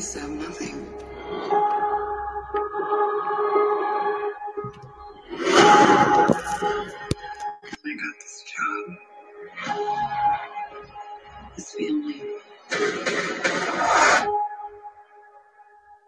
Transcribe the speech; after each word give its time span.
so 0.00 0.26
nothing. 0.26 0.86
I 7.84 7.94
got 7.94 8.14
this 8.20 8.44
job. 8.52 8.96
This 11.56 11.72
family. 11.72 12.22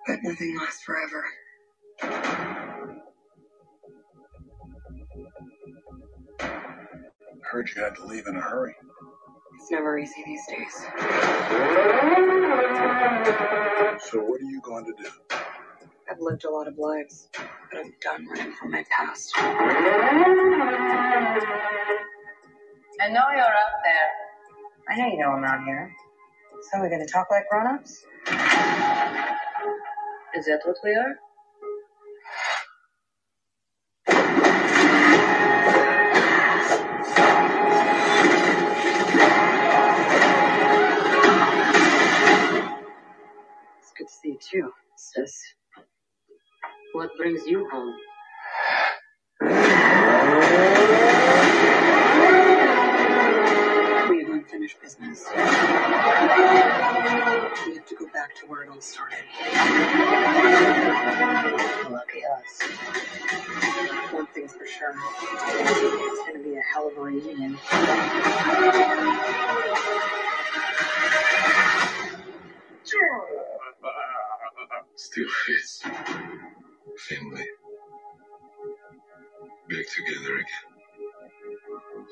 But 0.07 0.23
nothing 0.23 0.57
lasts 0.59 0.83
forever. 0.83 1.25
I 2.03 2.97
heard 7.51 7.69
you 7.75 7.83
had 7.83 7.97
to 7.97 8.07
leave 8.07 8.27
in 8.27 8.37
a 8.37 8.41
hurry. 8.41 8.75
It's 9.69 9.75
never 9.75 9.99
easy 9.99 10.23
these 10.25 10.47
days. 10.49 10.73
So 14.01 14.19
what 14.25 14.41
are 14.41 14.45
you 14.45 14.63
going 14.63 14.87
to 14.87 14.95
do? 14.97 15.11
I've 16.11 16.21
lived 16.21 16.47
a 16.47 16.51
lot 16.51 16.69
of 16.69 16.79
lives, 16.79 17.29
but 17.35 17.79
I'm 17.79 17.93
done 18.01 18.27
running 18.29 18.55
from 18.55 18.71
my 18.71 18.83
past. 18.91 19.31
I 19.37 19.43
know 23.11 23.27
you're 23.31 23.43
up 23.43 23.75
there. 23.85 24.11
I 24.89 24.97
know 24.97 25.07
you 25.07 25.19
know 25.19 25.33
I'm 25.33 25.45
out 25.45 25.63
here. 25.67 25.95
So 26.71 26.81
we're 26.81 26.89
gonna 26.89 27.07
talk 27.07 27.31
like 27.31 27.47
grown-ups? 27.51 28.07
Is 30.35 30.47
that 30.47 30.63
what 30.65 30.79
we 30.83 30.95
are? 30.95 31.19
Brings 47.31 47.47
you 47.47 47.69
home? 47.71 47.95
We 54.09 54.23
have 54.23 54.31
unfinished 54.33 54.81
business. 54.81 55.27
We 55.35 55.43
have 57.75 57.87
to 57.87 57.95
go 57.99 58.07
back 58.15 58.35
to 58.37 58.47
where 58.47 58.63
it 58.63 58.71
all 58.71 58.81
started. 58.81 59.19
Lucky 61.91 62.23
us. 62.25 62.63
One 64.13 64.27
thing's 64.29 64.55
for 64.55 64.67
sure. 64.67 64.95
It's 65.21 66.27
gonna 66.27 66.43
be 66.43 66.57
a 66.57 66.63
hell 66.73 66.89
of 66.89 66.97
a 66.97 67.01
reunion. 67.01 67.59
Still 74.97 75.29
face. 75.47 75.83
Family. 76.99 77.45
Back 79.69 79.87
together 79.95 80.35
again. 80.37 80.67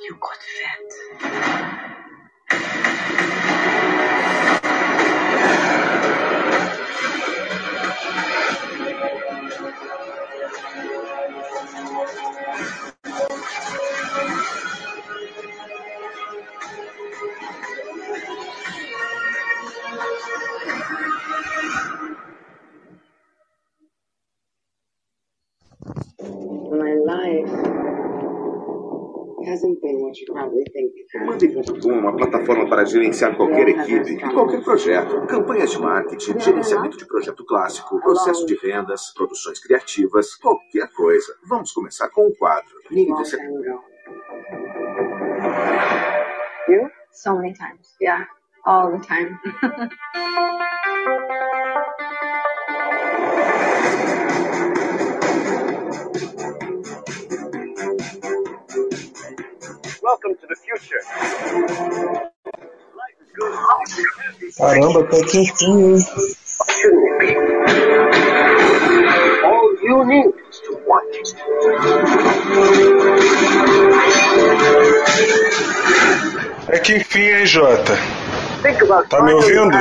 You 0.04 0.16
got 0.20 0.38
fat. 0.58 1.85
Gerenciar 32.86 33.36
qualquer 33.36 33.68
equipe 33.68 34.12
e 34.12 34.32
qualquer 34.32 34.62
projeto. 34.62 35.26
Campanhas 35.26 35.70
de 35.70 35.78
marketing, 35.78 36.38
gerenciamento 36.38 36.96
de 36.96 37.06
projeto 37.06 37.44
clássico, 37.44 38.00
processo 38.00 38.46
de 38.46 38.54
vendas, 38.56 39.12
produções 39.14 39.58
criativas, 39.58 40.34
qualquer 40.36 40.88
coisa. 40.92 41.34
Vamos 41.48 41.72
começar 41.72 42.08
com 42.10 42.26
o 42.26 42.36
quadro. 42.36 42.74
Mini 42.90 43.10
Long 43.10 43.22
DC. 43.22 43.36
time 43.36 43.56
ago. 43.56 43.82
You? 46.68 46.90
So 47.12 47.36
many 47.36 47.52
times. 47.52 47.94
Yeah, 48.00 48.26
all 48.64 48.90
the 48.92 49.04
time. 49.04 49.38
Welcome 60.02 60.36
to 60.40 60.46
the 60.46 60.56
future. 60.56 62.32
Caramba, 64.56 65.00
até 65.00 65.20
que 65.22 65.38
enfim, 65.40 65.94
hein? 65.94 66.06
All 69.44 69.76
you 69.82 70.04
need 70.06 70.34
is 70.50 70.60
to 70.60 70.72
want 70.86 71.14
it. 71.14 71.36
É 76.68 76.78
que 76.78 76.96
enfim, 76.96 77.20
hein, 77.20 77.46
Jota? 77.46 77.92
Think 78.62 78.82
about 78.82 79.08
Tá 79.08 79.22
me 79.22 79.34
ouvindo? 79.34 79.76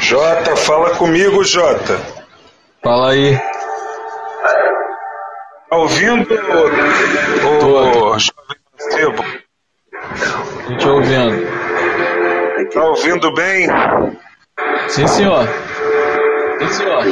Jota, 0.00 0.56
fala 0.56 0.90
comigo, 0.96 1.44
Jota. 1.44 2.00
Fala 2.82 3.12
aí. 3.12 3.55
Tá 5.68 5.76
ouvindo, 5.76 6.28
ô 7.44 7.66
ô, 7.66 8.18
jovem 8.18 8.56
mancebo? 8.72 9.24
Tô 10.68 10.76
te 10.76 10.88
ouvindo. 10.88 11.46
Tá 12.72 12.84
ouvindo 12.84 13.34
bem? 13.34 13.68
Sim, 14.88 15.06
senhor. 15.08 15.48
Sim, 16.60 16.68
senhor. 16.68 17.04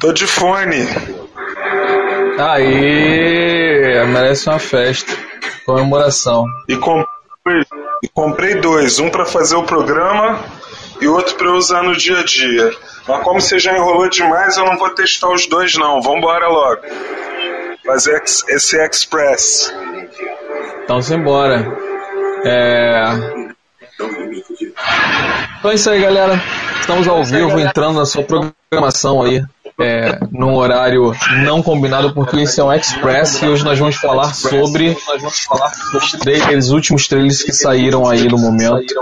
Tô 0.00 0.12
de 0.12 0.26
fone. 0.26 0.86
Aí, 2.38 4.04
merece 4.08 4.48
uma 4.48 4.58
festa. 4.58 5.12
Comemoração. 5.64 6.44
E 6.68 6.76
comprei, 6.76 7.64
comprei 8.12 8.54
dois, 8.56 8.98
um 8.98 9.08
pra 9.08 9.24
fazer 9.24 9.56
o 9.56 9.62
programa 9.62 10.38
e 11.00 11.08
outro 11.08 11.34
pra 11.36 11.48
eu 11.48 11.54
usar 11.54 11.82
no 11.82 11.96
dia 11.96 12.18
a 12.18 12.24
dia. 12.24 12.70
Mas 13.08 13.22
como 13.22 13.40
você 13.40 13.58
já 13.58 13.76
enrolou 13.76 14.08
demais, 14.08 14.56
eu 14.56 14.64
não 14.64 14.76
vou 14.76 14.90
testar 14.90 15.30
os 15.32 15.46
dois 15.46 15.76
não. 15.76 16.00
Vambora 16.00 16.48
logo. 16.48 16.82
Fazer 17.84 18.14
ex- 18.16 18.44
esse 18.48 18.76
Express. 18.76 19.72
Então, 20.84 21.02
simbora. 21.02 21.66
É... 22.44 23.04
Então 25.58 25.70
é 25.70 25.74
isso 25.74 25.90
aí, 25.90 26.00
galera. 26.00 26.40
Estamos 26.80 27.06
ao 27.06 27.22
vivo, 27.22 27.58
entrando 27.60 27.98
na 27.98 28.06
sua 28.06 28.24
programação 28.24 29.22
aí. 29.22 29.44
É, 29.80 30.18
num 30.30 30.54
horário 30.54 31.12
não 31.44 31.62
combinado, 31.62 32.12
porque 32.12 32.40
esse 32.40 32.60
é 32.60 32.64
um 32.64 32.72
Express 32.72 33.40
e 33.42 33.46
hoje 33.46 33.64
nós 33.64 33.78
vamos 33.78 33.96
falar 33.96 34.34
sobre 34.34 34.96
os 35.94 36.12
trailers, 36.12 36.66
os 36.66 36.70
últimos 36.72 37.08
trailers 37.08 37.42
que 37.42 37.52
saíram 37.52 38.06
aí 38.08 38.28
no 38.28 38.38
momento. 38.38 38.94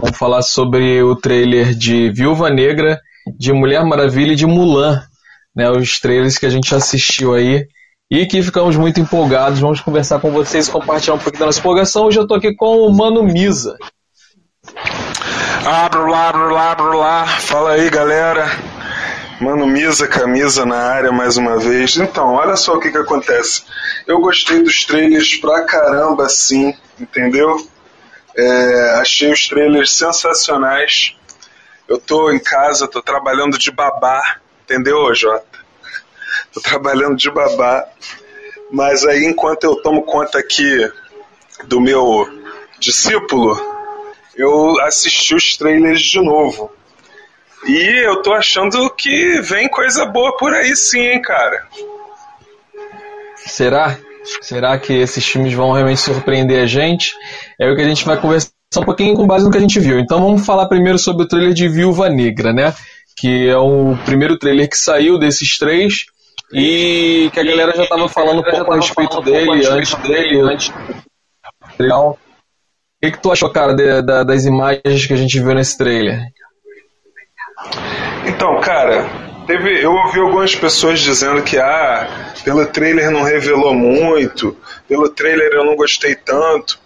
Vamos 0.00 0.18
falar 0.18 0.42
sobre 0.42 1.02
o 1.02 1.14
trailer 1.14 1.72
de 1.72 2.10
Viúva 2.10 2.50
Negra, 2.50 3.00
de 3.38 3.52
Mulher 3.52 3.84
Maravilha 3.84 4.32
e 4.32 4.36
de 4.36 4.44
Mulan, 4.44 5.02
né? 5.54 5.70
Os 5.70 5.98
trailers 6.00 6.38
que 6.38 6.46
a 6.46 6.50
gente 6.50 6.74
assistiu 6.74 7.34
aí 7.34 7.66
e 8.10 8.26
que 8.26 8.42
ficamos 8.42 8.76
muito 8.76 9.00
empolgados. 9.00 9.60
Vamos 9.60 9.80
conversar 9.80 10.20
com 10.20 10.30
vocês 10.30 10.68
e 10.68 10.70
compartilhar 10.70 11.14
um 11.14 11.18
pouquinho 11.18 11.40
da 11.40 11.46
nossa 11.46 11.60
empolgação. 11.60 12.04
Hoje 12.04 12.18
eu 12.18 12.26
tô 12.26 12.34
aqui 12.34 12.54
com 12.54 12.78
o 12.78 12.92
Mano 12.92 13.22
Misa. 13.22 13.76
Abro 15.64 16.06
lá, 16.06 16.28
abro 16.28 16.52
lá, 16.52 16.70
abro 16.72 16.98
lá. 16.98 17.26
Fala 17.26 17.72
aí, 17.72 17.88
galera. 17.88 18.46
Mano, 19.40 19.66
Misa, 19.66 20.06
camisa 20.06 20.64
na 20.64 20.76
área 20.76 21.10
mais 21.10 21.36
uma 21.36 21.58
vez. 21.58 21.96
Então, 21.96 22.34
olha 22.34 22.56
só 22.56 22.74
o 22.74 22.80
que 22.80 22.90
que 22.90 22.98
acontece. 22.98 23.64
Eu 24.06 24.20
gostei 24.20 24.62
dos 24.62 24.84
trailers 24.84 25.36
pra 25.36 25.64
caramba, 25.64 26.28
sim, 26.28 26.74
entendeu? 27.00 27.56
É, 28.36 28.98
achei 29.00 29.32
os 29.32 29.48
trailers 29.48 29.92
sensacionais. 29.92 31.16
Eu 31.88 31.98
tô 31.98 32.30
em 32.30 32.38
casa, 32.38 32.88
tô 32.88 33.02
trabalhando 33.02 33.58
de 33.58 33.70
babá, 33.70 34.36
entendeu, 34.64 35.14
Jota? 35.14 35.46
Tô 36.52 36.60
trabalhando 36.60 37.16
de 37.16 37.30
babá. 37.30 37.86
Mas 38.70 39.04
aí, 39.04 39.24
enquanto 39.24 39.64
eu 39.64 39.76
tomo 39.76 40.02
conta 40.02 40.38
aqui 40.38 40.90
do 41.64 41.80
meu 41.80 42.26
discípulo, 42.78 43.56
eu 44.34 44.80
assisti 44.80 45.34
os 45.34 45.56
trailers 45.56 46.00
de 46.00 46.20
novo. 46.20 46.72
E 47.66 48.04
eu 48.04 48.22
tô 48.22 48.32
achando 48.32 48.90
que 48.90 49.40
vem 49.40 49.68
coisa 49.68 50.04
boa 50.04 50.36
por 50.36 50.52
aí 50.52 50.74
sim, 50.76 51.00
hein, 51.00 51.22
cara. 51.22 51.66
Será? 53.36 53.96
Será 54.40 54.78
que 54.78 54.92
esses 54.92 55.26
filmes 55.26 55.52
vão 55.52 55.72
realmente 55.72 56.00
surpreender 56.00 56.62
a 56.62 56.66
gente? 56.66 57.12
É 57.58 57.70
o 57.70 57.76
que 57.76 57.82
a 57.82 57.88
gente 57.88 58.04
vai 58.04 58.20
conversar 58.20 58.50
um 58.76 58.84
pouquinho 58.84 59.14
com 59.14 59.26
base 59.26 59.44
no 59.44 59.50
que 59.50 59.58
a 59.58 59.60
gente 59.60 59.78
viu. 59.78 59.98
Então 59.98 60.20
vamos 60.20 60.44
falar 60.44 60.66
primeiro 60.66 60.98
sobre 60.98 61.24
o 61.24 61.28
trailer 61.28 61.52
de 61.52 61.68
Viúva 61.68 62.08
Negra, 62.08 62.52
né? 62.52 62.74
Que 63.16 63.48
é 63.48 63.56
o 63.56 63.96
primeiro 64.04 64.38
trailer 64.38 64.68
que 64.68 64.76
saiu 64.76 65.18
desses 65.18 65.58
três 65.58 66.06
e 66.52 67.30
que 67.32 67.40
a 67.40 67.44
galera 67.44 67.72
já 67.74 67.84
estava 67.84 68.08
falando 68.08 68.40
um 68.40 68.44
pouco 68.44 68.72
a 68.72 68.76
respeito 68.76 69.20
dele, 69.20 69.66
antes 69.66 69.94
dele, 69.96 70.40
antes. 70.40 70.72
O 71.78 72.16
que, 73.02 73.10
que 73.10 73.20
tu 73.20 73.32
achou, 73.32 73.50
cara, 73.50 73.74
de, 73.74 74.02
de, 74.02 74.24
das 74.24 74.44
imagens 74.44 75.06
que 75.06 75.12
a 75.12 75.16
gente 75.16 75.38
viu 75.38 75.54
nesse 75.54 75.76
trailer? 75.76 76.22
Então, 78.26 78.60
cara, 78.60 79.08
teve, 79.46 79.84
eu 79.84 79.92
ouvi 79.92 80.20
algumas 80.20 80.54
pessoas 80.54 81.00
dizendo 81.00 81.42
que 81.42 81.58
ah, 81.58 82.32
pelo 82.44 82.64
trailer 82.66 83.10
não 83.10 83.22
revelou 83.22 83.74
muito, 83.74 84.56
pelo 84.88 85.08
trailer 85.08 85.52
eu 85.52 85.64
não 85.64 85.76
gostei 85.76 86.14
tanto. 86.14 86.78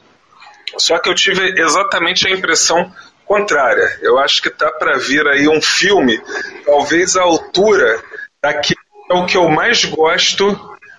Só 0.77 0.99
que 0.99 1.09
eu 1.09 1.15
tive 1.15 1.61
exatamente 1.61 2.27
a 2.27 2.31
impressão 2.31 2.91
contrária. 3.29 3.99
Eu 4.01 4.19
acho 4.19 4.43
que 4.43 4.51
tá 4.51 4.71
para 4.73 4.97
vir 4.97 5.25
aí 5.29 5.47
um 5.47 5.61
filme, 5.61 6.21
talvez 6.65 7.15
à 7.15 7.23
altura 7.23 8.03
daquele 8.43 8.81
é 9.11 9.15
o 9.15 9.25
que 9.25 9.37
eu 9.37 9.49
mais 9.49 9.85
gosto 9.85 10.55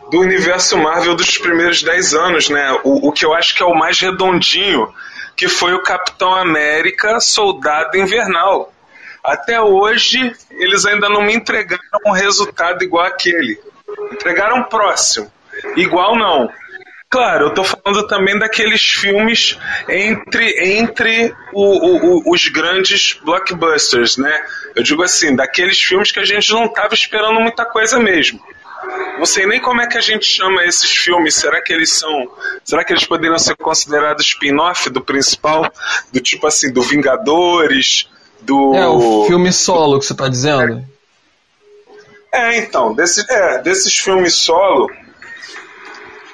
do 0.09 0.19
universo 0.19 0.77
Marvel 0.77 1.15
dos 1.15 1.37
primeiros 1.37 1.83
10 1.83 2.13
anos, 2.15 2.49
né? 2.49 2.79
O, 2.83 3.09
o 3.09 3.11
que 3.11 3.23
eu 3.23 3.33
acho 3.33 3.55
que 3.55 3.61
é 3.61 3.65
o 3.65 3.75
mais 3.75 3.99
redondinho, 3.99 4.91
que 5.35 5.47
foi 5.47 5.73
o 5.73 5.83
Capitão 5.83 6.33
América 6.33 7.19
Soldado 7.19 7.95
Invernal. 7.97 8.73
Até 9.23 9.61
hoje, 9.61 10.35
eles 10.51 10.85
ainda 10.85 11.07
não 11.07 11.21
me 11.21 11.35
entregaram 11.35 11.99
um 12.05 12.11
resultado 12.11 12.83
igual 12.83 13.05
aquele. 13.05 13.59
Entregaram 14.11 14.63
próximo. 14.63 15.31
Igual 15.75 16.15
não. 16.15 16.49
Claro, 17.09 17.47
eu 17.47 17.53
tô 17.55 17.63
falando 17.63 18.05
também 18.05 18.37
daqueles 18.37 18.83
filmes 18.83 19.57
entre, 19.87 20.77
entre 20.77 21.33
o, 21.51 21.63
o, 21.63 22.31
os 22.31 22.47
grandes 22.49 23.19
blockbusters, 23.23 24.17
né? 24.17 24.39
Eu 24.75 24.83
digo 24.83 25.01
assim, 25.01 25.35
daqueles 25.35 25.81
filmes 25.81 26.11
que 26.11 26.19
a 26.19 26.25
gente 26.25 26.51
não 26.51 26.67
tava 26.67 26.93
esperando 26.93 27.39
muita 27.39 27.65
coisa 27.65 27.99
mesmo. 27.99 28.39
Não 29.17 29.25
sei 29.25 29.47
nem 29.47 29.59
como 29.59 29.81
é 29.81 29.87
que 29.87 29.97
a 29.97 30.01
gente 30.01 30.23
chama 30.23 30.63
esses 30.63 30.91
filmes. 30.91 31.33
Será 31.33 31.59
que 31.61 31.73
eles 31.73 31.91
são. 31.91 32.31
Será 32.63 32.83
que 32.85 32.93
eles 32.93 33.05
poderiam 33.05 33.39
ser 33.39 33.55
considerados 33.57 34.25
spin-off 34.25 34.89
do 34.91 35.01
principal? 35.01 35.69
Do 36.13 36.19
tipo 36.21 36.45
assim, 36.45 36.71
do 36.71 36.83
Vingadores, 36.83 38.07
do. 38.39 38.75
É, 38.75 38.87
o 38.87 39.25
filme 39.25 39.51
solo 39.51 39.99
que 39.99 40.05
você 40.05 40.15
tá 40.15 40.29
dizendo. 40.29 40.85
É, 42.31 42.57
então, 42.59 42.93
desse, 42.93 43.25
é, 43.29 43.61
desses 43.63 43.97
filmes 43.97 44.35
solo 44.35 44.89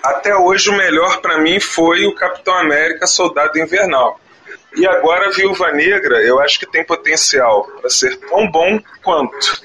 até 0.06 0.36
hoje 0.36 0.70
o 0.70 0.78
melhor 0.78 1.20
para 1.22 1.40
mim 1.40 1.60
foi 1.60 2.06
o 2.06 2.14
Capitão 2.14 2.54
América 2.56 3.08
Soldado 3.08 3.58
Invernal. 3.60 4.20
E 4.76 4.86
agora 4.86 5.32
Viúva 5.32 5.72
Negra, 5.72 6.22
eu 6.22 6.40
acho 6.40 6.60
que 6.60 6.70
tem 6.70 6.86
potencial 6.86 7.66
para 7.80 7.90
ser 7.90 8.18
tão 8.20 8.50
bom 8.50 8.80
quanto. 9.04 9.62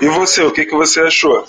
E 0.00 0.08
você, 0.08 0.42
o 0.42 0.50
que, 0.50 0.66
que 0.66 0.74
você 0.74 1.00
achou? 1.00 1.44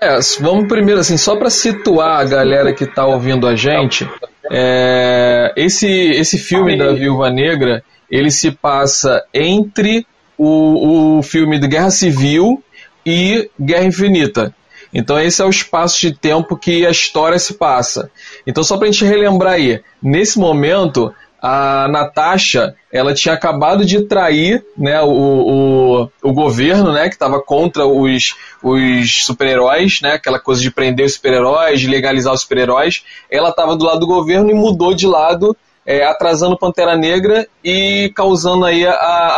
É, 0.00 0.18
vamos 0.40 0.66
primeiro 0.66 1.00
assim, 1.00 1.16
só 1.16 1.36
para 1.36 1.50
situar 1.50 2.20
a 2.20 2.24
galera 2.24 2.72
que 2.72 2.84
está 2.84 3.06
ouvindo 3.06 3.46
a 3.46 3.54
gente, 3.54 4.08
é, 4.50 5.52
esse, 5.56 5.88
esse 5.88 6.38
filme 6.38 6.76
da 6.76 6.92
Viúva 6.92 7.30
Negra, 7.30 7.84
ele 8.10 8.30
se 8.30 8.50
passa 8.50 9.24
entre 9.32 10.06
o, 10.36 11.18
o 11.18 11.22
filme 11.22 11.58
de 11.58 11.68
Guerra 11.68 11.90
Civil 11.90 12.62
e 13.06 13.48
Guerra 13.60 13.84
Infinita. 13.84 14.54
Então 14.92 15.18
esse 15.18 15.40
é 15.40 15.44
o 15.44 15.50
espaço 15.50 16.00
de 16.00 16.12
tempo 16.12 16.56
que 16.56 16.86
a 16.86 16.90
história 16.90 17.38
se 17.38 17.54
passa. 17.54 18.10
Então 18.46 18.62
só 18.62 18.76
para 18.76 18.88
a 18.88 18.90
gente 18.90 19.04
relembrar 19.04 19.54
aí, 19.54 19.82
nesse 20.02 20.38
momento 20.38 21.12
a 21.42 21.88
Natasha 21.88 22.76
ela 22.92 23.12
tinha 23.12 23.34
acabado 23.34 23.84
de 23.84 24.02
trair 24.02 24.64
né, 24.78 25.00
o, 25.02 25.08
o, 25.10 26.10
o 26.22 26.32
governo 26.32 26.92
né, 26.92 27.08
que 27.08 27.14
estava 27.14 27.42
contra 27.42 27.84
os, 27.84 28.36
os 28.62 29.24
super-heróis, 29.24 30.00
né, 30.00 30.12
aquela 30.12 30.38
coisa 30.38 30.60
de 30.60 30.70
prender 30.70 31.06
os 31.06 31.14
super-heróis, 31.14 31.80
de 31.80 31.88
legalizar 31.88 32.32
os 32.32 32.42
super-heróis. 32.42 33.02
Ela 33.28 33.48
estava 33.48 33.74
do 33.74 33.84
lado 33.84 33.98
do 33.98 34.06
governo 34.06 34.50
e 34.50 34.54
mudou 34.54 34.94
de 34.94 35.06
lado, 35.06 35.56
é, 35.84 36.04
atrasando 36.04 36.56
Pantera 36.56 36.96
Negra 36.96 37.48
e 37.64 38.12
causando 38.14 38.64
aí 38.64 38.86
a, 38.86 38.92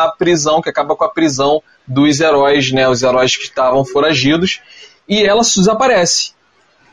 a 0.04 0.14
prisão, 0.18 0.60
que 0.60 0.68
acaba 0.68 0.94
com 0.94 1.04
a 1.04 1.08
prisão 1.08 1.62
dos 1.86 2.20
heróis, 2.20 2.70
né, 2.70 2.86
os 2.86 3.02
heróis 3.02 3.34
que 3.34 3.44
estavam 3.44 3.82
foragidos 3.82 4.60
e 5.08 5.22
ela 5.24 5.42
desaparece. 5.60 6.32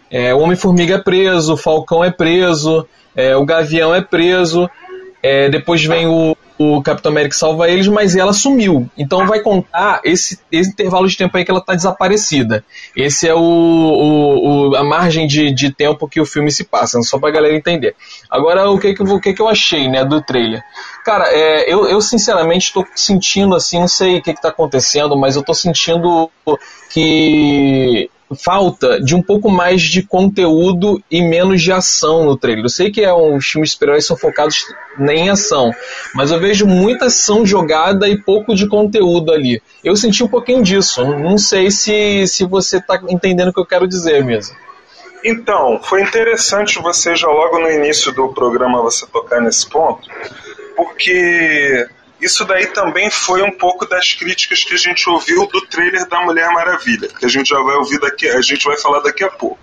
É, 0.10 0.34
o 0.34 0.40
Homem-Formiga 0.40 0.96
é 0.96 0.98
preso, 0.98 1.54
o 1.54 1.58
Falcão 1.58 2.04
é 2.04 2.12
preso, 2.12 2.88
é, 3.16 3.36
o 3.36 3.46
Gavião 3.46 3.96
é 3.96 4.02
preso, 4.02 4.70
é, 5.24 5.50
depois 5.50 5.84
vem 5.86 6.08
o, 6.08 6.36
o 6.78 6.82
Capitão 6.82 7.12
América 7.12 7.36
salva 7.36 7.70
eles, 7.70 7.88
mas 7.88 8.16
ela 8.16 8.34
sumiu. 8.34 8.90
Então 8.98 9.26
vai 9.26 9.40
contar 9.40 10.02
esse, 10.04 10.40
esse 10.52 10.72
intervalo 10.72 11.08
de 11.08 11.18
tempo 11.18 11.36
aí 11.36 11.46
que 11.46 11.52
ela 11.52 11.60
está 11.60 11.74
desaparecida. 11.74 12.64
Esse 12.96 13.28
é 13.28 13.34
o, 13.34 13.40
o, 13.40 14.70
o, 14.70 14.76
a 14.76 14.84
margem 14.84 15.28
de, 15.28 15.54
de 15.54 15.74
tempo 15.74 16.08
que 16.08 16.20
o 16.20 16.26
filme 16.26 16.52
se 16.52 16.64
passa, 16.64 17.02
só 17.02 17.20
pra 17.20 17.32
galera 17.32 17.56
entender. 17.56 17.96
Agora, 18.30 18.70
o 18.70 18.80
que, 18.80 18.94
que, 18.94 19.04
o 19.04 19.20
que, 19.20 19.34
que 19.34 19.42
eu 19.42 19.48
achei 19.48 19.88
né, 19.88 20.06
do 20.06 20.22
trailer? 20.22 20.62
Cara, 21.04 21.26
é, 21.30 21.72
eu, 21.72 21.88
eu 21.88 22.02
sinceramente 22.02 22.68
estou 22.68 22.86
sentindo 22.96 23.56
assim, 23.56 23.80
não 23.80 23.88
sei 23.88 24.18
o 24.18 24.22
que 24.22 24.32
está 24.32 24.50
acontecendo, 24.50 25.18
mas 25.18 25.36
eu 25.36 25.42
estou 25.42 25.56
sentindo 25.56 26.30
que 26.92 28.10
falta 28.36 29.02
de 29.02 29.16
um 29.16 29.22
pouco 29.22 29.50
mais 29.50 29.82
de 29.82 30.04
conteúdo 30.04 31.02
e 31.10 31.22
menos 31.22 31.62
de 31.62 31.72
ação 31.72 32.26
no 32.26 32.38
trailer. 32.38 32.66
Eu 32.66 32.70
sei 32.70 32.92
que 32.92 33.02
é 33.02 33.14
um, 33.14 33.36
os 33.36 33.46
filmes 33.46 33.72
super-heróis 33.72 34.06
são 34.06 34.18
focados 34.18 34.66
em 35.00 35.30
ação, 35.30 35.72
mas 36.14 36.32
eu 36.32 36.40
vejo 36.40 36.66
muita 36.66 37.06
ação 37.06 37.46
jogada 37.46 38.08
e 38.08 38.18
pouco 38.18 38.56
de 38.56 38.68
conteúdo 38.68 39.32
ali. 39.32 39.62
Eu 39.84 39.96
senti 39.96 40.24
um 40.24 40.28
pouquinho 40.28 40.64
disso. 40.64 41.04
Não 41.04 41.38
sei 41.38 41.72
se, 41.72 42.28
se 42.28 42.46
você 42.46 42.78
está 42.78 43.02
entendendo 43.10 43.50
o 43.50 43.54
que 43.54 43.60
eu 43.60 43.66
quero 43.66 43.88
dizer 43.88 44.24
mesmo. 44.24 44.56
Então, 45.24 45.80
foi 45.84 46.02
interessante 46.02 46.82
você 46.82 47.16
já 47.16 47.28
logo 47.28 47.60
no 47.60 47.70
início 47.70 48.12
do 48.12 48.30
programa 48.30 48.82
você 48.82 49.06
tocar 49.06 49.40
nesse 49.40 49.70
ponto, 49.70 50.10
porque 50.76 51.88
isso 52.22 52.46
daí 52.46 52.68
também 52.68 53.10
foi 53.10 53.42
um 53.42 53.52
pouco 53.52 53.86
das 53.86 54.14
críticas 54.14 54.64
que 54.64 54.74
a 54.74 54.78
gente 54.78 55.10
ouviu 55.10 55.48
do 55.48 55.62
trailer 55.62 56.08
da 56.08 56.22
Mulher 56.22 56.50
Maravilha, 56.52 57.08
que 57.08 57.26
a 57.26 57.30
gente 57.30 57.48
já 57.48 57.60
vai 57.62 57.76
ouvir 57.76 58.00
daqui, 58.00 58.28
a 58.28 58.42
gente 58.42 58.64
vai 58.64 58.78
falar 58.78 59.00
daqui 59.00 59.24
a 59.24 59.30
pouco. 59.30 59.60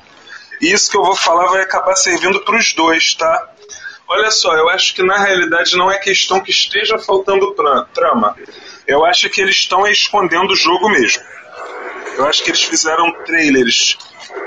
E 0.60 0.72
isso 0.72 0.90
que 0.90 0.96
eu 0.96 1.04
vou 1.04 1.14
falar 1.14 1.46
vai 1.46 1.62
acabar 1.62 1.94
servindo 1.94 2.40
para 2.40 2.56
os 2.56 2.72
dois, 2.72 3.14
tá? 3.14 3.48
Olha 4.08 4.30
só, 4.30 4.54
eu 4.56 4.68
acho 4.70 4.94
que 4.94 5.02
na 5.02 5.18
realidade 5.18 5.76
não 5.76 5.90
é 5.90 5.98
questão 5.98 6.40
que 6.40 6.50
esteja 6.50 6.98
faltando 6.98 7.54
trama. 7.92 8.34
Eu 8.86 9.04
acho 9.04 9.28
que 9.28 9.40
eles 9.40 9.56
estão 9.56 9.86
escondendo 9.86 10.52
o 10.52 10.56
jogo 10.56 10.88
mesmo. 10.88 11.22
Eu 12.16 12.26
acho 12.26 12.42
que 12.42 12.50
eles 12.50 12.64
fizeram 12.64 13.12
trailers 13.24 13.96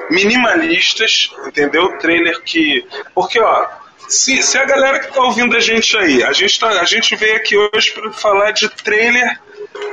minimalistas, 0.10 1.32
entendeu? 1.46 1.98
Trailer 2.00 2.42
que. 2.42 2.86
Porque, 3.14 3.40
ó, 3.40 3.68
se, 4.12 4.44
se 4.44 4.58
a 4.58 4.66
galera 4.66 5.00
que 5.00 5.14
tá 5.14 5.22
ouvindo 5.22 5.56
a 5.56 5.60
gente 5.60 5.98
aí, 5.98 6.24
a 6.24 6.34
gente, 6.34 6.60
tá, 6.60 6.68
a 6.68 6.86
gente 6.86 7.16
veio 7.16 7.38
aqui 7.38 7.58
hoje 7.58 7.92
para 7.92 8.12
falar 8.12 8.52
de 8.52 8.68
trailer 8.70 9.40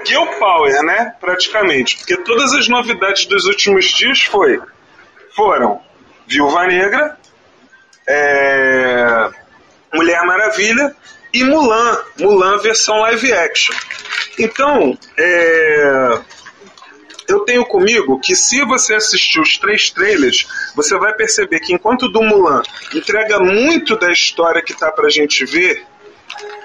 Girl 0.04 0.26
Power, 0.38 0.82
né? 0.82 1.14
Praticamente. 1.20 1.96
Porque 1.98 2.16
todas 2.18 2.52
as 2.52 2.68
novidades 2.68 3.26
dos 3.26 3.44
últimos 3.44 3.87
dias 3.87 4.22
foi, 4.22 4.60
foram 5.34 5.80
Viúva 6.26 6.66
Negra, 6.66 7.16
é, 8.08 9.30
Mulher 9.94 10.22
Maravilha 10.25 10.94
e 11.32 11.44
Mulan. 11.44 11.98
Mulan 12.18 12.58
versão 12.58 12.98
live 13.00 13.32
action. 13.32 13.75
Então, 14.38 14.98
é, 15.16 16.20
eu 17.28 17.40
tenho 17.40 17.64
comigo 17.66 18.18
que 18.18 18.35
se 18.35 18.64
você 18.64 18.94
assistir 18.94 19.38
os 19.38 19.58
três 19.58 19.90
trailers, 19.90 20.49
você 20.75 20.97
vai 20.97 21.12
perceber 21.12 21.61
que 21.61 21.75
enquanto 21.75 22.04
o 22.04 22.08
do 22.08 22.23
Mulan 22.23 22.62
entrega 22.94 23.38
muito 23.38 23.97
da 23.97 24.11
história 24.11 24.62
que 24.62 24.73
tá 24.73 24.90
pra 24.90 25.11
gente 25.11 25.44
ver, 25.44 25.85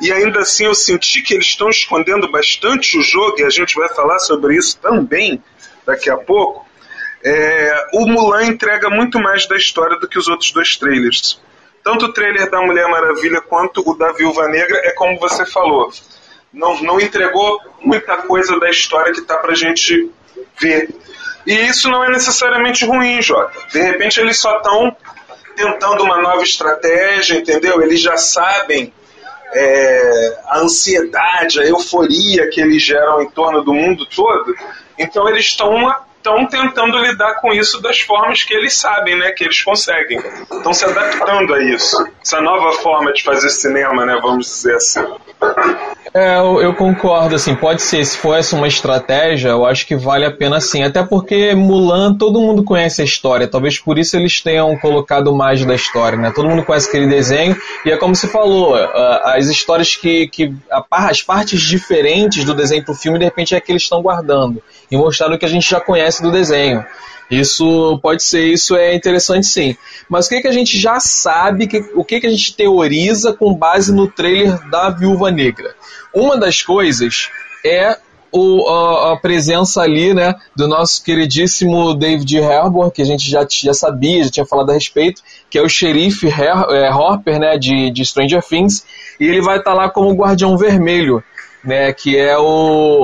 e 0.01 0.11
ainda 0.11 0.39
assim 0.39 0.65
eu 0.65 0.73
senti 0.73 1.21
que 1.21 1.33
eles 1.33 1.47
estão 1.47 1.69
escondendo 1.69 2.31
bastante 2.31 2.97
o 2.97 3.01
jogo, 3.01 3.41
e 3.41 3.43
a 3.43 3.49
gente 3.49 3.75
vai 3.75 3.89
falar 3.89 4.19
sobre 4.19 4.55
isso 4.55 4.77
também 4.79 5.43
daqui 5.85 6.09
a 6.09 6.17
pouco. 6.17 6.65
É, 7.21 7.87
o 7.93 8.07
Mulan 8.07 8.45
entrega 8.45 8.89
muito 8.89 9.19
mais 9.19 9.45
da 9.45 9.57
história 9.57 9.97
do 9.97 10.07
que 10.07 10.17
os 10.17 10.29
outros 10.29 10.51
dois 10.51 10.77
trailers. 10.77 11.41
Tanto 11.83 12.05
o 12.05 12.13
trailer 12.13 12.49
da 12.49 12.61
Mulher 12.61 12.87
Maravilha 12.87 13.41
quanto 13.41 13.83
o 13.85 13.93
da 13.95 14.13
Viúva 14.13 14.47
Negra 14.47 14.77
é 14.85 14.91
como 14.91 15.19
você 15.19 15.45
falou. 15.45 15.91
Não, 16.53 16.81
não 16.81 16.99
entregou 16.99 17.59
muita 17.81 18.17
coisa 18.17 18.57
da 18.59 18.69
história 18.69 19.11
que 19.11 19.21
tá 19.21 19.37
pra 19.37 19.53
gente 19.53 20.09
ver. 20.59 20.89
E 21.45 21.53
isso 21.53 21.89
não 21.89 22.03
é 22.03 22.09
necessariamente 22.09 22.85
ruim, 22.85 23.21
Jota. 23.21 23.53
De 23.71 23.81
repente 23.81 24.19
eles 24.19 24.39
só 24.39 24.57
estão 24.57 24.95
tentando 25.55 26.03
uma 26.03 26.21
nova 26.21 26.43
estratégia, 26.43 27.37
entendeu? 27.37 27.81
Eles 27.81 28.01
já 28.01 28.17
sabem 28.17 28.93
é, 29.53 30.37
a 30.47 30.59
ansiedade, 30.59 31.59
a 31.59 31.65
euforia 31.65 32.49
que 32.49 32.61
eles 32.61 32.81
geram 32.81 33.21
em 33.21 33.29
torno 33.29 33.63
do 33.63 33.73
mundo 33.73 34.05
todo. 34.05 34.55
Então 34.97 35.27
eles 35.27 35.45
estão 35.45 35.93
estão 36.23 36.47
tentando 36.47 36.97
lidar 36.97 37.35
com 37.41 37.51
isso 37.51 37.81
das 37.81 37.99
formas 37.99 38.43
que 38.43 38.53
eles 38.53 38.73
sabem, 38.73 39.19
né? 39.19 39.31
Que 39.31 39.43
eles 39.43 39.61
conseguem. 39.61 40.17
Estão 40.49 40.73
se 40.73 40.85
adaptando 40.85 41.53
a 41.53 41.61
isso. 41.61 42.07
Essa 42.23 42.39
nova 42.39 42.71
forma 42.79 43.11
de 43.11 43.21
fazer 43.21 43.49
cinema, 43.49 44.05
né? 44.05 44.17
Vamos 44.21 44.45
dizer 44.47 44.75
assim. 44.75 45.05
É, 46.13 46.37
eu, 46.37 46.61
eu, 46.61 46.75
concordo, 46.75 47.33
assim, 47.33 47.55
pode 47.55 47.81
ser, 47.81 48.05
se 48.05 48.15
for 48.15 48.37
essa 48.37 48.55
uma 48.55 48.67
estratégia, 48.67 49.49
eu 49.49 49.65
acho 49.65 49.87
que 49.87 49.95
vale 49.95 50.23
a 50.23 50.31
pena 50.31 50.61
sim. 50.61 50.83
Até 50.83 51.03
porque 51.03 51.55
Mulan, 51.55 52.15
todo 52.15 52.39
mundo 52.39 52.63
conhece 52.63 53.01
a 53.01 53.05
história, 53.05 53.47
talvez 53.47 53.79
por 53.79 53.97
isso 53.97 54.15
eles 54.15 54.39
tenham 54.39 54.77
colocado 54.77 55.33
mais 55.33 55.65
da 55.65 55.73
história, 55.73 56.17
né? 56.17 56.31
Todo 56.33 56.47
mundo 56.47 56.63
conhece 56.63 56.87
aquele 56.87 57.07
desenho, 57.07 57.57
e 57.83 57.91
é 57.91 57.97
como 57.97 58.15
você 58.15 58.27
falou, 58.27 58.75
as 58.75 59.47
histórias 59.47 59.95
que. 59.95 60.27
que 60.27 60.53
as 60.91 61.23
partes 61.23 61.59
diferentes 61.61 62.45
do 62.45 62.53
desenho 62.53 62.85
pro 62.85 62.93
filme, 62.93 63.17
de 63.17 63.25
repente 63.25 63.55
é 63.55 63.59
que 63.59 63.71
eles 63.71 63.81
estão 63.81 64.01
guardando 64.01 64.61
e 64.91 64.97
mostrando 64.97 65.33
o 65.33 65.39
que 65.39 65.45
a 65.45 65.49
gente 65.49 65.67
já 65.67 65.79
conhece 65.81 66.12
do 66.21 66.31
desenho. 66.31 66.85
Isso 67.31 67.99
pode 68.01 68.21
ser, 68.23 68.45
isso 68.45 68.75
é 68.75 68.93
interessante 68.93 69.47
sim. 69.47 69.75
Mas 70.07 70.25
o 70.25 70.29
que, 70.29 70.41
que 70.41 70.47
a 70.47 70.51
gente 70.51 70.77
já 70.77 70.99
sabe, 70.99 71.67
que, 71.67 71.79
o 71.95 72.03
que, 72.03 72.19
que 72.19 72.27
a 72.27 72.29
gente 72.29 72.55
teoriza 72.55 73.33
com 73.33 73.53
base 73.53 73.93
no 73.93 74.07
trailer 74.07 74.69
da 74.69 74.89
Viúva 74.89 75.31
Negra? 75.31 75.75
Uma 76.13 76.37
das 76.37 76.61
coisas 76.61 77.29
é 77.65 77.97
o, 78.31 78.67
a, 78.67 79.13
a, 79.13 79.17
presença 79.17 79.81
ali, 79.81 80.13
né, 80.13 80.35
do 80.55 80.67
nosso 80.67 81.03
queridíssimo 81.03 81.93
David 81.93 82.39
Harbour, 82.41 82.91
que 82.91 83.01
a 83.01 83.05
gente 83.05 83.29
já, 83.29 83.45
já 83.49 83.73
sabia, 83.73 84.23
já 84.23 84.29
tinha 84.29 84.45
falado 84.45 84.71
a 84.71 84.73
respeito, 84.73 85.21
que 85.49 85.57
é 85.57 85.61
o 85.61 85.69
xerife 85.69 86.27
Her, 86.27 86.65
é, 86.71 86.91
Hopper, 86.91 87.39
né, 87.39 87.57
de, 87.57 87.91
de 87.91 88.03
Stranger 88.03 88.41
Things, 88.43 88.85
e 89.19 89.25
ele 89.25 89.41
vai 89.41 89.59
estar 89.59 89.71
tá 89.71 89.77
lá 89.77 89.89
como 89.89 90.13
Guardião 90.15 90.57
Vermelho, 90.57 91.23
né, 91.63 91.93
que 91.93 92.17
é 92.17 92.35
o, 92.37 92.43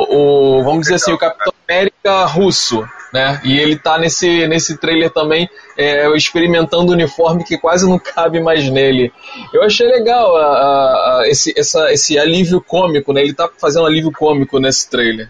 o 0.09 0.63
vamos 0.63 0.81
dizer 0.81 0.95
assim, 0.95 1.13
o 1.13 1.17
Capitão 1.17 1.53
América 1.67 2.25
russo, 2.25 2.83
né? 3.13 3.41
E 3.43 3.59
ele 3.59 3.77
tá 3.77 3.97
nesse, 3.97 4.47
nesse 4.47 4.77
trailer 4.77 5.09
também 5.09 5.49
é, 5.77 6.07
experimentando 6.15 6.91
um 6.91 6.95
uniforme 6.95 7.43
que 7.43 7.57
quase 7.57 7.87
não 7.87 7.97
cabe 7.99 8.39
mais 8.39 8.69
nele. 8.69 9.11
Eu 9.53 9.63
achei 9.63 9.87
legal 9.87 10.35
a, 10.37 10.45
a, 10.45 11.21
a, 11.21 11.27
esse, 11.27 11.53
essa, 11.57 11.91
esse 11.91 12.17
alívio 12.17 12.61
cômico, 12.61 13.13
né? 13.13 13.21
Ele 13.21 13.33
tá 13.33 13.49
fazendo 13.57 13.85
alívio 13.85 14.11
cômico 14.11 14.59
nesse 14.59 14.89
trailer. 14.89 15.29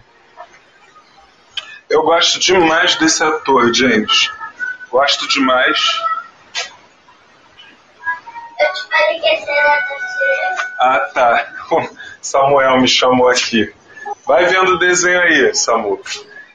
Eu 1.88 2.02
gosto 2.02 2.38
demais 2.38 2.94
desse 2.96 3.22
ator, 3.22 3.74
James. 3.74 4.30
Gosto 4.90 5.26
demais. 5.28 6.00
Ah, 10.78 11.10
tá. 11.12 11.48
Samuel 12.20 12.80
me 12.80 12.88
chamou 12.88 13.28
aqui. 13.28 13.72
Vai 14.26 14.46
vendo 14.46 14.74
o 14.74 14.78
desenho 14.78 15.20
aí, 15.20 15.54
Samu. 15.54 16.00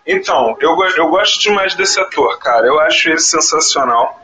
Então, 0.05 0.55
eu, 0.59 0.77
eu 0.97 1.07
gosto 1.09 1.41
demais 1.41 1.74
desse 1.75 2.00
ator, 2.00 2.38
cara. 2.39 2.67
Eu 2.67 2.79
acho 2.79 3.09
ele 3.09 3.19
sensacional. 3.19 4.21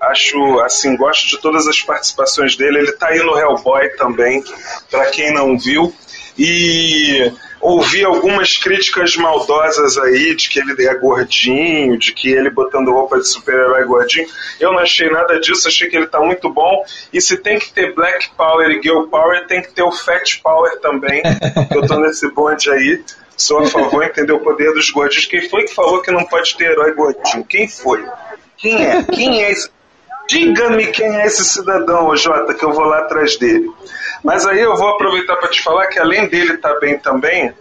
Acho, 0.00 0.60
assim, 0.60 0.96
gosto 0.96 1.28
de 1.28 1.38
todas 1.38 1.66
as 1.66 1.80
participações 1.80 2.56
dele. 2.56 2.78
Ele 2.78 2.92
tá 2.92 3.08
aí 3.08 3.18
no 3.18 3.38
Hellboy 3.38 3.88
também, 3.96 4.44
para 4.90 5.06
quem 5.06 5.32
não 5.32 5.58
viu. 5.58 5.94
E 6.38 7.32
ouvi 7.60 8.04
algumas 8.04 8.58
críticas 8.58 9.16
maldosas 9.16 9.96
aí 9.96 10.34
de 10.36 10.50
que 10.50 10.58
ele 10.58 10.86
é 10.86 10.94
gordinho, 10.94 11.96
de 11.96 12.12
que 12.12 12.30
ele 12.30 12.50
botando 12.50 12.92
roupa 12.92 13.18
de 13.18 13.26
super-herói 13.26 13.80
é 13.80 13.84
gordinho. 13.84 14.28
Eu 14.60 14.72
não 14.72 14.80
achei 14.80 15.08
nada 15.08 15.40
disso, 15.40 15.66
achei 15.66 15.88
que 15.88 15.96
ele 15.96 16.06
tá 16.06 16.20
muito 16.20 16.52
bom. 16.52 16.84
E 17.12 17.20
se 17.22 17.38
tem 17.38 17.58
que 17.58 17.72
ter 17.72 17.94
Black 17.94 18.30
Power 18.36 18.68
e 18.70 18.82
Girl 18.82 19.04
Power, 19.04 19.46
tem 19.46 19.62
que 19.62 19.72
ter 19.72 19.82
o 19.82 19.90
Fat 19.90 20.40
Power 20.42 20.78
também. 20.80 21.22
eu 21.74 21.86
tô 21.86 21.98
nesse 22.00 22.28
bonde 22.30 22.70
aí. 22.70 23.02
Sou 23.36 23.58
a 23.58 23.66
favor, 23.66 24.04
entendeu? 24.04 24.36
O 24.36 24.40
poder 24.40 24.72
dos 24.72 24.90
gordinhos. 24.90 25.26
Quem 25.26 25.48
foi 25.48 25.64
que 25.64 25.74
falou 25.74 26.00
que 26.00 26.10
não 26.10 26.24
pode 26.24 26.56
ter 26.56 26.70
herói 26.70 26.92
gordinho? 26.94 27.44
Quem 27.44 27.68
foi? 27.68 28.04
Quem 28.56 28.86
é? 28.86 29.02
Quem 29.02 29.42
é 29.42 29.50
esse? 29.50 29.70
Diga-me 30.28 30.86
quem 30.86 31.14
é 31.16 31.26
esse 31.26 31.44
cidadão, 31.44 32.16
Jota, 32.16 32.54
que 32.54 32.64
eu 32.64 32.72
vou 32.72 32.84
lá 32.84 33.00
atrás 33.00 33.36
dele. 33.36 33.70
Mas 34.22 34.46
aí 34.46 34.60
eu 34.60 34.74
vou 34.76 34.88
aproveitar 34.88 35.36
para 35.36 35.50
te 35.50 35.62
falar 35.62 35.86
que 35.88 35.98
além 35.98 36.28
dele 36.28 36.54
estar 36.54 36.72
tá 36.72 36.80
bem 36.80 36.98
também, 36.98 37.52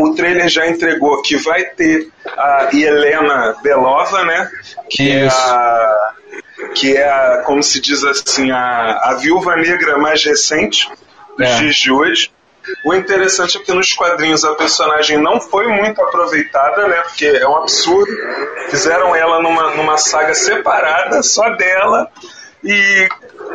o 0.00 0.14
trailer 0.14 0.48
já 0.48 0.66
entregou 0.66 1.20
que 1.20 1.36
vai 1.36 1.64
ter 1.64 2.08
a 2.26 2.68
Helena 2.72 3.54
Belova, 3.62 4.24
né? 4.24 4.50
Que 4.88 5.10
é 5.10 5.28
a 5.28 6.14
que 6.74 6.96
é 6.96 7.08
a, 7.08 7.42
como 7.44 7.62
se 7.62 7.80
diz 7.80 8.02
assim, 8.04 8.50
a, 8.50 9.00
a 9.04 9.14
viúva 9.14 9.56
negra 9.56 9.98
mais 9.98 10.24
recente 10.24 10.88
dos 11.36 11.48
é. 11.48 11.58
dias 11.58 11.76
de 11.76 11.90
hoje. 11.90 12.30
O 12.84 12.94
interessante 12.94 13.58
é 13.58 13.60
que 13.60 13.72
nos 13.72 13.92
quadrinhos 13.92 14.44
a 14.44 14.54
personagem 14.54 15.18
não 15.18 15.40
foi 15.40 15.66
muito 15.66 16.00
aproveitada, 16.00 16.88
né? 16.88 17.02
Porque 17.02 17.26
é 17.26 17.46
um 17.46 17.56
absurdo. 17.56 18.10
Fizeram 18.70 19.14
ela 19.14 19.42
numa, 19.42 19.74
numa 19.74 19.98
saga 19.98 20.34
separada, 20.34 21.22
só 21.22 21.50
dela. 21.50 22.10
E 22.62 23.08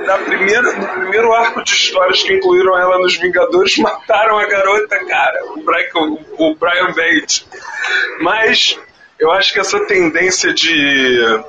na 0.05 0.17
primeira, 0.19 0.73
no 0.73 0.87
primeiro 0.87 1.33
arco 1.33 1.63
de 1.63 1.71
histórias 1.71 2.21
que 2.21 2.33
incluíram 2.33 2.77
ela 2.77 2.99
nos 2.99 3.17
Vingadores, 3.17 3.77
mataram 3.79 4.37
a 4.37 4.45
garota, 4.45 5.03
cara, 5.05 5.45
o 5.45 5.63
Brian, 5.63 6.17
o 6.37 6.55
Brian 6.55 6.93
Bates. 6.93 7.47
Mas 8.21 8.79
eu 9.17 9.31
acho 9.31 9.51
que 9.51 9.59
essa 9.59 9.79
tendência 9.85 10.53
de 10.53 11.43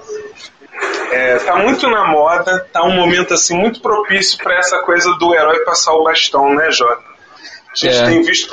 é, 1.12 1.36
tá 1.38 1.56
muito 1.56 1.88
na 1.88 2.04
moda, 2.06 2.66
tá 2.72 2.82
um 2.84 2.94
momento 2.94 3.34
assim 3.34 3.56
muito 3.56 3.80
propício 3.80 4.38
para 4.38 4.56
essa 4.56 4.78
coisa 4.78 5.12
do 5.18 5.34
herói 5.34 5.60
passar 5.64 5.92
o 5.92 6.04
bastão, 6.04 6.54
né, 6.54 6.70
Jota? 6.70 7.09
A 7.72 7.76
gente 7.76 7.96
é. 7.96 8.04
tem 8.04 8.22
visto 8.22 8.50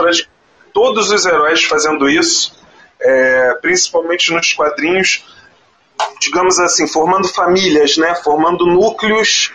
todos 0.74 1.10
os 1.10 1.26
heróis 1.26 1.64
fazendo 1.64 2.08
isso, 2.10 2.56
é, 3.02 3.54
principalmente 3.62 4.32
nos 4.32 4.54
quadrinhos, 4.54 5.26
digamos 6.22 6.60
assim, 6.60 6.88
formando 6.88 7.28
famílias, 7.28 7.98
né? 7.98 8.14
Formando 8.24 8.66
núcleos 8.66 9.52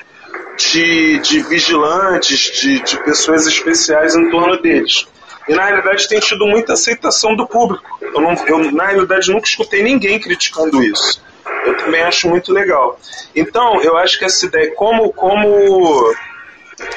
de, 0.59 1.19
de 1.21 1.43
vigilantes, 1.43 2.61
de, 2.61 2.81
de 2.81 3.05
pessoas 3.05 3.47
especiais 3.47 4.15
em 4.15 4.31
torno 4.31 4.61
deles. 4.61 5.07
E 5.49 5.55
na 5.55 5.67
realidade 5.67 6.09
tem 6.09 6.21
tido 6.21 6.47
muita 6.47 6.75
aceitação 6.75 7.35
do 7.35 7.47
público. 7.47 7.99
Eu, 8.01 8.21
não, 8.21 8.35
eu, 8.47 8.73
na 8.73 8.87
realidade 8.87 9.31
nunca 9.31 9.47
escutei 9.47 9.83
ninguém 9.83 10.21
criticando 10.21 10.83
isso. 10.83 11.23
Eu 11.65 11.77
também 11.77 12.03
acho 12.03 12.29
muito 12.29 12.53
legal. 12.53 12.99
Então, 13.35 13.81
eu 13.83 13.97
acho 13.97 14.19
que 14.19 14.25
essa 14.25 14.47
ideia, 14.47 14.73
como, 14.75 15.13
como 15.13 16.15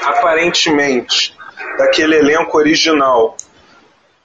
aparentemente 0.03 1.34
daquele 1.77 2.17
elenco 2.17 2.57
original 2.57 3.35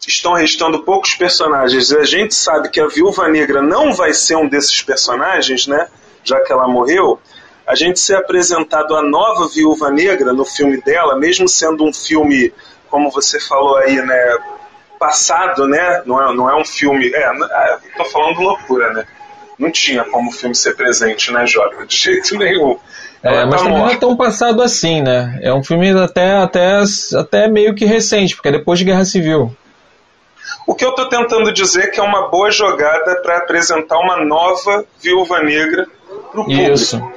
estão 0.09 0.33
restando 0.33 0.83
poucos 0.83 1.15
personagens 1.15 1.91
e 1.91 1.97
a 1.97 2.05
gente 2.05 2.35
sabe 2.35 2.69
que 2.71 2.81
a 2.81 2.87
Viúva 2.87 3.29
Negra 3.29 3.61
não 3.61 3.93
vai 3.93 4.13
ser 4.13 4.37
um 4.37 4.49
desses 4.49 4.83
personagens, 4.83 5.67
né? 5.67 5.89
Já 6.25 6.41
que 6.41 6.53
ela 6.53 6.67
morreu, 6.67 7.21
a 7.67 7.75
gente 7.75 8.01
ser 8.01 8.17
apresentado 8.17 8.97
a 8.97 9.03
nova 9.03 9.49
Viúva 9.49 9.91
Negra 9.91 10.33
no 10.33 10.45
filme 10.45 10.81
dela, 10.81 11.17
mesmo 11.17 11.49
sendo 11.49 11.85
um 11.85 11.93
filme, 11.93 12.53
como 12.89 13.11
você 13.11 13.39
falou 13.39 13.77
aí, 13.77 13.97
né? 14.03 14.39
Passado, 14.99 15.67
né? 15.67 16.03
Não 16.05 16.21
é, 16.21 16.35
não 16.35 16.51
é 16.51 16.57
um 16.57 16.65
filme. 16.65 17.11
É, 17.15 17.21
é 17.23 17.79
tô 17.97 18.05
falando 18.07 18.41
loucura, 18.41 18.93
né? 18.93 19.07
Não 19.59 19.71
tinha 19.71 20.05
como 20.05 20.31
o 20.31 20.33
filme 20.33 20.55
ser 20.55 20.75
presente, 20.75 21.33
né, 21.33 21.47
Jota? 21.47 21.87
De 21.87 21.97
jeito 21.97 22.37
nenhum. 22.37 22.79
É, 23.23 23.45
mas 23.45 23.57
tá 23.57 23.69
também 23.69 23.79
não 23.79 23.91
é 23.91 23.97
tão 23.97 24.17
passado 24.17 24.63
assim, 24.63 25.03
né? 25.03 25.39
É 25.43 25.53
um 25.53 25.63
filme 25.63 25.91
até, 25.91 26.33
até, 26.37 26.83
até 27.19 27.49
meio 27.49 27.75
que 27.75 27.85
recente, 27.85 28.35
porque 28.35 28.49
é 28.49 28.53
depois 28.53 28.79
de 28.79 28.85
Guerra 28.87 29.05
Civil. 29.05 29.55
O 30.67 30.75
que 30.75 30.85
eu 30.85 30.91
estou 30.91 31.09
tentando 31.09 31.53
dizer 31.53 31.85
é 31.85 31.87
que 31.89 32.01
é 32.01 32.03
uma 32.03 32.29
boa 32.29 32.51
jogada 32.51 33.17
para 33.23 33.39
apresentar 33.39 33.99
uma 33.99 34.25
nova 34.25 34.85
Viúva 35.03 35.41
Negra 35.43 35.87
para 36.31 36.41
o 36.41 36.45
público. 36.45 36.73
Isso. 36.73 37.13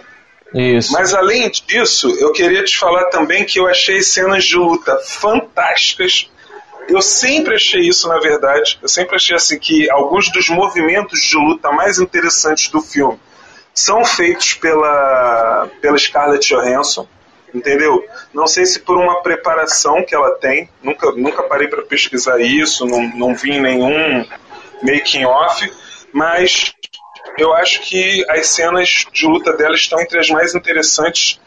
Isso. 0.54 0.92
Mas 0.94 1.14
além 1.14 1.50
disso, 1.50 2.10
eu 2.20 2.32
queria 2.32 2.64
te 2.64 2.78
falar 2.78 3.06
também 3.06 3.44
que 3.44 3.60
eu 3.60 3.68
achei 3.68 4.02
cenas 4.02 4.44
de 4.44 4.56
luta 4.56 5.00
fantásticas. 5.04 6.30
Eu 6.88 7.02
sempre 7.02 7.56
achei 7.56 7.82
isso, 7.82 8.08
na 8.08 8.20
verdade. 8.20 8.78
Eu 8.82 8.88
sempre 8.88 9.16
achei 9.16 9.36
assim 9.36 9.58
que 9.58 9.90
alguns 9.90 10.32
dos 10.32 10.50
movimentos 10.50 11.22
de 11.22 11.38
luta 11.38 11.72
mais 11.72 11.98
interessantes 11.98 12.70
do 12.70 12.82
filme 12.82 13.18
são 13.74 14.06
feitos 14.06 14.53
pela, 14.53 15.70
pela 15.82 15.98
Scarlett 15.98 16.48
Johansson, 16.48 17.08
entendeu? 17.53 18.06
Não 18.34 18.48
sei 18.48 18.65
se 18.65 18.80
por 18.80 18.98
uma 18.98 19.22
preparação 19.22 20.03
que 20.03 20.13
ela 20.13 20.36
tem, 20.36 20.70
nunca, 20.82 21.12
nunca 21.12 21.44
parei 21.44 21.68
para 21.68 21.82
pesquisar 21.82 22.39
isso, 22.39 22.86
não, 22.86 23.01
não 23.15 23.36
vi 23.36 23.60
nenhum 23.60 24.25
making 24.82 25.25
off, 25.25 25.72
mas 26.12 26.74
eu 27.38 27.53
acho 27.53 27.82
que 27.82 28.25
as 28.30 28.48
cenas 28.48 29.06
de 29.12 29.25
luta 29.25 29.53
dela 29.53 29.75
estão 29.75 30.00
entre 30.00 30.20
as 30.20 30.30
mais 30.30 30.53
interessantes 30.53 31.39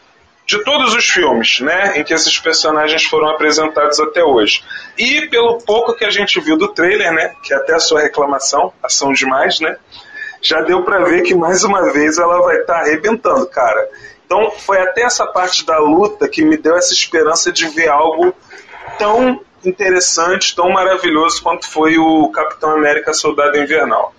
de 0.45 0.63
todos 0.63 0.95
os 0.95 1.05
filmes, 1.05 1.59
né, 1.59 1.99
em 1.99 2.03
que 2.05 2.13
esses 2.13 2.39
personagens 2.39 3.03
foram 3.03 3.27
apresentados 3.29 3.99
até 3.99 4.23
hoje. 4.23 4.63
E 4.97 5.27
pelo 5.27 5.57
pouco 5.57 5.93
que 5.93 6.05
a 6.05 6.09
gente 6.09 6.39
viu 6.39 6.57
do 6.57 6.69
trailer, 6.69 7.11
né, 7.11 7.35
que 7.43 7.53
é 7.53 7.57
até 7.57 7.73
a 7.73 7.79
sua 7.79 7.99
reclamação, 7.99 8.71
ação 8.81 9.11
demais, 9.11 9.59
né, 9.59 9.77
já 10.41 10.61
deu 10.61 10.83
para 10.83 11.03
ver 11.05 11.23
que 11.23 11.35
mais 11.35 11.63
uma 11.63 11.91
vez 11.91 12.17
ela 12.17 12.41
vai 12.41 12.57
estar 12.57 12.75
tá 12.75 12.79
arrebentando, 12.81 13.45
cara. 13.47 13.89
Então 14.25 14.51
foi 14.51 14.79
até 14.79 15.03
essa 15.03 15.25
parte 15.25 15.65
da 15.65 15.79
luta 15.79 16.27
que 16.27 16.43
me 16.43 16.57
deu 16.57 16.75
essa 16.75 16.93
esperança 16.93 17.51
de 17.51 17.67
ver 17.69 17.89
algo 17.89 18.33
tão 18.97 19.39
interessante, 19.65 20.55
tão 20.55 20.69
maravilhoso 20.69 21.41
quanto 21.41 21.69
foi 21.69 21.97
o 21.97 22.29
Capitão 22.29 22.71
América 22.71 23.13
Soldado 23.13 23.57
Invernal. 23.57 24.13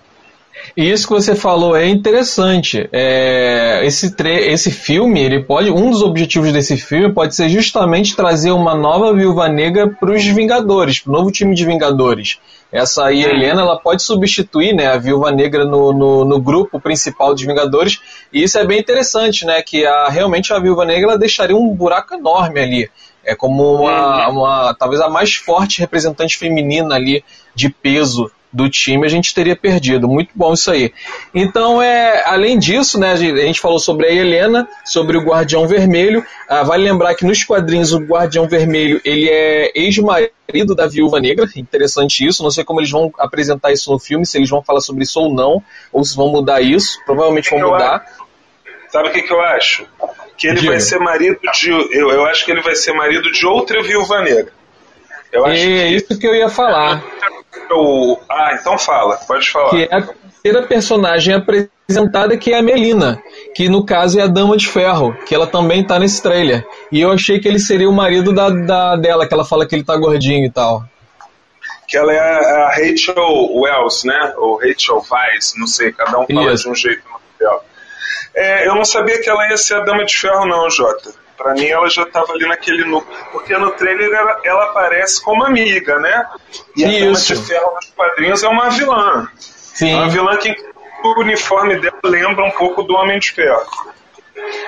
E 0.75 0.89
isso 0.89 1.07
que 1.07 1.13
você 1.13 1.35
falou 1.35 1.75
é 1.75 1.87
interessante. 1.87 2.89
É, 2.91 3.81
esse, 3.85 4.15
tre 4.15 4.51
esse 4.51 4.71
filme, 4.71 5.21
ele 5.21 5.43
pode. 5.43 5.69
Um 5.71 5.89
dos 5.89 6.01
objetivos 6.01 6.51
desse 6.51 6.77
filme 6.77 7.13
pode 7.13 7.35
ser 7.35 7.49
justamente 7.49 8.15
trazer 8.15 8.51
uma 8.51 8.75
nova 8.75 9.13
viúva 9.13 9.47
negra 9.47 9.89
para 9.89 10.11
os 10.11 10.23
Vingadores, 10.25 10.99
para 10.99 11.11
o 11.11 11.15
novo 11.15 11.31
time 11.31 11.55
de 11.55 11.65
Vingadores. 11.65 12.39
Essa 12.71 13.05
aí, 13.05 13.23
Helena, 13.23 13.61
ela 13.61 13.79
pode 13.79 14.03
substituir 14.03 14.73
né, 14.73 14.87
a 14.87 14.97
viúva 14.97 15.31
negra 15.31 15.65
no, 15.65 15.91
no, 15.91 16.23
no, 16.23 16.39
grupo 16.39 16.79
principal 16.79 17.33
dos 17.33 17.43
Vingadores. 17.43 17.99
E 18.31 18.43
isso 18.43 18.59
é 18.59 18.65
bem 18.65 18.79
interessante, 18.79 19.43
né? 19.43 19.61
Que 19.63 19.87
a, 19.87 20.07
realmente 20.07 20.53
a 20.53 20.59
viúva 20.59 20.85
negra 20.85 21.17
deixaria 21.17 21.55
um 21.55 21.73
buraco 21.73 22.13
enorme 22.13 22.59
ali. 22.59 22.91
É 23.25 23.35
como 23.35 23.73
uma, 23.73 24.29
uma 24.29 24.73
talvez 24.75 25.01
a 25.01 25.09
mais 25.09 25.35
forte 25.35 25.79
representante 25.79 26.37
feminina 26.37 26.93
ali 26.93 27.23
de 27.55 27.69
peso 27.69 28.31
do 28.51 28.69
time 28.69 29.05
a 29.05 29.09
gente 29.09 29.33
teria 29.33 29.55
perdido. 29.55 30.07
Muito 30.07 30.31
bom 30.35 30.53
isso 30.53 30.71
aí. 30.71 30.91
Então, 31.33 31.81
é, 31.81 32.23
além 32.25 32.57
disso, 32.57 32.99
né, 32.99 33.11
a 33.11 33.15
gente 33.15 33.59
falou 33.59 33.79
sobre 33.79 34.07
a 34.07 34.11
Helena, 34.11 34.67
sobre 34.83 35.17
o 35.17 35.21
Guardião 35.21 35.67
Vermelho. 35.67 36.25
Ah, 36.47 36.63
vale 36.63 36.83
lembrar 36.83 37.13
que 37.15 37.25
nos 37.25 37.43
quadrinhos 37.43 37.93
o 37.93 37.99
Guardião 37.99 38.47
Vermelho 38.47 38.99
ele 39.05 39.29
é 39.29 39.71
ex-marido 39.75 40.75
da 40.75 40.87
Viúva 40.87 41.19
Negra. 41.19 41.47
Interessante 41.55 42.25
isso. 42.25 42.43
Não 42.43 42.51
sei 42.51 42.63
como 42.63 42.79
eles 42.79 42.89
vão 42.89 43.11
apresentar 43.19 43.71
isso 43.71 43.91
no 43.91 43.99
filme, 43.99 44.25
se 44.25 44.37
eles 44.37 44.49
vão 44.49 44.63
falar 44.63 44.81
sobre 44.81 45.03
isso 45.03 45.19
ou 45.19 45.33
não, 45.33 45.61
ou 45.91 46.03
se 46.03 46.15
vão 46.15 46.29
mudar 46.29 46.61
isso. 46.61 46.99
Provavelmente 47.05 47.49
vão 47.51 47.59
mudar. 47.59 48.05
Sabe 48.89 49.09
o 49.09 49.11
que, 49.11 49.21
que 49.21 49.31
eu 49.31 49.39
acho? 49.41 49.85
Que 50.35 50.47
ele 50.47 50.61
Diga. 50.61 50.71
vai 50.71 50.79
ser 50.79 50.99
marido 50.99 51.39
de. 51.53 51.69
Eu, 51.69 52.09
eu 52.09 52.25
acho 52.25 52.43
que 52.43 52.51
ele 52.51 52.61
vai 52.61 52.75
ser 52.75 52.93
marido 52.93 53.31
de 53.31 53.45
outra 53.45 53.83
viúva 53.83 54.21
negra. 54.21 54.51
Eu 55.31 55.45
acho 55.45 55.61
é 55.61 55.87
isso 55.89 56.17
que 56.17 56.27
eu 56.27 56.35
ia 56.35 56.49
falar. 56.49 57.03
O... 57.71 58.17
Ah, 58.29 58.57
então 58.59 58.77
fala, 58.77 59.15
pode 59.27 59.49
falar. 59.49 59.69
Que 59.69 59.83
é 59.83 59.95
a 59.95 60.01
terceira 60.01 60.63
personagem 60.63 61.35
apresentada, 61.35 62.35
que 62.37 62.51
é 62.51 62.59
a 62.59 62.63
Melina, 62.63 63.21
que 63.55 63.69
no 63.69 63.85
caso 63.85 64.19
é 64.19 64.23
a 64.23 64.27
Dama 64.27 64.57
de 64.57 64.67
Ferro, 64.67 65.13
que 65.25 65.35
ela 65.35 65.45
também 65.45 65.85
tá 65.85 65.99
nesse 65.99 66.21
trailer. 66.21 66.65
E 66.91 66.99
eu 66.99 67.11
achei 67.11 67.39
que 67.39 67.47
ele 67.47 67.59
seria 67.59 67.89
o 67.89 67.93
marido 67.93 68.33
da, 68.33 68.49
da 68.49 68.95
dela, 68.95 69.27
que 69.27 69.33
ela 69.33 69.45
fala 69.45 69.67
que 69.67 69.75
ele 69.75 69.83
tá 69.83 69.95
gordinho 69.95 70.45
e 70.45 70.51
tal. 70.51 70.83
Que 71.87 71.97
ela 71.97 72.13
é 72.13 72.19
a 72.19 72.69
Rachel 72.69 73.51
Wells, 73.53 74.03
né? 74.03 74.33
Ou 74.37 74.57
Rachel 74.57 75.03
Weisz, 75.09 75.53
não 75.57 75.67
sei, 75.67 75.91
cada 75.91 76.19
um 76.19 76.25
fala 76.25 76.53
Isso. 76.53 76.63
de 76.63 76.69
um 76.69 76.75
jeito 76.75 77.03
no 77.07 77.19
dela. 77.39 77.61
É, 78.35 78.67
eu 78.67 78.75
não 78.75 78.85
sabia 78.85 79.19
que 79.21 79.29
ela 79.29 79.49
ia 79.49 79.57
ser 79.57 79.75
a 79.75 79.79
Dama 79.81 80.05
de 80.05 80.15
Ferro, 80.15 80.45
não, 80.45 80.69
Jota. 80.69 81.11
Pra 81.39 81.53
mim, 81.53 81.67
ela 81.67 81.89
já 81.89 82.05
tava 82.05 82.33
ali 82.33 82.45
naquele 82.45 82.83
núcleo. 82.83 83.17
Porque 83.31 83.57
no 83.57 83.71
trailer 83.71 84.11
ela, 84.11 84.41
ela 84.43 84.63
aparece 84.65 85.23
como 85.23 85.45
amiga, 85.45 85.97
né? 85.97 86.25
E 86.75 86.83
a 86.83 86.99
Dama 86.99 87.13
de 87.13 87.35
Ferro 87.37 87.75
nos 87.75 87.85
quadrinhos 87.95 88.43
é 88.43 88.47
uma 88.49 88.69
vilã. 88.69 89.25
Sim. 89.37 89.93
É 89.93 89.95
uma 89.95 90.09
vilã 90.09 90.35
que 90.35 90.53
o 91.01 91.21
uniforme 91.21 91.79
dela 91.79 91.97
lembra 92.03 92.45
um 92.45 92.51
pouco 92.51 92.83
do 92.83 92.93
Homem 92.93 93.19
de 93.19 93.31
Ferro. 93.31 93.65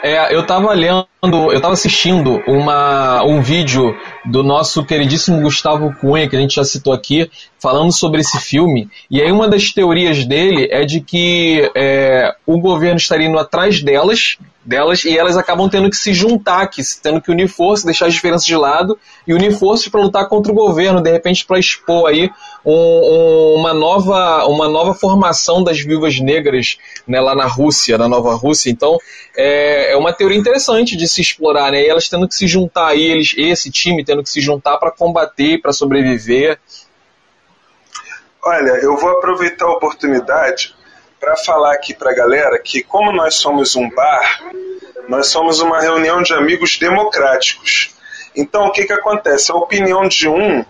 É, 0.04 0.34
eu 0.34 0.46
tava 0.46 0.74
lendo, 0.74 1.06
eu 1.24 1.62
tava 1.62 1.74
assistindo 1.74 2.42
uma, 2.48 3.24
um 3.24 3.42
vídeo 3.42 3.96
do 4.26 4.44
nosso 4.44 4.86
queridíssimo 4.86 5.42
Gustavo 5.42 5.94
Cunha, 6.00 6.28
que 6.30 6.36
a 6.36 6.40
gente 6.40 6.56
já 6.56 6.64
citou 6.64 6.94
aqui, 6.94 7.30
falando 7.60 7.92
sobre 7.92 8.22
esse 8.22 8.40
filme. 8.40 8.90
E 9.10 9.22
aí 9.22 9.32
uma 9.32 9.48
das 9.48 9.72
teorias 9.72 10.26
dele 10.26 10.68
é 10.72 10.86
de 10.86 11.02
que 11.02 11.70
é, 11.76 12.34
o 12.46 12.60
governo 12.60 12.98
estaria 12.98 13.28
indo 13.28 13.38
atrás 13.38 13.82
delas, 13.82 14.38
delas 14.64 15.04
e 15.04 15.18
elas 15.18 15.38
acabam 15.38 15.70
tendo 15.70 15.90
que 15.90 15.96
se 15.96 16.14
juntar, 16.14 16.68
que, 16.68 16.82
tendo 17.02 17.22
que 17.22 17.32
unir 17.32 17.48
forças, 17.48 17.86
deixar 17.86 18.06
as 18.06 18.14
diferenças 18.14 18.46
de 18.46 18.56
lado 18.56 18.98
e 19.26 19.34
unir 19.34 19.52
forças 19.58 19.88
para 19.88 20.02
lutar 20.02 20.28
contra 20.28 20.52
o 20.52 20.56
governo, 20.56 21.02
de 21.02 21.12
repente 21.12 21.46
para 21.46 21.60
expor 21.60 22.10
aí 22.10 22.30
um, 22.64 22.74
um, 22.74 23.56
uma, 23.56 23.74
nova, 23.74 24.46
uma 24.46 24.68
nova 24.68 24.94
formação 24.94 25.64
das 25.64 25.80
viúvas 25.80 26.20
negras 26.20 26.78
né, 27.08 27.20
lá 27.20 27.36
na 27.36 27.46
Rússia, 27.46 27.98
na 27.98 28.08
Nova 28.08 28.36
Rússia. 28.36 28.70
Então 28.70 28.98
é, 29.36 29.94
é 29.94 29.98
uma 29.98 30.14
teoria 30.14 30.38
interessante 30.38 30.96
de 30.96 31.08
se 31.08 31.22
explorar, 31.22 31.72
né? 31.72 31.82
E 31.84 31.90
elas 31.90 32.08
tendo 32.08 32.28
que 32.28 32.36
se 32.36 32.48
juntar 32.48 32.90
aí, 32.90 33.04
eles, 33.04 33.34
esse 33.38 33.72
time 33.72 34.06
tendo 34.06 34.22
que 34.24 34.30
se 34.30 34.42
juntar 34.42 34.78
para 34.78 34.92
combater, 34.92 35.60
para 35.60 35.74
sobreviver. 35.74 36.60
Olha, 38.44 38.72
eu 38.82 38.98
vou 38.98 39.10
aproveitar 39.10 39.66
a 39.66 39.72
oportunidade 39.72 40.76
para 41.22 41.38
falar 41.38 41.74
aqui 41.74 41.94
para 41.94 42.10
a 42.10 42.16
galera 42.16 42.58
que, 42.58 42.82
como 42.82 43.12
nós 43.12 43.36
somos 43.36 43.76
um 43.76 43.88
bar, 43.92 44.42
nós 45.08 45.28
somos 45.28 45.62
uma 45.62 45.80
reunião 45.80 46.24
de 46.24 46.34
amigos 46.34 46.80
democráticos. 46.80 47.96
Então, 48.36 48.66
o 48.66 48.72
que, 48.72 48.86
que 48.86 48.94
acontece? 48.94 49.52
A 49.52 49.56
opinião 49.56 50.08
de 50.08 50.28
um 50.28 50.66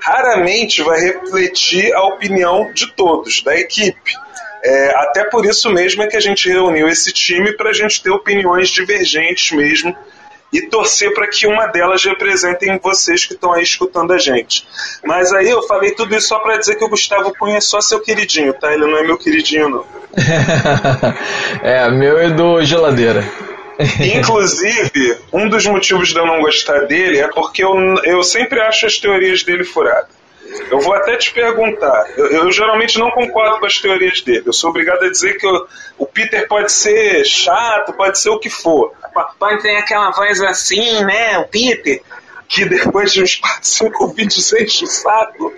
raramente 0.00 0.82
vai 0.82 1.00
refletir 1.00 1.92
a 1.94 2.04
opinião 2.04 2.72
de 2.72 2.92
todos, 2.92 3.42
da 3.42 3.56
equipe. 3.56 4.14
É, 4.64 4.94
até 4.96 5.24
por 5.24 5.44
isso 5.44 5.68
mesmo 5.70 6.04
é 6.04 6.06
que 6.06 6.16
a 6.16 6.20
gente 6.20 6.48
reuniu 6.48 6.86
esse 6.86 7.12
time 7.12 7.52
para 7.56 7.70
a 7.70 7.72
gente 7.72 8.00
ter 8.00 8.10
opiniões 8.10 8.68
divergentes 8.68 9.50
mesmo 9.50 9.96
e 10.52 10.62
torcer 10.62 11.14
para 11.14 11.28
que 11.28 11.46
uma 11.46 11.66
delas 11.66 12.04
representem 12.04 12.78
vocês 12.82 13.24
que 13.24 13.32
estão 13.32 13.52
aí 13.52 13.62
escutando 13.62 14.12
a 14.12 14.18
gente. 14.18 14.66
Mas 15.02 15.32
aí 15.32 15.48
eu 15.48 15.62
falei 15.62 15.92
tudo 15.92 16.14
isso 16.14 16.28
só 16.28 16.38
para 16.40 16.58
dizer 16.58 16.76
que 16.76 16.84
o 16.84 16.88
Gustavo 16.88 17.32
Cunha 17.38 17.56
é 17.56 17.60
só 17.60 17.80
seu 17.80 18.00
queridinho, 18.00 18.52
tá? 18.52 18.72
Ele 18.72 18.86
não 18.86 18.98
é 18.98 19.02
meu 19.02 19.16
queridinho, 19.16 19.68
não. 19.68 19.86
é, 21.62 21.90
meu 21.90 22.18
é 22.18 22.28
do 22.30 22.62
geladeira. 22.62 23.24
Inclusive, 24.16 25.16
um 25.32 25.48
dos 25.48 25.66
motivos 25.66 26.08
de 26.08 26.18
eu 26.18 26.26
não 26.26 26.42
gostar 26.42 26.86
dele 26.86 27.18
é 27.18 27.28
porque 27.28 27.64
eu, 27.64 27.74
eu 28.04 28.22
sempre 28.22 28.60
acho 28.60 28.86
as 28.86 28.98
teorias 28.98 29.42
dele 29.42 29.64
furadas. 29.64 30.21
Eu 30.70 30.80
vou 30.80 30.94
até 30.94 31.16
te 31.16 31.32
perguntar. 31.32 32.10
Eu, 32.16 32.26
eu, 32.26 32.52
geralmente 32.52 32.98
não 32.98 33.10
concordo 33.10 33.58
com 33.58 33.66
as 33.66 33.78
teorias 33.78 34.20
dele. 34.20 34.42
Eu 34.46 34.52
sou 34.52 34.70
obrigado 34.70 35.02
a 35.04 35.10
dizer 35.10 35.38
que 35.38 35.46
eu, 35.46 35.66
o 35.98 36.06
Peter 36.06 36.46
pode 36.48 36.72
ser 36.72 37.24
chato, 37.24 37.92
pode 37.92 38.18
ser 38.18 38.30
o 38.30 38.38
que 38.38 38.50
for. 38.50 38.92
Pode 39.38 39.62
ter 39.62 39.76
aquela 39.76 40.10
voz 40.10 40.40
assim, 40.42 41.04
né? 41.04 41.38
O 41.38 41.48
Peter. 41.48 42.02
Que 42.48 42.66
depois 42.66 43.12
de 43.12 43.22
uns 43.22 43.36
4, 43.36 43.58
5 43.62 44.08
vídeos 44.08 44.52
enche 44.52 44.84
o 44.84 44.86
saco. 44.86 45.54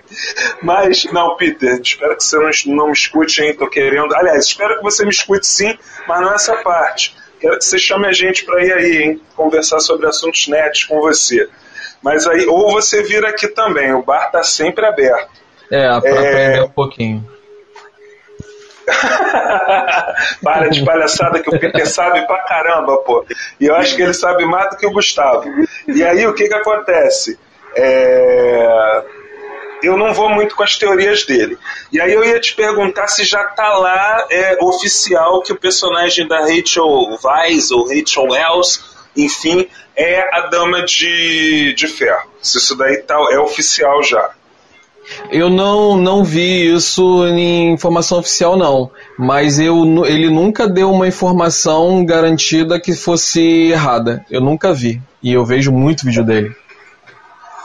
Mas, 0.61 1.03
não, 1.05 1.35
Peter, 1.35 1.79
espero 1.81 2.15
que 2.15 2.23
você 2.23 2.37
não, 2.37 2.75
não 2.75 2.87
me 2.87 2.93
escute, 2.93 3.41
hein? 3.41 3.55
Tô 3.55 3.67
querendo. 3.67 4.15
Aliás, 4.15 4.45
espero 4.45 4.77
que 4.77 4.83
você 4.83 5.03
me 5.03 5.11
escute 5.11 5.45
sim, 5.45 5.77
mas 6.07 6.21
não 6.21 6.33
essa 6.33 6.55
parte. 6.57 7.15
Quero 7.39 7.57
que 7.57 7.65
você 7.65 7.77
chame 7.77 8.07
a 8.07 8.13
gente 8.13 8.45
para 8.45 8.63
ir 8.63 8.73
aí, 8.73 8.97
hein? 9.03 9.21
Conversar 9.35 9.79
sobre 9.79 10.07
assuntos 10.07 10.47
netos 10.47 10.85
com 10.85 11.01
você. 11.01 11.49
Mas 12.05 12.27
aí, 12.27 12.45
ou 12.45 12.71
você 12.71 13.01
vira 13.01 13.29
aqui 13.29 13.47
também, 13.47 13.91
o 13.91 14.03
bar 14.03 14.29
tá 14.29 14.43
sempre 14.43 14.85
aberto. 14.85 15.31
É, 15.71 15.87
pra 15.99 16.09
é... 16.09 16.11
aprender 16.11 16.61
um 16.61 16.69
pouquinho. 16.69 17.27
Para 20.43 20.69
de 20.69 20.85
palhaçada 20.85 21.41
que 21.41 21.49
o 21.49 21.59
Peter 21.59 21.87
sabe 21.89 22.21
pra 22.27 22.43
caramba, 22.43 22.97
pô. 22.97 23.25
E 23.59 23.65
eu 23.65 23.75
acho 23.75 23.95
que 23.95 24.03
ele 24.03 24.13
sabe 24.13 24.45
mais 24.45 24.69
do 24.69 24.77
que 24.77 24.85
o 24.85 24.91
Gustavo. 24.91 25.49
E 25.87 26.03
aí 26.03 26.27
o 26.27 26.35
que 26.35 26.47
que 26.47 26.53
acontece? 26.53 27.39
É... 27.75 29.01
Eu 29.81 29.97
não 29.97 30.13
vou 30.13 30.29
muito 30.29 30.55
com 30.55 30.61
as 30.61 30.77
teorias 30.77 31.25
dele. 31.25 31.57
E 31.91 31.99
aí 31.99 32.13
eu 32.13 32.23
ia 32.23 32.39
te 32.39 32.53
perguntar 32.53 33.07
se 33.07 33.23
já 33.23 33.43
tá 33.45 33.79
lá 33.79 34.27
é, 34.29 34.59
oficial 34.61 35.41
que 35.41 35.51
o 35.51 35.59
personagem 35.59 36.27
da 36.27 36.41
Rachel 36.41 37.17
Weisz 37.23 37.71
ou 37.71 37.87
Rachel 37.87 38.25
Wells, 38.29 38.94
enfim, 39.15 39.67
é 39.95 40.37
a 40.37 40.47
Dama 40.47 40.83
de, 40.83 41.73
de 41.73 41.87
Ferro. 41.87 42.29
Se 42.41 42.57
isso 42.57 42.75
daí 42.75 42.97
tá, 42.97 43.15
é 43.31 43.39
oficial 43.39 44.03
já. 44.03 44.31
Eu 45.31 45.49
não, 45.49 45.97
não 45.97 46.23
vi 46.23 46.73
isso 46.73 47.25
em 47.27 47.71
informação 47.71 48.19
oficial, 48.19 48.57
não. 48.57 48.91
Mas 49.17 49.59
eu, 49.59 50.05
ele 50.05 50.29
nunca 50.29 50.67
deu 50.67 50.91
uma 50.91 51.07
informação 51.07 52.03
garantida 52.03 52.79
que 52.79 52.93
fosse 52.93 53.69
errada. 53.69 54.25
Eu 54.29 54.41
nunca 54.41 54.73
vi. 54.73 55.01
E 55.21 55.31
eu 55.31 55.45
vejo 55.45 55.71
muito 55.71 56.05
vídeo 56.05 56.23
dele. 56.23 56.55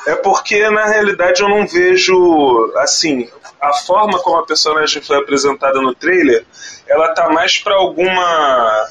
É 0.06 0.14
porque, 0.16 0.68
na 0.70 0.86
realidade, 0.86 1.42
eu 1.42 1.48
não 1.48 1.66
vejo. 1.66 2.72
Assim, 2.76 3.28
a 3.60 3.72
forma 3.72 4.18
como 4.18 4.38
a 4.38 4.46
personagem 4.46 5.02
foi 5.02 5.16
apresentada 5.16 5.80
no 5.80 5.94
trailer, 5.94 6.44
ela 6.88 7.08
tá 7.14 7.28
mais 7.28 7.58
para 7.58 7.74
alguma 7.74 8.88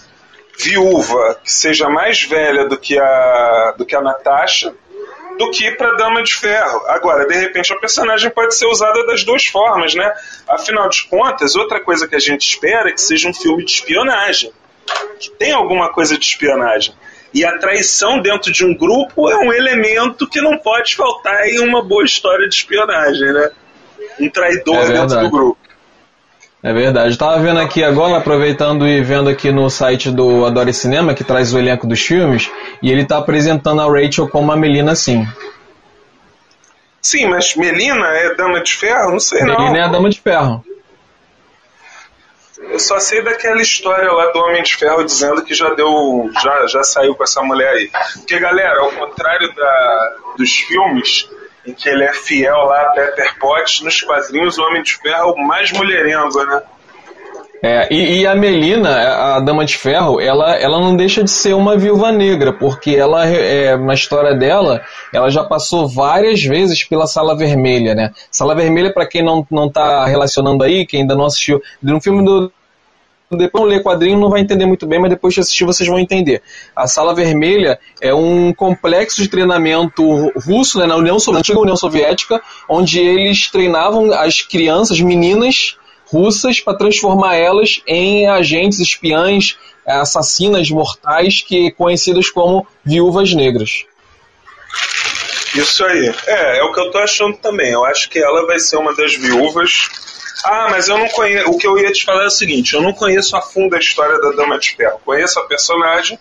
viúva 0.60 1.40
que 1.44 1.52
seja 1.52 1.90
mais 1.90 2.22
velha 2.24 2.66
do 2.66 2.78
que 2.78 3.00
a, 3.00 3.76
do 3.78 3.86
que 3.86 3.96
a 3.96 4.02
Natasha 4.02 4.74
do 5.40 5.50
que 5.52 5.72
para 5.72 5.96
Dama 5.96 6.22
de 6.22 6.34
Ferro. 6.34 6.84
Agora, 6.88 7.26
de 7.26 7.34
repente, 7.34 7.72
a 7.72 7.78
personagem 7.78 8.30
pode 8.30 8.54
ser 8.56 8.66
usada 8.66 9.06
das 9.06 9.24
duas 9.24 9.46
formas, 9.46 9.96
né? 9.96 10.14
Afinal 10.50 10.90
de 10.90 11.08
contas, 11.08 11.56
outra 11.56 11.80
coisa 11.80 12.10
que 12.10 12.16
a 12.16 12.20
gente 12.20 12.42
espera 12.42 12.90
é 12.90 12.92
que 12.92 13.02
seja 13.02 13.30
um 13.30 13.34
filme 13.34 13.64
de 13.64 13.72
espionagem, 13.72 14.52
que 15.18 15.30
tem 15.30 15.54
alguma 15.54 15.94
coisa 15.94 16.18
de 16.18 16.26
espionagem. 16.26 16.94
E 17.34 17.46
a 17.46 17.58
traição 17.58 18.22
dentro 18.22 18.52
de 18.52 18.66
um 18.66 18.76
grupo 18.76 19.30
é 19.30 19.38
um 19.38 19.54
elemento 19.54 20.28
que 20.28 20.42
não 20.42 20.58
pode 20.58 20.96
faltar 20.98 21.48
em 21.48 21.60
uma 21.60 21.82
boa 21.82 22.04
história 22.04 22.48
de 22.50 22.56
espionagem, 22.56 23.32
né? 23.32 23.52
Um 24.20 24.30
traidor 24.30 24.76
é 24.76 24.88
dentro 24.92 25.20
do 25.22 25.30
grupo. 25.30 25.59
É 26.62 26.74
verdade. 26.74 27.12
Estava 27.12 27.40
vendo 27.40 27.60
aqui 27.60 27.84
agora, 27.84 28.18
aproveitando 28.18 28.86
e 28.86 29.02
vendo 29.02 29.30
aqui 29.30 29.52
no 29.52 29.70
site 29.70 30.12
do 30.12 30.46
Adore 30.46 30.74
Cinema, 30.74 31.14
que 31.14 31.24
traz 31.24 31.54
o 31.54 31.58
elenco 31.58 31.88
dos 31.88 32.02
filmes, 32.02 32.52
e 32.82 32.92
ele 32.92 33.04
está 33.04 33.18
apresentando 33.18 33.82
a 33.82 33.86
Rachel 33.86 34.28
como 34.28 34.52
a 34.52 34.58
Melina 34.58 34.94
sim. 34.94 35.26
Sim, 37.02 37.28
mas 37.28 37.56
Melina 37.56 38.08
é 38.08 38.36
Dama 38.36 38.62
de 38.62 38.74
Ferro? 38.74 39.12
Não 39.12 39.20
sei 39.20 39.40
Melina 39.40 39.58
não. 39.58 39.66
Melina 39.66 39.86
é 39.86 39.88
a 39.88 39.92
Dama 39.92 40.10
de 40.10 40.20
Ferro. 40.20 40.66
Eu 42.58 42.80
só 42.80 43.00
sei 43.00 43.22
daquela 43.24 43.62
história 43.62 44.12
lá 44.12 44.32
do 44.32 44.40
Homem 44.40 44.62
de 44.62 44.76
Ferro 44.76 45.04
dizendo 45.06 45.42
que 45.44 45.54
já 45.54 45.70
deu. 45.74 46.30
já, 46.44 46.68
já 46.68 46.84
saiu 46.84 47.16
com 47.16 47.24
essa 47.24 47.42
mulher 47.42 47.70
aí. 47.70 47.90
Porque, 48.16 48.38
galera, 48.38 48.82
ao 48.82 48.92
contrário 48.92 49.56
da, 49.56 50.16
dos 50.38 50.52
filmes, 50.52 51.30
em 51.70 51.74
que 51.74 51.88
ele 51.88 52.04
é 52.04 52.14
fiel 52.14 52.58
lá 52.66 52.82
a 52.82 52.90
Peter 52.92 53.38
Potts, 53.40 53.82
nos 53.82 54.02
quadrinhos 54.02 54.58
o 54.58 54.64
Homem 54.64 54.84
de 54.84 54.96
Ferro 54.96 55.36
é 55.38 55.44
mais 55.46 55.72
mulherengo, 55.72 56.44
né? 56.46 56.62
É, 57.62 57.94
e, 57.94 58.22
e, 58.22 58.28
a 58.28 58.36
Melina, 58.36 58.90
a 59.36 59.40
Dama 59.42 59.66
de 59.66 59.76
Ferro, 59.76 60.22
ela, 60.22 60.56
ela 60.56 60.80
não 60.80 60.96
deixa 60.96 61.22
de 61.22 61.30
ser 61.30 61.54
uma 61.54 61.78
viúva 61.78 62.10
negra, 62.10 62.54
porque 62.54 62.92
ela, 62.92 63.26
é, 63.28 63.76
na 63.76 63.94
história 63.94 64.34
dela, 64.34 64.82
ela 65.14 65.30
já 65.30 65.44
passou 65.44 65.86
várias 65.86 66.42
vezes 66.42 66.86
pela 66.86 67.06
Sala 67.06 67.36
Vermelha, 67.36 67.94
né? 67.94 68.14
Sala 68.32 68.56
Vermelha, 68.56 68.94
para 68.94 69.06
quem 69.06 69.22
não, 69.22 69.46
não 69.52 69.70
tá 69.70 70.06
relacionando 70.06 70.64
aí, 70.64 70.86
quem 70.86 71.02
ainda 71.02 71.16
não 71.16 71.26
assistiu, 71.26 71.62
no 71.84 72.00
filme 72.00 72.24
do. 72.24 72.50
Depois 73.32 73.66
ler 73.66 73.84
quadrinho 73.84 74.18
não 74.18 74.30
vai 74.30 74.42
entender 74.42 74.66
muito 74.66 74.88
bem, 74.88 75.00
mas 75.00 75.12
depois 75.12 75.36
de 75.36 75.40
assistir 75.40 75.64
vocês 75.64 75.88
vão 75.88 76.00
entender. 76.00 76.42
A 76.76 76.88
Sala 76.88 77.14
Vermelha 77.14 77.80
é 78.02 78.14
um 78.14 78.52
complexo 78.52 79.22
de 79.22 79.28
treinamento 79.28 80.04
russo, 80.40 80.80
né, 80.80 80.88
na 80.88 80.96
União, 80.96 81.18
antiga 81.36 81.60
União 81.60 81.76
Soviética, 81.76 82.42
onde 82.68 83.00
eles 83.00 83.48
treinavam 83.52 84.12
as 84.14 84.42
crianças, 84.42 85.00
meninas, 85.00 85.78
russas 86.12 86.60
para 86.60 86.76
transformar 86.76 87.36
elas 87.36 87.82
em 87.86 88.28
agentes 88.28 88.80
espiãs, 88.80 89.56
assassinas 89.86 90.70
mortais, 90.72 91.44
que 91.48 91.72
conhecidas 91.72 92.32
como 92.32 92.66
viúvas 92.84 93.32
negras. 93.34 93.86
Isso 95.56 95.84
aí. 95.84 96.14
É, 96.28 96.60
é 96.60 96.64
o 96.64 96.74
que 96.74 96.80
eu 96.80 96.92
tô 96.92 96.98
achando 96.98 97.38
também. 97.38 97.72
Eu 97.72 97.86
acho 97.86 98.10
que 98.10 98.20
ela 98.20 98.46
vai 98.46 98.60
ser 98.60 98.78
uma 98.78 98.96
das 98.96 99.16
viúvas. 99.16 99.88
Ah, 100.44 100.68
mas 100.70 100.88
eu 100.88 100.98
não 100.98 101.08
conheço. 101.10 101.50
O 101.50 101.58
que 101.58 101.68
eu 101.68 101.78
ia 101.78 101.92
te 101.92 102.04
falar 102.04 102.24
é 102.24 102.28
o 102.28 102.32
seguinte: 102.32 102.74
eu 102.74 102.82
não 102.82 102.94
conheço 102.94 103.36
a 103.36 103.42
fundo 103.42 103.76
a 103.76 103.80
história 103.80 104.20
da 104.20 104.32
Dama 104.32 104.58
de 104.58 104.76
Ferro. 104.76 105.02
Conheço 105.06 105.40
a 105.40 105.46
personagem, 105.46 106.18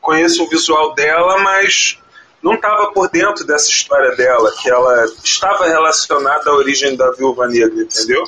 conheço 0.00 0.44
o 0.44 0.48
visual 0.48 0.94
dela, 0.94 1.38
mas 1.38 1.98
não 2.42 2.54
estava 2.54 2.92
por 2.92 3.08
dentro 3.10 3.44
dessa 3.44 3.68
história 3.68 4.14
dela, 4.14 4.52
que 4.60 4.70
ela 4.70 5.04
estava 5.24 5.66
relacionada 5.66 6.50
à 6.50 6.54
origem 6.54 6.96
da 6.96 7.10
viúva 7.12 7.48
negra, 7.48 7.82
entendeu? 7.82 8.22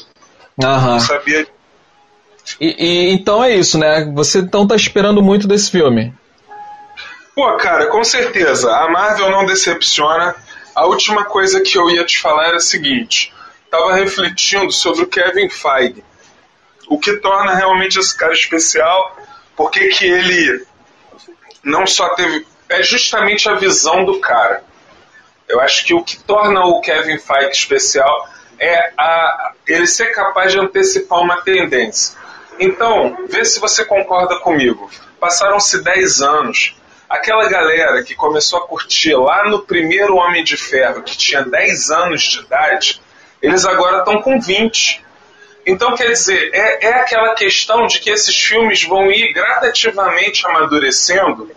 Aham. 0.62 0.92
Não 0.92 1.00
sabia. 1.00 1.46
E, 2.60 2.76
e, 2.78 3.12
então 3.12 3.44
é 3.44 3.54
isso, 3.54 3.78
né? 3.78 4.10
Você 4.14 4.38
então 4.38 4.66
tá 4.66 4.74
esperando 4.74 5.22
muito 5.22 5.46
desse 5.46 5.70
filme. 5.70 6.12
Pô, 7.34 7.56
cara, 7.58 7.86
com 7.86 8.02
certeza. 8.02 8.74
A 8.74 8.90
Marvel 8.90 9.30
não 9.30 9.46
decepciona. 9.46 10.34
A 10.74 10.86
última 10.86 11.24
coisa 11.24 11.60
que 11.60 11.76
eu 11.76 11.90
ia 11.90 12.04
te 12.04 12.18
falar 12.18 12.48
era 12.48 12.56
a 12.56 12.60
seguinte: 12.60 13.32
tava 13.70 13.94
refletindo 13.94 14.72
sobre 14.72 15.02
o 15.02 15.06
Kevin 15.06 15.48
Feige. 15.48 16.04
O 16.88 16.98
que 16.98 17.16
torna 17.16 17.54
realmente 17.54 17.98
esse 17.98 18.16
cara 18.16 18.32
especial, 18.32 19.16
porque 19.56 19.88
que 19.88 20.06
ele 20.06 20.66
não 21.62 21.86
só 21.86 22.08
teve. 22.14 22.46
É 22.68 22.82
justamente 22.82 23.48
a 23.48 23.54
visão 23.54 24.04
do 24.04 24.20
cara. 24.20 24.62
Eu 25.48 25.60
acho 25.60 25.84
que 25.84 25.94
o 25.94 26.02
que 26.02 26.18
torna 26.18 26.64
o 26.64 26.80
Kevin 26.80 27.18
Feige 27.18 27.50
especial 27.52 28.28
é 28.58 28.92
a, 28.96 29.52
ele 29.66 29.86
ser 29.86 30.12
capaz 30.12 30.52
de 30.52 30.58
antecipar 30.58 31.20
uma 31.20 31.40
tendência. 31.42 32.18
Então, 32.58 33.16
vê 33.28 33.44
se 33.44 33.60
você 33.60 33.84
concorda 33.84 34.38
comigo. 34.40 34.90
Passaram-se 35.20 35.82
10 35.82 36.22
anos. 36.22 36.76
Aquela 37.08 37.48
galera 37.48 38.02
que 38.02 38.14
começou 38.14 38.58
a 38.58 38.66
curtir 38.66 39.14
lá 39.14 39.48
no 39.48 39.60
primeiro 39.60 40.16
Homem 40.16 40.44
de 40.44 40.56
Ferro, 40.56 41.02
que 41.02 41.16
tinha 41.16 41.42
10 41.42 41.90
anos 41.90 42.22
de 42.22 42.40
idade, 42.40 43.00
eles 43.42 43.64
agora 43.64 43.98
estão 43.98 44.20
com 44.22 44.40
20. 44.40 45.04
Então, 45.66 45.94
quer 45.94 46.08
dizer, 46.08 46.50
é, 46.52 46.86
é 46.86 46.92
aquela 46.94 47.34
questão 47.34 47.86
de 47.86 48.00
que 48.00 48.10
esses 48.10 48.34
filmes 48.34 48.84
vão 48.84 49.10
ir 49.10 49.32
gradativamente 49.32 50.46
amadurecendo 50.46 51.50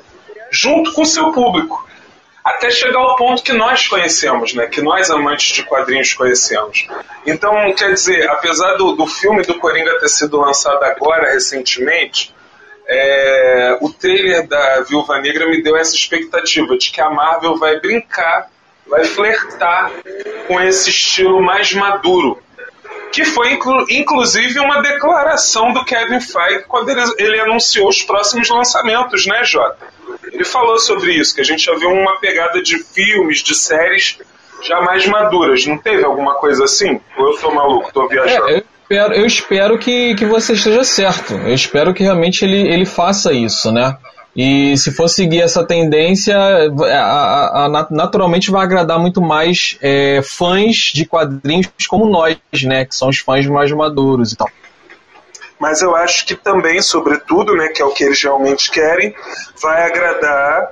junto 0.52 0.94
com 0.94 1.04
o 1.04 1.06
seu 1.06 1.32
público 1.32 1.90
até 2.44 2.72
chegar 2.72 3.00
ao 3.00 3.16
ponto 3.16 3.44
que 3.44 3.54
nós 3.54 3.88
conhecemos, 3.88 4.54
né? 4.54 4.68
Que 4.68 4.82
nós 4.82 5.10
amantes 5.10 5.54
de 5.54 5.64
quadrinhos 5.64 6.14
conhecemos. 6.14 6.88
Então, 7.26 7.72
quer 7.74 7.94
dizer, 7.94 8.30
apesar 8.30 8.76
do, 8.78 8.94
do 8.94 9.06
filme 9.06 9.44
do 9.44 9.60
Coringa 9.60 10.00
ter 10.00 10.10
sido 10.10 10.40
lançado 10.40 10.84
agora 10.84 11.32
recentemente, 11.32 12.34
é, 12.88 13.78
o 13.80 13.90
trailer 13.90 14.48
da 14.48 14.82
Viúva 14.82 15.20
Negra 15.22 15.48
me 15.48 15.62
deu 15.62 15.78
essa 15.78 15.96
expectativa 15.96 16.76
de 16.78 16.92
que 16.92 17.00
a 17.00 17.10
Marvel 17.10 17.58
vai 17.58 17.80
brincar, 17.80 18.50
vai 18.92 19.06
flertar 19.06 19.90
com 20.48 20.60
esse 20.60 20.90
estilo 20.90 21.42
mais 21.42 21.74
maduro. 21.74 22.38
Que 23.12 23.26
foi 23.26 23.54
inclu 23.54 23.86
inclusive 23.90 24.60
uma 24.60 24.82
declaração 24.82 25.74
do 25.74 25.84
Kevin 25.84 26.20
Feige 26.20 26.66
quando 26.68 26.90
ele, 26.90 27.02
ele 27.18 27.40
anunciou 27.40 27.90
os 27.90 28.04
próximos 28.04 28.50
lançamentos, 28.50 29.26
né, 29.26 29.44
Jota? 29.44 29.88
Ele 30.32 30.44
falou 30.44 30.78
sobre 30.78 31.14
isso, 31.14 31.34
que 31.34 31.42
a 31.42 31.44
gente 31.44 31.64
já 31.64 31.74
viu 31.76 31.90
uma 31.90 32.20
pegada 32.20 32.62
de 32.62 32.78
filmes, 32.84 33.42
de 33.42 33.56
séries 33.56 34.18
já 34.62 34.82
mais 34.82 35.06
maduras. 35.08 35.66
Não 35.66 35.78
teve 35.78 36.04
alguma 36.04 36.36
coisa 36.36 36.66
assim? 36.66 37.02
Ou 37.18 37.32
eu 37.32 37.38
tô 37.38 37.52
maluco, 37.52 37.92
tô 37.94 38.08
viajando? 38.08 38.50
É, 38.50 38.54
eu 38.54 38.64
espero, 38.90 39.14
eu 39.14 39.26
espero 39.26 39.80
que, 39.80 40.16
que 40.16 40.26
você 40.26 40.54
esteja 40.54 40.84
certo. 40.84 41.34
Eu 41.34 41.54
espero 41.54 41.94
que 41.94 42.04
realmente 42.04 42.46
ele, 42.46 42.74
ele 42.74 42.86
faça 42.86 43.34
isso, 43.34 43.72
né? 43.72 43.98
E 44.36 44.78
se 44.78 44.92
for 44.92 45.10
seguir 45.10 45.42
essa 45.42 45.66
tendência, 45.66 46.38
a, 46.38 46.96
a, 46.96 47.66
a, 47.66 47.88
naturalmente 47.92 48.50
vai 48.50 48.64
agradar 48.64 48.98
muito 48.98 49.22
mais 49.22 49.78
é, 49.82 50.22
fãs 50.24 50.92
de 50.94 51.06
quadrinhos 51.06 51.68
como 51.90 52.06
nós, 52.06 52.38
né? 52.64 52.86
Que 52.86 52.96
são 52.96 53.10
os 53.10 53.18
fãs 53.18 53.46
mais 53.46 53.72
maduros 53.72 54.32
e 54.32 54.38
tal 54.38 54.50
mas 55.60 55.84
eu 55.84 55.96
acho 55.96 56.26
que 56.26 56.34
também, 56.34 56.82
sobretudo, 56.82 57.56
né, 57.56 57.68
que 57.68 57.84
é 57.84 57.86
o 57.86 57.92
que 57.92 58.04
eles 58.04 58.20
realmente 58.24 58.72
querem, 58.72 59.16
vai 59.62 59.86
agradar 59.86 60.72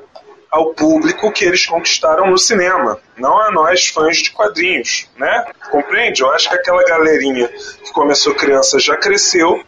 ao 0.49 0.73
público 0.73 1.31
que 1.31 1.45
eles 1.45 1.67
conquistaram 1.67 2.29
no 2.31 2.37
cinema, 2.39 2.99
não 3.15 3.37
a 3.39 3.51
nós 3.51 3.85
fãs 3.85 4.17
de 4.17 4.31
quadrinhos, 4.31 5.07
né? 5.15 5.45
Compreende? 5.69 6.21
Eu 6.21 6.31
acho 6.31 6.49
que 6.49 6.55
aquela 6.55 6.83
galerinha 6.83 7.47
que 7.47 7.93
começou 7.93 8.33
criança 8.33 8.79
já 8.79 8.97
cresceu. 8.97 9.63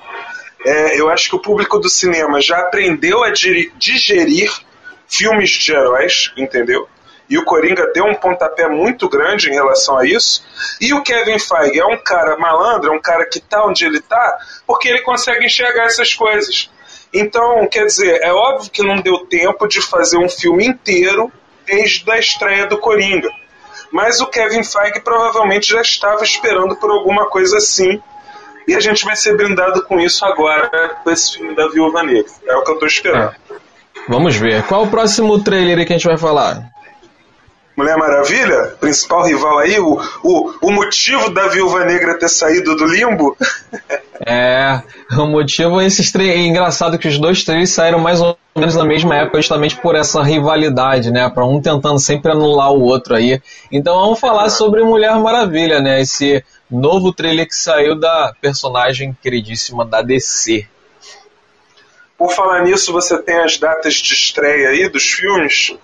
É, 0.65 0.99
eu 0.99 1.09
acho 1.09 1.29
que 1.29 1.35
o 1.35 1.41
público 1.41 1.79
do 1.79 1.89
cinema 1.89 2.39
já 2.41 2.59
aprendeu 2.59 3.23
a 3.23 3.31
digerir 3.31 4.51
filmes 5.07 5.49
de 5.49 5.71
heróis, 5.71 6.31
entendeu? 6.37 6.87
E 7.29 7.37
o 7.37 7.45
Coringa 7.45 7.87
deu 7.93 8.03
um 8.03 8.13
pontapé 8.13 8.67
muito 8.67 9.07
grande 9.07 9.49
em 9.49 9.53
relação 9.53 9.97
a 9.97 10.05
isso. 10.05 10.43
E 10.81 10.93
o 10.93 11.01
Kevin 11.01 11.39
Feige 11.39 11.79
é 11.79 11.85
um 11.85 11.97
cara 11.97 12.37
malandro, 12.37 12.91
é 12.91 12.93
um 12.93 13.01
cara 13.01 13.25
que 13.25 13.39
tá 13.39 13.65
onde 13.65 13.85
ele 13.85 14.01
tá, 14.01 14.37
porque 14.67 14.89
ele 14.89 14.99
consegue 14.99 15.45
enxergar 15.45 15.85
essas 15.85 16.13
coisas. 16.13 16.69
Então, 17.13 17.65
quer 17.67 17.85
dizer, 17.85 18.19
é 18.21 18.33
óbvio 18.33 18.69
que 18.69 18.83
não 18.83 19.01
deu 19.01 19.25
tempo 19.27 19.65
de 19.65 19.81
fazer 19.81 20.17
um 20.17 20.27
filme 20.27 20.65
inteiro 20.67 21.31
desde 21.65 22.09
a 22.11 22.19
estreia 22.19 22.67
do 22.67 22.77
Coringa. 22.77 23.29
Mas 23.91 24.19
o 24.19 24.27
Kevin 24.27 24.63
Feige 24.63 24.99
provavelmente 24.99 25.69
já 25.69 25.81
estava 25.81 26.23
esperando 26.23 26.75
por 26.75 26.91
alguma 26.91 27.27
coisa 27.27 27.57
assim. 27.57 28.01
E 28.67 28.75
a 28.75 28.79
gente 28.79 29.05
vai 29.05 29.15
ser 29.15 29.35
brindado 29.35 29.83
com 29.83 29.99
isso 29.99 30.25
agora, 30.25 30.69
com 31.03 31.11
esse 31.11 31.37
filme 31.37 31.55
da 31.55 31.67
Viúva 31.67 32.03
Negra. 32.03 32.31
É 32.47 32.55
o 32.55 32.63
que 32.63 32.71
eu 32.71 32.75
estou 32.75 32.87
esperando. 32.87 33.35
É. 33.49 33.55
Vamos 34.07 34.35
ver. 34.35 34.63
Qual 34.63 34.83
o 34.83 34.89
próximo 34.89 35.43
trailer 35.43 35.85
que 35.85 35.93
a 35.93 35.97
gente 35.97 36.07
vai 36.07 36.17
falar? 36.17 36.70
Mulher 37.75 37.97
Maravilha, 37.97 38.75
principal 38.79 39.23
rival 39.23 39.57
aí, 39.59 39.79
o, 39.79 39.99
o, 40.23 40.53
o 40.61 40.71
motivo 40.71 41.29
da 41.29 41.47
Viúva 41.47 41.85
Negra 41.85 42.19
ter 42.19 42.27
saído 42.27 42.75
do 42.75 42.85
limbo. 42.85 43.37
é, 44.25 44.81
o 45.17 45.25
motivo 45.25 45.79
é 45.79 45.85
esses 45.85 46.11
três. 46.11 46.31
É 46.31 46.37
engraçado 46.37 46.97
que 46.99 47.07
os 47.07 47.17
dois 47.17 47.43
trailers 47.43 47.69
saíram 47.69 47.99
mais 47.99 48.21
ou 48.21 48.37
menos 48.55 48.75
na 48.75 48.83
mesma 48.83 49.15
época, 49.15 49.37
justamente 49.37 49.77
por 49.77 49.95
essa 49.95 50.21
rivalidade, 50.21 51.11
né? 51.11 51.29
Para 51.29 51.45
um 51.45 51.61
tentando 51.61 51.97
sempre 51.97 52.31
anular 52.31 52.71
o 52.71 52.81
outro 52.81 53.15
aí. 53.15 53.41
Então 53.71 53.99
vamos 53.99 54.19
falar 54.19 54.49
sobre 54.49 54.83
Mulher 54.83 55.15
Maravilha, 55.15 55.79
né? 55.79 56.01
Esse 56.01 56.43
novo 56.69 57.13
trailer 57.13 57.47
que 57.47 57.55
saiu 57.55 57.97
da 57.97 58.33
personagem 58.41 59.17
queridíssima 59.21 59.85
da 59.85 60.01
DC. 60.01 60.67
Por 62.17 62.31
falar 62.33 62.63
nisso, 62.63 62.93
você 62.93 63.17
tem 63.21 63.37
as 63.37 63.57
datas 63.57 63.95
de 63.95 64.13
estreia 64.13 64.69
aí 64.69 64.87
dos 64.89 65.03
filmes? 65.03 65.75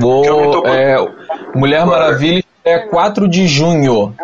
Vou. 0.00 0.66
É, 0.66 0.96
Mulher 1.54 1.86
Maravilha 1.86 2.44
é 2.64 2.78
4 2.78 3.28
de 3.28 3.46
junho. 3.46 4.14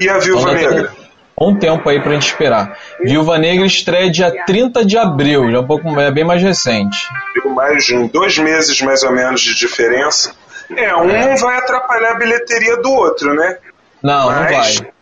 E 0.00 0.08
a 0.08 0.18
Viúva 0.18 0.52
então, 0.52 0.54
Negra? 0.54 0.92
Um 1.40 1.58
tempo 1.58 1.88
aí 1.88 2.00
pra 2.00 2.12
gente 2.12 2.28
esperar. 2.28 2.78
Viúva 3.02 3.38
Negra 3.38 3.66
estreia 3.66 4.10
dia 4.10 4.44
30 4.46 4.84
de 4.84 4.96
abril, 4.96 5.50
já 5.50 5.58
é 5.58 5.60
um 5.60 5.66
pouco 5.66 5.88
é 5.98 6.10
bem 6.10 6.24
mais 6.24 6.40
recente. 6.40 7.08
Mais 7.44 7.84
de 7.84 8.08
dois 8.08 8.38
meses 8.38 8.80
mais 8.82 9.02
ou 9.02 9.10
menos 9.10 9.40
de 9.40 9.54
diferença. 9.54 10.32
É, 10.76 10.94
um 10.96 11.10
é. 11.10 11.28
não 11.28 11.36
vai 11.36 11.58
atrapalhar 11.58 12.12
a 12.12 12.14
bilheteria 12.14 12.76
do 12.78 12.90
outro, 12.90 13.34
né? 13.34 13.58
Não, 14.02 14.30
Mas... 14.30 14.80
não 14.80 14.88
vai. 14.88 14.94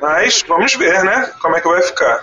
Mas 0.00 0.44
vamos 0.46 0.74
ver, 0.74 1.04
né? 1.04 1.30
Como 1.40 1.56
é 1.56 1.60
que 1.60 1.68
vai 1.68 1.82
ficar. 1.82 2.22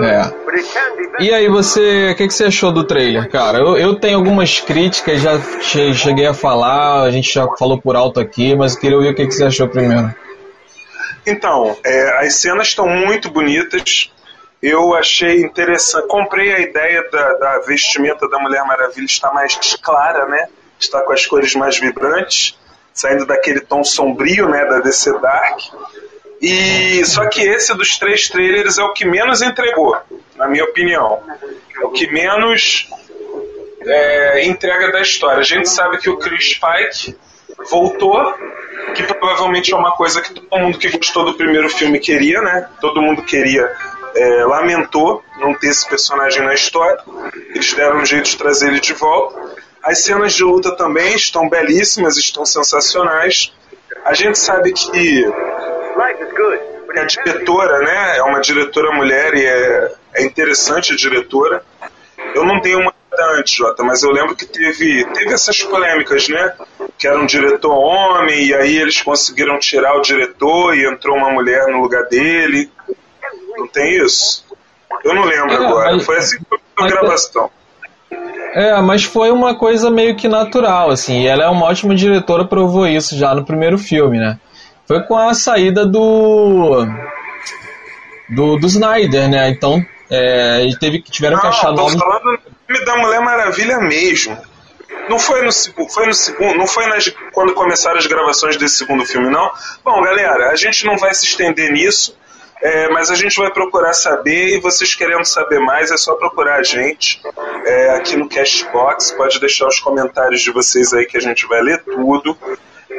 É. 0.00 1.22
E 1.22 1.32
aí, 1.32 1.48
você, 1.48 2.12
o 2.12 2.16
que, 2.16 2.28
que, 2.28 2.34
você 2.34 2.44
achou 2.44 2.70
do 2.70 2.84
trailer, 2.84 3.28
cara? 3.28 3.58
Eu, 3.58 3.76
eu 3.76 3.94
tenho 3.96 4.16
algumas 4.16 4.60
críticas, 4.60 5.20
já 5.20 5.40
cheguei 5.60 6.26
a 6.26 6.34
falar, 6.34 7.02
a 7.02 7.10
gente 7.10 7.32
já 7.32 7.48
falou 7.58 7.80
por 7.80 7.96
alto 7.96 8.20
aqui, 8.20 8.54
mas 8.54 8.76
queria 8.76 8.96
ouvir 8.96 9.10
o 9.10 9.14
que, 9.14 9.26
que 9.26 9.32
você 9.32 9.44
achou 9.44 9.68
primeiro. 9.68 10.14
Então, 11.26 11.76
é, 11.84 12.26
as 12.26 12.34
cenas 12.34 12.68
estão 12.68 12.88
muito 12.88 13.30
bonitas. 13.30 14.12
Eu 14.62 14.94
achei 14.94 15.42
interessante. 15.42 16.06
Comprei 16.06 16.52
a 16.54 16.60
ideia 16.60 17.06
da, 17.10 17.32
da 17.34 17.58
vestimenta 17.60 18.28
da 18.28 18.38
Mulher 18.38 18.64
Maravilha 18.64 19.06
estar 19.06 19.32
mais 19.32 19.56
clara, 19.82 20.26
né? 20.26 20.48
Está 20.78 21.02
com 21.02 21.12
as 21.12 21.26
cores 21.26 21.54
mais 21.54 21.78
vibrantes, 21.78 22.56
saindo 22.94 23.26
daquele 23.26 23.60
tom 23.60 23.84
sombrio, 23.84 24.48
né? 24.48 24.64
Da 24.64 24.80
DC 24.80 25.18
Dark. 25.18 25.60
E 26.40 27.04
só 27.04 27.26
que 27.26 27.42
esse 27.42 27.74
dos 27.74 27.98
três 27.98 28.28
trailers 28.28 28.78
é 28.78 28.82
o 28.82 28.92
que 28.92 29.04
menos 29.04 29.42
entregou, 29.42 29.96
na 30.36 30.46
minha 30.46 30.64
opinião. 30.64 31.20
É 31.80 31.84
o 31.84 31.90
que 31.90 32.10
menos 32.10 32.88
é, 33.80 34.46
entrega 34.46 34.92
da 34.92 35.00
história. 35.00 35.40
A 35.40 35.44
gente 35.44 35.68
sabe 35.68 35.98
que 35.98 36.08
o 36.08 36.16
Chris 36.16 36.58
Pike 36.58 37.16
voltou, 37.68 38.34
que 38.94 39.02
provavelmente 39.02 39.72
é 39.72 39.76
uma 39.76 39.92
coisa 39.92 40.20
que 40.20 40.32
todo 40.32 40.60
mundo 40.60 40.78
que 40.78 40.96
gostou 40.96 41.24
do 41.24 41.34
primeiro 41.34 41.68
filme 41.68 41.98
queria, 41.98 42.40
né? 42.40 42.68
Todo 42.80 43.02
mundo 43.02 43.22
queria, 43.22 43.72
é, 44.14 44.44
lamentou 44.44 45.22
não 45.38 45.54
ter 45.54 45.68
esse 45.68 45.88
personagem 45.88 46.42
na 46.44 46.54
história. 46.54 47.00
Eles 47.50 47.72
deram 47.74 47.98
um 47.98 48.06
jeito 48.06 48.30
de 48.30 48.36
trazer 48.36 48.68
ele 48.68 48.80
de 48.80 48.92
volta. 48.92 49.58
As 49.82 50.04
cenas 50.04 50.34
de 50.34 50.44
luta 50.44 50.76
também 50.76 51.14
estão 51.14 51.48
belíssimas, 51.48 52.16
estão 52.16 52.44
sensacionais. 52.44 53.52
A 54.04 54.14
gente 54.14 54.38
sabe 54.38 54.72
que 54.72 55.24
a 56.00 57.04
diretora, 57.04 57.78
né, 57.80 58.18
é 58.18 58.22
uma 58.22 58.40
diretora 58.40 58.92
mulher 58.92 59.34
e 59.34 59.44
é, 59.44 59.92
é 60.14 60.24
interessante 60.24 60.92
a 60.92 60.96
diretora. 60.96 61.62
Eu 62.34 62.44
não 62.44 62.60
tenho 62.60 62.80
uma 62.80 62.92
antes, 63.36 63.54
Jota, 63.54 63.82
mas 63.82 64.02
eu 64.02 64.10
lembro 64.10 64.36
que 64.36 64.46
teve, 64.46 65.04
teve 65.12 65.32
essas 65.32 65.62
polêmicas, 65.62 66.28
né? 66.28 66.54
Que 66.96 67.06
era 67.08 67.18
um 67.18 67.26
diretor 67.26 67.72
homem, 67.72 68.46
e 68.46 68.54
aí 68.54 68.76
eles 68.76 69.02
conseguiram 69.02 69.58
tirar 69.58 69.96
o 69.96 70.02
diretor 70.02 70.76
e 70.76 70.86
entrou 70.86 71.16
uma 71.16 71.30
mulher 71.30 71.66
no 71.68 71.80
lugar 71.80 72.04
dele. 72.04 72.70
Não 73.56 73.66
tem 73.66 74.04
isso? 74.04 74.44
Eu 75.04 75.14
não 75.14 75.24
lembro 75.24 75.52
é, 75.52 75.56
agora. 75.56 75.96
Mas, 75.96 76.04
Foi 76.04 76.16
assim 76.16 76.38
que 76.38 76.84
a 76.84 76.86
gravação. 76.86 77.50
É, 78.54 78.80
mas 78.80 79.04
foi 79.04 79.30
uma 79.30 79.54
coisa 79.54 79.90
meio 79.90 80.16
que 80.16 80.28
natural, 80.28 80.90
assim. 80.90 81.22
E 81.22 81.26
ela 81.26 81.44
é 81.44 81.48
uma 81.48 81.66
ótima 81.66 81.94
diretora, 81.94 82.44
provou 82.44 82.86
isso 82.86 83.16
já 83.16 83.34
no 83.34 83.44
primeiro 83.44 83.78
filme, 83.78 84.18
né? 84.18 84.38
Foi 84.88 85.02
com 85.02 85.18
a 85.18 85.34
saída 85.34 85.84
do. 85.84 86.86
do, 88.30 88.56
do 88.56 88.66
Snyder, 88.66 89.28
né? 89.28 89.50
Então, 89.50 89.84
é, 90.10 90.66
teve, 90.80 91.02
tiveram 91.02 91.34
não, 91.34 91.42
que 91.42 91.46
achar 91.48 91.72
novos. 91.72 91.94
falando 91.94 92.38
do 92.38 92.40
filme 92.66 92.84
da 92.86 92.96
Mulher 92.96 93.20
Maravilha 93.20 93.78
mesmo. 93.80 94.36
Não 95.10 95.18
foi 95.18 95.42
no, 95.42 95.52
foi 95.90 96.06
no 96.06 96.14
segundo, 96.14 96.54
não 96.54 96.66
foi 96.66 96.86
nas, 96.86 97.14
quando 97.32 97.52
começaram 97.52 97.98
as 97.98 98.06
gravações 98.06 98.56
desse 98.56 98.76
segundo 98.76 99.04
filme, 99.04 99.28
não. 99.28 99.50
Bom, 99.84 100.02
galera, 100.02 100.50
a 100.50 100.56
gente 100.56 100.86
não 100.86 100.96
vai 100.96 101.12
se 101.14 101.26
estender 101.26 101.70
nisso. 101.70 102.16
É, 102.60 102.88
mas 102.88 103.08
a 103.08 103.14
gente 103.14 103.36
vai 103.36 103.52
procurar 103.52 103.92
saber 103.92 104.56
e 104.56 104.60
vocês 104.60 104.92
querendo 104.92 105.24
saber 105.24 105.60
mais 105.60 105.92
é 105.92 105.96
só 105.96 106.16
procurar 106.16 106.56
a 106.56 106.62
gente 106.64 107.20
é, 107.64 107.90
aqui 107.90 108.16
no 108.16 108.28
Cashbox. 108.28 109.12
Pode 109.12 109.38
deixar 109.38 109.68
os 109.68 109.78
comentários 109.78 110.40
de 110.40 110.50
vocês 110.50 110.92
aí 110.92 111.06
que 111.06 111.16
a 111.16 111.20
gente 111.20 111.46
vai 111.46 111.60
ler 111.60 111.84
tudo. 111.84 112.36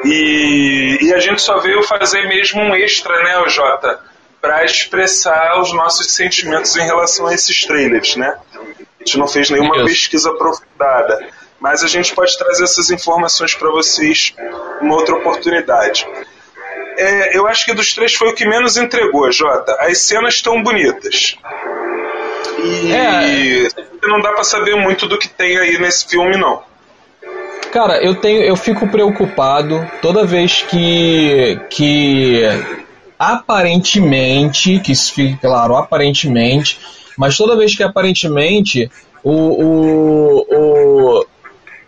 E, 0.06 0.98
e 1.02 1.14
a 1.14 1.20
gente 1.20 1.42
só 1.42 1.60
veio 1.60 1.84
fazer 1.84 2.28
mesmo 2.28 2.62
um 2.62 2.76
extra, 2.76 3.22
né, 3.24 3.50
Jota? 3.50 4.00
Para 4.42 4.64
expressar 4.64 5.60
os 5.60 5.74
nossos 5.74 6.14
sentimentos 6.14 6.76
em 6.78 6.86
relação 6.86 7.28
a 7.28 7.34
esses 7.34 7.66
trailers, 7.66 8.16
né? 8.16 8.38
A 8.56 9.04
gente 9.04 9.18
não 9.18 9.28
fez 9.28 9.50
nenhuma 9.50 9.76
Isso. 9.78 9.86
pesquisa 9.86 10.30
aprofundada, 10.30 11.28
mas 11.60 11.84
a 11.84 11.88
gente 11.88 12.14
pode 12.16 12.38
trazer 12.38 12.64
essas 12.64 12.90
informações 12.90 13.54
para 13.54 13.70
vocês 13.70 14.34
uma 14.82 14.96
outra 14.96 15.16
oportunidade 15.16 16.08
é, 17.00 17.38
eu 17.38 17.48
acho 17.48 17.66
que 17.66 17.74
dos 17.74 17.94
três 17.94 18.14
foi 18.14 18.28
o 18.28 18.36
que 18.36 18.46
menos 18.46 18.76
entregou, 18.76 19.32
Jota. 19.32 19.74
As 19.80 20.00
cenas 20.00 20.34
estão 20.34 20.62
bonitas. 20.62 21.38
E 22.62 22.92
é. 22.92 23.70
não 24.04 24.20
dá 24.20 24.34
para 24.34 24.44
saber 24.44 24.76
muito 24.76 25.08
do 25.08 25.18
que 25.18 25.30
tem 25.30 25.58
aí 25.58 25.80
nesse 25.80 26.10
filme, 26.10 26.36
não. 26.38 26.62
Cara, 27.72 28.04
eu 28.04 28.16
tenho, 28.16 28.42
eu 28.42 28.56
fico 28.56 28.88
preocupado 28.88 29.86
toda 30.02 30.26
vez 30.26 30.64
que 30.64 31.60
que 31.70 32.42
aparentemente, 33.18 34.80
que 34.80 34.92
isso 34.92 35.14
fique 35.14 35.38
claro, 35.38 35.76
aparentemente, 35.76 36.80
mas 37.18 37.38
toda 37.38 37.58
vez 37.58 37.76
que 37.76 37.84
aparentemente 37.84 38.90
o, 39.24 39.34
o, 39.34 40.46
o 40.50 41.26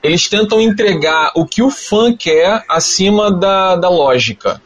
eles 0.03 0.27
tentam 0.27 0.59
entregar 0.59 1.31
o 1.35 1.45
que 1.45 1.61
o 1.61 1.69
fã 1.69 2.15
quer 2.15 2.63
acima 2.67 3.31
da, 3.31 3.75
da 3.75 3.89
lógica. 3.89 4.61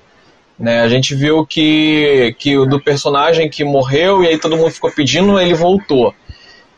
Né? 0.57 0.81
A 0.81 0.87
gente 0.87 1.13
viu 1.13 1.45
que, 1.45 2.35
que 2.39 2.57
o 2.57 2.65
do 2.65 2.81
personagem 2.81 3.49
que 3.49 3.63
morreu 3.63 4.23
e 4.23 4.27
aí 4.27 4.39
todo 4.39 4.57
mundo 4.57 4.71
ficou 4.71 4.91
pedindo, 4.91 5.39
ele 5.39 5.53
voltou. 5.53 6.13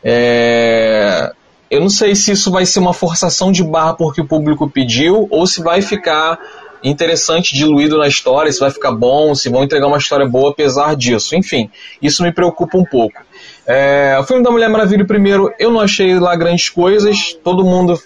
É... 0.02 1.32
Eu 1.70 1.80
não 1.80 1.90
sei 1.90 2.14
se 2.14 2.32
isso 2.32 2.50
vai 2.50 2.64
ser 2.64 2.78
uma 2.78 2.94
forçação 2.94 3.52
de 3.52 3.62
barra 3.62 3.94
porque 3.94 4.20
o 4.20 4.26
público 4.26 4.68
pediu 4.68 5.26
ou 5.30 5.46
se 5.46 5.62
vai 5.62 5.82
ficar 5.82 6.38
interessante, 6.82 7.54
diluído 7.54 7.98
na 7.98 8.06
história, 8.06 8.52
se 8.52 8.60
vai 8.60 8.70
ficar 8.70 8.92
bom, 8.92 9.34
se 9.34 9.48
vão 9.48 9.64
entregar 9.64 9.86
uma 9.86 9.98
história 9.98 10.26
boa 10.26 10.50
apesar 10.50 10.96
disso. 10.96 11.34
Enfim, 11.34 11.70
isso 12.00 12.22
me 12.22 12.32
preocupa 12.32 12.78
um 12.78 12.84
pouco. 12.84 13.20
É... 13.66 14.16
O 14.20 14.24
filme 14.24 14.42
da 14.42 14.50
Mulher 14.50 14.68
Maravilha, 14.68 15.04
primeiro, 15.04 15.52
eu 15.58 15.70
não 15.70 15.80
achei 15.80 16.18
lá 16.18 16.34
grandes 16.36 16.68
coisas, 16.68 17.32
todo 17.44 17.64
mundo 17.64 18.00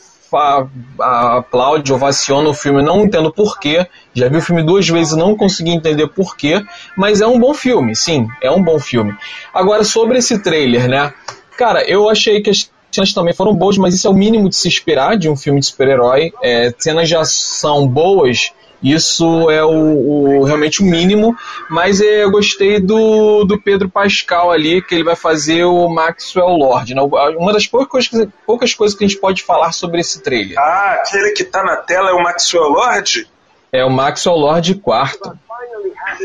aplaude, 0.98 1.92
ovaciona 1.92 2.48
o 2.48 2.54
filme, 2.54 2.82
não 2.82 3.04
entendo 3.04 3.30
porquê. 3.30 3.86
Já 4.14 4.28
vi 4.28 4.38
o 4.38 4.42
filme 4.42 4.62
duas 4.62 4.88
vezes 4.88 5.12
e 5.12 5.18
não 5.18 5.36
consegui 5.36 5.70
entender 5.70 6.06
porquê, 6.08 6.62
mas 6.96 7.20
é 7.20 7.26
um 7.26 7.38
bom 7.38 7.52
filme, 7.52 7.94
sim, 7.94 8.26
é 8.42 8.50
um 8.50 8.62
bom 8.62 8.78
filme. 8.78 9.14
Agora, 9.52 9.84
sobre 9.84 10.18
esse 10.18 10.42
trailer, 10.42 10.88
né? 10.88 11.12
Cara, 11.58 11.84
eu 11.84 12.08
achei 12.08 12.40
que 12.40 12.48
as 12.48 12.70
cenas 12.94 13.12
também 13.12 13.34
foram 13.34 13.54
boas, 13.54 13.76
mas 13.78 13.94
isso 13.94 14.06
é 14.06 14.10
o 14.10 14.14
mínimo 14.14 14.48
de 14.48 14.56
se 14.56 14.68
esperar 14.68 15.16
de 15.16 15.28
um 15.28 15.36
filme 15.36 15.60
de 15.60 15.66
super-herói. 15.66 16.32
É, 16.42 16.72
cenas 16.78 17.08
de 17.08 17.16
ação 17.16 17.86
boas 17.86 18.52
isso 18.82 19.48
é 19.48 19.62
o, 19.64 19.70
o, 19.70 20.44
realmente 20.44 20.82
o 20.82 20.84
mínimo, 20.84 21.36
mas 21.70 22.00
eu 22.00 22.28
gostei 22.32 22.80
do, 22.80 23.44
do 23.44 23.60
Pedro 23.60 23.88
Pascal 23.88 24.50
ali, 24.50 24.82
que 24.82 24.94
ele 24.94 25.04
vai 25.04 25.14
fazer 25.14 25.62
o 25.64 25.88
Maxwell 25.88 26.48
Lord. 26.48 26.92
Né? 26.92 27.00
Uma 27.00 27.52
das 27.52 27.66
poucas, 27.66 28.10
poucas 28.44 28.74
coisas 28.74 28.98
que 28.98 29.04
a 29.04 29.08
gente 29.08 29.20
pode 29.20 29.44
falar 29.44 29.70
sobre 29.70 30.00
esse 30.00 30.20
trailer. 30.20 30.58
Ah, 30.58 30.96
aquele 30.98 31.30
que 31.30 31.44
tá 31.44 31.62
na 31.62 31.76
tela 31.76 32.10
é 32.10 32.12
o 32.12 32.22
Maxwell 32.22 32.70
Lord? 32.70 33.28
É 33.72 33.84
o 33.84 33.90
Maxwell 33.90 34.36
Lord 34.36 34.74
quarto. 34.76 35.38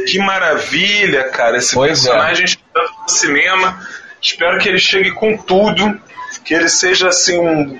Que 0.08 0.17
maravilha, 0.17 1.30
cara. 1.30 1.58
Esse 1.58 1.75
pois 1.75 2.06
é. 2.06 2.10
personagem 2.10 2.45
é. 2.47 2.80
no 3.03 3.10
cinema. 3.10 3.88
Espero 4.19 4.58
que 4.58 4.67
ele 4.67 4.80
chegue 4.80 5.12
com 5.12 5.38
tudo 5.38 5.99
que 6.48 6.54
ele 6.54 6.70
seja 6.70 7.10
assim 7.10 7.38
um, 7.38 7.78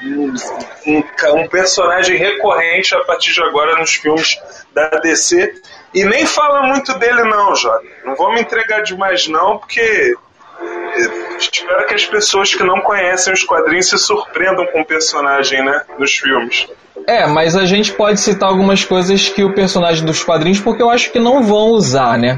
um, 0.86 1.04
um, 1.40 1.48
personagem 1.48 2.18
recorrente 2.18 2.94
a 2.94 3.00
partir 3.06 3.32
de 3.32 3.42
agora 3.42 3.80
nos 3.80 3.96
filmes 3.96 4.38
da 4.74 4.90
DC. 4.90 5.54
E 5.94 6.04
nem 6.04 6.26
fala 6.26 6.64
muito 6.64 6.94
dele 7.00 7.24
não, 7.24 7.56
Jota. 7.56 7.86
Não 8.04 8.14
vou 8.14 8.34
me 8.34 8.42
entregar 8.42 8.82
demais 8.82 9.26
não, 9.30 9.58
porque 9.58 9.80
eh, 9.80 11.38
espero 11.40 11.88
que 11.88 11.96
as 11.96 12.06
pessoas 12.06 12.54
que 12.54 12.62
não 12.62 12.82
conhecem 12.82 13.32
os 13.32 13.42
quadrinhos 13.42 13.90
se 13.90 13.98
surpreendam 13.98 14.66
com 14.66 14.82
o 14.82 14.86
personagem, 14.86 15.64
né, 15.64 15.84
nos 15.98 16.18
filmes. 16.18 16.68
É, 17.08 17.26
mas 17.26 17.56
a 17.56 17.66
gente 17.66 17.94
pode 17.94 18.20
citar 18.20 18.50
algumas 18.50 18.84
coisas 18.84 19.30
que 19.30 19.46
o 19.46 19.56
personagem 19.56 20.04
dos 20.04 20.22
quadrinhos, 20.26 20.60
porque 20.60 20.84
eu 20.84 20.90
acho 20.90 21.10
que 21.10 21.20
não 21.20 21.42
vão 21.42 21.70
usar, 21.70 22.20
né? 22.20 22.38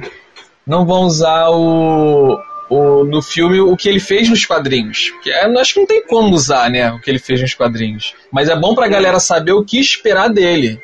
Não 0.67 0.85
vão 0.85 1.05
usar 1.05 1.49
o, 1.49 2.39
o, 2.69 3.03
no 3.03 3.21
filme 3.21 3.59
o 3.59 3.75
que 3.75 3.89
ele 3.89 3.99
fez 3.99 4.29
nos 4.29 4.45
quadrinhos. 4.45 5.11
Que 5.23 5.31
é, 5.31 5.45
acho 5.59 5.73
que 5.73 5.79
não 5.79 5.87
tem 5.87 6.05
como 6.05 6.33
usar, 6.33 6.69
né? 6.69 6.91
O 6.91 7.01
que 7.01 7.09
ele 7.09 7.19
fez 7.19 7.41
nos 7.41 7.53
quadrinhos. 7.53 8.13
Mas 8.31 8.47
é 8.47 8.55
bom 8.55 8.75
pra 8.75 8.87
galera 8.87 9.19
saber 9.19 9.53
o 9.53 9.65
que 9.65 9.79
esperar 9.79 10.29
dele 10.29 10.79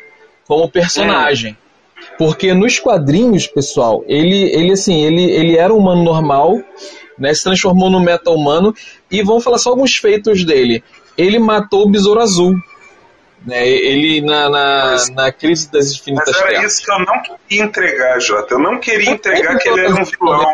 como 0.47 0.69
personagem. 0.69 1.55
Porque 2.17 2.53
nos 2.53 2.79
quadrinhos, 2.79 3.47
pessoal, 3.47 4.03
ele, 4.07 4.43
ele 4.53 4.71
assim, 4.71 5.03
ele, 5.03 5.23
ele 5.23 5.57
era 5.57 5.73
um 5.73 5.77
humano 5.77 6.03
normal, 6.03 6.59
né? 7.17 7.33
Se 7.33 7.43
transformou 7.43 7.89
no 7.89 7.99
meta-humano. 7.99 8.73
E 9.11 9.21
vamos 9.21 9.43
falar 9.43 9.57
só 9.57 9.69
alguns 9.69 9.95
feitos 9.95 10.43
dele. 10.43 10.83
Ele 11.17 11.39
matou 11.39 11.83
o 11.83 11.89
Besouro 11.89 12.19
Azul. 12.19 12.55
Né, 13.45 13.67
ele 13.67 14.21
na, 14.21 14.49
na, 14.49 14.95
na, 15.11 15.31
crise 15.31 15.71
das 15.71 15.91
infinitas 15.91 16.33
Mas 16.33 16.41
era 16.41 16.49
terras. 16.49 16.73
isso 16.73 16.83
que 16.83 16.91
eu 16.91 16.97
não 16.97 17.21
queria 17.21 17.63
entregar, 17.63 18.19
Jota. 18.19 18.55
Eu 18.55 18.59
não 18.59 18.79
queria 18.79 19.11
entregar 19.11 19.59
que 19.59 19.69
ele 19.69 19.81
era 19.81 19.93
um 19.93 20.03
vilão. 20.03 20.45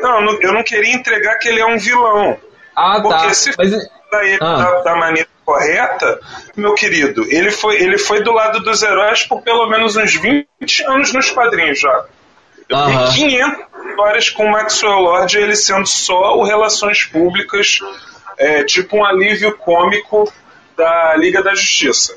Não, 0.00 0.40
eu 0.40 0.52
não 0.52 0.62
queria 0.62 0.94
entregar 0.94 1.36
que 1.36 1.48
ele 1.48 1.60
é 1.60 1.66
um 1.66 1.78
vilão. 1.78 2.36
Ah, 2.74 3.00
porque 3.00 3.26
tá. 3.26 3.34
se 3.34 3.52
Mas... 3.56 3.72
ele 3.72 4.38
ah. 4.40 4.56
da, 4.56 4.82
da, 4.82 4.96
maneira 4.96 5.28
correta, 5.44 6.20
meu 6.56 6.74
querido, 6.74 7.24
ele 7.28 7.50
foi, 7.50 7.76
ele 7.82 7.98
foi 7.98 8.22
do 8.22 8.32
lado 8.32 8.60
dos 8.60 8.82
heróis 8.82 9.24
por 9.24 9.42
pelo 9.42 9.68
menos 9.68 9.96
uns 9.96 10.14
20 10.14 10.46
anos 10.86 11.12
nos 11.12 11.30
quadrinhos 11.30 11.80
já. 11.80 12.04
Eu 12.68 12.76
uh 12.76 12.86
-huh. 12.86 13.14
500 13.14 13.68
histórias 13.90 14.30
com 14.30 14.44
o 14.44 14.50
Maxwell 14.50 15.00
Lord 15.00 15.36
ele 15.36 15.56
sendo 15.56 15.86
só 15.86 16.36
o 16.36 16.44
Relações 16.44 17.04
Públicas, 17.04 17.80
é, 18.36 18.62
tipo 18.64 18.98
um 18.98 19.04
alívio 19.04 19.56
cômico 19.56 20.30
da 20.76 21.16
Liga 21.16 21.42
da 21.42 21.54
Justiça. 21.54 22.14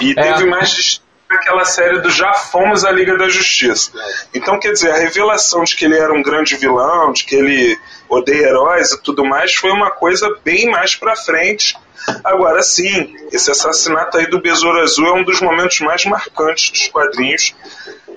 E 0.00 0.12
é. 0.12 0.14
teve 0.14 0.46
mais 0.46 1.02
naquela 1.30 1.64
série 1.64 2.00
do 2.00 2.10
Já 2.10 2.32
Fomos 2.32 2.84
a 2.84 2.90
Liga 2.90 3.16
da 3.16 3.28
Justiça. 3.28 3.92
Então, 4.34 4.58
quer 4.58 4.72
dizer, 4.72 4.90
a 4.90 4.96
revelação 4.96 5.64
de 5.64 5.76
que 5.76 5.84
ele 5.84 5.98
era 5.98 6.12
um 6.12 6.22
grande 6.22 6.56
vilão, 6.56 7.12
de 7.12 7.24
que 7.24 7.34
ele 7.34 7.78
odeia 8.08 8.48
heróis 8.48 8.92
e 8.92 9.02
tudo 9.02 9.24
mais, 9.24 9.54
foi 9.54 9.70
uma 9.70 9.90
coisa 9.90 10.28
bem 10.42 10.70
mais 10.70 10.96
pra 10.96 11.14
frente. 11.14 11.76
Agora 12.24 12.62
sim, 12.62 13.14
esse 13.30 13.50
assassinato 13.50 14.16
aí 14.16 14.26
do 14.26 14.40
Besouro 14.40 14.80
Azul 14.80 15.06
é 15.08 15.12
um 15.12 15.24
dos 15.24 15.40
momentos 15.40 15.80
mais 15.80 16.04
marcantes 16.06 16.70
dos 16.70 16.88
quadrinhos. 16.88 17.54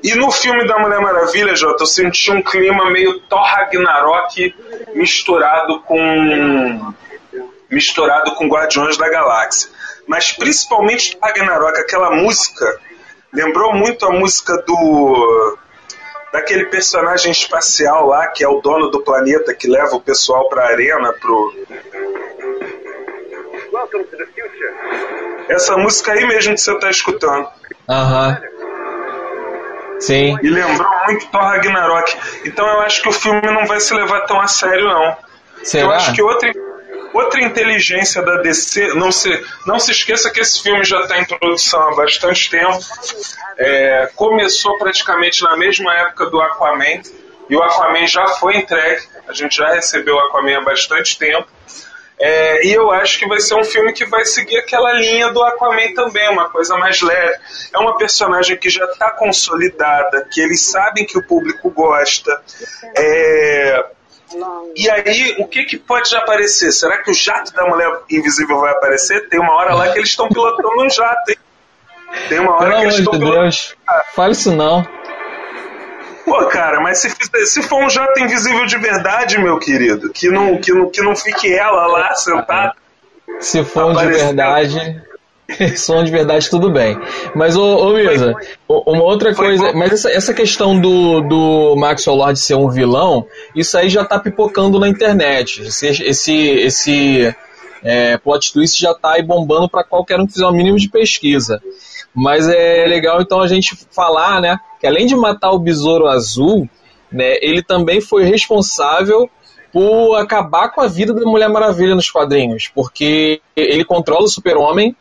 E 0.03 0.15
no 0.15 0.31
filme 0.31 0.65
da 0.65 0.79
Mulher 0.79 0.99
Maravilha, 1.01 1.55
Jota, 1.55 1.83
eu 1.83 1.87
senti 1.87 2.31
um 2.31 2.41
clima 2.41 2.89
meio 2.89 3.19
Thor 3.21 3.43
Ragnarok 3.43 4.55
misturado 4.95 5.81
com 5.81 6.93
misturado 7.69 8.33
com 8.35 8.47
Guardiões 8.47 8.97
da 8.97 9.09
Galáxia. 9.09 9.69
Mas 10.07 10.31
principalmente 10.31 11.17
Ragnarok, 11.21 11.79
aquela 11.79 12.11
música, 12.11 12.79
lembrou 13.33 13.73
muito 13.73 14.05
a 14.05 14.11
música 14.11 14.55
do 14.65 15.57
daquele 16.31 16.65
personagem 16.65 17.31
espacial 17.31 18.07
lá 18.07 18.27
que 18.27 18.43
é 18.43 18.47
o 18.47 18.61
dono 18.61 18.89
do 18.89 19.01
planeta 19.01 19.53
que 19.53 19.67
leva 19.67 19.95
o 19.95 20.01
pessoal 20.01 20.47
para 20.47 20.63
a 20.63 20.67
arena 20.67 21.13
pro 21.13 21.53
essa 25.49 25.75
música 25.77 26.13
aí 26.13 26.25
mesmo 26.25 26.53
que 26.53 26.61
você 26.61 26.79
tá 26.79 26.89
escutando. 26.89 27.47
Aham. 27.89 28.41
Sim. 29.99 30.37
E 30.41 30.49
lembrou 30.49 30.89
muito 31.05 31.27
Thor 31.27 31.41
Ragnarok. 31.41 32.17
Então 32.45 32.65
eu 32.67 32.81
acho 32.81 33.01
que 33.01 33.09
o 33.09 33.11
filme 33.11 33.41
não 33.41 33.65
vai 33.65 33.79
se 33.79 33.93
levar 33.93 34.21
tão 34.21 34.39
a 34.39 34.47
sério, 34.47 34.85
não. 34.85 35.17
Será? 35.63 35.83
Eu 35.83 35.91
acho 35.91 36.13
que 36.13 36.21
outra, 36.21 36.51
outra 37.13 37.41
inteligência 37.41 38.21
da 38.21 38.37
DC. 38.37 38.93
Não 38.93 39.11
se, 39.11 39.29
não 39.65 39.79
se 39.79 39.91
esqueça 39.91 40.29
que 40.29 40.39
esse 40.39 40.61
filme 40.61 40.83
já 40.83 41.01
está 41.01 41.19
em 41.19 41.25
produção 41.25 41.81
há 41.81 41.95
bastante 41.95 42.49
tempo. 42.49 42.79
É, 43.57 44.09
começou 44.15 44.77
praticamente 44.77 45.43
na 45.43 45.55
mesma 45.57 45.93
época 45.95 46.29
do 46.29 46.41
Aquaman. 46.41 47.01
E 47.49 47.55
o 47.55 47.61
Aquaman 47.61 48.07
já 48.07 48.25
foi 48.27 48.57
entregue. 48.57 49.03
A 49.27 49.33
gente 49.33 49.57
já 49.57 49.73
recebeu 49.73 50.15
o 50.15 50.19
Aquaman 50.19 50.57
há 50.57 50.61
bastante 50.61 51.17
tempo. 51.17 51.47
É, 52.23 52.67
e 52.67 52.73
eu 52.73 52.91
acho 52.91 53.17
que 53.17 53.27
vai 53.27 53.39
ser 53.39 53.55
um 53.55 53.63
filme 53.63 53.91
que 53.93 54.05
vai 54.05 54.23
seguir 54.25 54.57
aquela 54.57 54.93
linha 54.93 55.33
do 55.33 55.41
Aquaman 55.41 55.91
também, 55.95 56.29
uma 56.29 56.49
coisa 56.49 56.77
mais 56.77 57.01
leve. 57.01 57.35
É 57.73 57.79
uma 57.79 57.97
personagem 57.97 58.55
que 58.57 58.69
já 58.69 58.85
está 58.85 59.09
consolidada, 59.09 60.27
que 60.31 60.39
eles 60.39 60.69
sabem 60.69 61.03
que 61.03 61.17
o 61.17 61.25
público 61.25 61.71
gosta. 61.71 62.39
É, 62.95 63.85
e 64.75 64.89
aí, 64.89 65.35
o 65.39 65.47
que, 65.47 65.63
que 65.65 65.77
pode 65.77 66.15
aparecer? 66.15 66.71
Será 66.71 66.97
que 66.99 67.11
o 67.11 67.13
jato 67.13 67.53
da 67.53 67.65
Mulher 67.65 68.01
Invisível 68.09 68.59
vai 68.59 68.71
aparecer? 68.71 69.27
Tem 69.29 69.39
uma 69.39 69.53
hora 69.55 69.73
lá 69.75 69.89
que 69.91 69.99
eles 69.99 70.09
estão 70.09 70.27
pilotando 70.29 70.81
um 70.83 70.89
jato, 70.89 71.31
hein? 71.31 71.37
Tem 72.29 72.39
uma 72.39 72.55
hora 72.55 72.65
Pelo 72.65 72.75
que 72.77 72.81
eles 72.83 72.95
amor 72.95 72.99
estão 72.99 73.13
de 73.13 73.19
pilotando. 73.19 73.41
Deus. 73.43 73.75
Fale 74.13 74.31
isso 74.33 74.51
não. 74.55 74.87
Pô, 76.25 76.45
cara, 76.47 76.79
mas 76.79 76.99
se, 76.99 77.09
fizer- 77.09 77.45
se 77.45 77.63
for 77.63 77.83
um 77.83 77.89
jato 77.89 78.19
invisível 78.19 78.65
de 78.65 78.77
verdade, 78.77 79.37
meu 79.39 79.57
querido, 79.59 80.11
que 80.11 80.29
não, 80.29 80.59
que 80.59 80.71
não, 80.71 80.89
que 80.89 81.01
não 81.01 81.15
fique 81.15 81.53
ela 81.53 81.87
lá 81.87 82.13
sentada. 82.15 82.73
Se 83.39 83.63
for 83.63 83.85
um 83.85 83.95
de 83.95 84.05
verdade. 84.07 85.01
Um 85.91 86.03
de 86.03 86.11
verdade, 86.11 86.49
tudo 86.49 86.71
bem. 86.71 86.97
Mas, 87.35 87.55
ô, 87.55 87.77
ô 87.77 87.93
Misa, 87.93 88.35
uma 88.67 89.03
outra 89.03 89.33
Foi 89.33 89.57
coisa. 89.57 89.73
Mas 89.73 89.91
essa, 89.93 90.09
essa 90.11 90.33
questão 90.33 90.79
do, 90.79 91.21
do 91.21 91.75
Maxwell 91.75 92.15
Lord 92.15 92.39
ser 92.39 92.55
um 92.55 92.69
vilão, 92.69 93.25
isso 93.55 93.77
aí 93.77 93.89
já 93.89 94.05
tá 94.05 94.19
pipocando 94.19 94.79
na 94.79 94.87
internet. 94.87 95.61
Esse, 95.61 95.87
esse, 95.87 96.33
esse 96.33 97.35
é, 97.83 98.17
plot 98.17 98.53
twist 98.53 98.79
já 98.79 98.93
tá 98.93 99.13
aí 99.13 99.23
bombando 99.23 99.69
para 99.69 99.83
qualquer 99.83 100.19
um 100.19 100.25
que 100.25 100.33
fizer 100.33 100.45
o 100.45 100.51
mínimo 100.51 100.77
de 100.77 100.89
pesquisa. 100.89 101.61
Mas 102.13 102.47
é 102.47 102.85
legal 102.87 103.21
então 103.21 103.41
a 103.41 103.47
gente 103.47 103.75
falar, 103.91 104.41
né, 104.41 104.57
que 104.79 104.87
além 104.87 105.05
de 105.05 105.15
matar 105.15 105.51
o 105.51 105.59
Besouro 105.59 106.07
Azul, 106.07 106.69
né, 107.11 107.35
ele 107.41 107.63
também 107.63 108.01
foi 108.01 108.23
responsável 108.23 109.29
por 109.71 110.15
acabar 110.15 110.69
com 110.69 110.81
a 110.81 110.87
vida 110.87 111.13
da 111.13 111.21
Mulher 111.21 111.49
Maravilha 111.49 111.95
nos 111.95 112.11
quadrinhos, 112.11 112.69
porque 112.75 113.41
ele 113.55 113.85
controla 113.85 114.25
o 114.25 114.29
Super-Homem, 114.29 114.95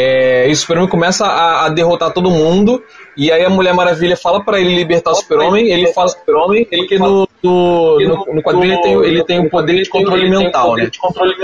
é, 0.00 0.48
e 0.48 0.52
o 0.52 0.56
Super-Homem 0.56 0.88
começa 0.88 1.26
a, 1.26 1.66
a 1.66 1.68
derrotar 1.70 2.12
todo 2.12 2.30
mundo, 2.30 2.80
e 3.16 3.32
aí 3.32 3.44
a 3.44 3.50
Mulher 3.50 3.74
Maravilha 3.74 4.16
fala 4.16 4.44
pra 4.44 4.60
ele 4.60 4.72
libertar 4.76 5.10
o 5.10 5.14
Super-Homem, 5.16 5.68
ele 5.72 5.92
fala 5.92 6.06
Super-Homem, 6.08 6.64
porque 6.66 6.98
no, 7.00 7.28
no, 7.42 7.98
no, 7.98 8.34
no 8.34 8.42
quadrinho 8.42 8.74
ele 8.74 8.82
tem, 8.82 8.92
ele 9.04 9.24
tem 9.24 9.40
um 9.40 9.48
poder 9.48 9.82
de 9.82 9.88
controle 9.90 10.30
mental, 10.30 10.76
né? 10.76 10.88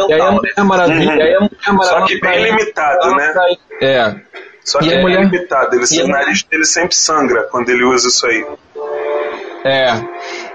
E 0.08 0.12
aí 0.12 0.20
a 0.20 0.30
Mulher 0.30 0.54
Maravilha, 0.64 1.10
Uhum. 1.10 1.18
e 1.18 1.22
aí 1.22 1.34
a 1.34 1.40
Mulher 1.40 1.72
Maravilha 1.72 1.98
Só 2.00 2.06
que 2.06 2.20
bem 2.20 2.44
limitado, 2.44 3.16
né? 3.16 3.34
É, 3.82 4.14
Só 4.64 4.78
que 4.78 4.92
é 4.92 5.00
mulher- 5.02 5.24
limitado. 5.24 5.74
Ele, 5.74 6.02
o 6.04 6.08
nariz 6.08 6.42
dele 6.44 6.64
sempre 6.64 6.94
sangra 6.94 7.48
quando 7.50 7.68
ele 7.70 7.82
usa 7.82 8.06
isso 8.06 8.24
aí. 8.26 8.46
É. 9.64 9.94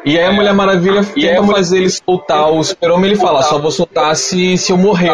E 0.05 0.17
aí 0.17 0.25
a 0.25 0.31
Mulher 0.31 0.53
Maravilha 0.53 1.03
tenta 1.03 1.43
fazer 1.47 1.79
ele 1.79 1.89
soltar 1.89 2.49
o 2.49 2.63
super-homem, 2.63 3.11
ele 3.11 3.19
fala, 3.19 3.41
só 3.43 3.59
vou 3.59 3.71
soltar 3.71 4.15
se, 4.15 4.57
se 4.57 4.71
eu 4.71 4.77
morrer. 4.77 5.11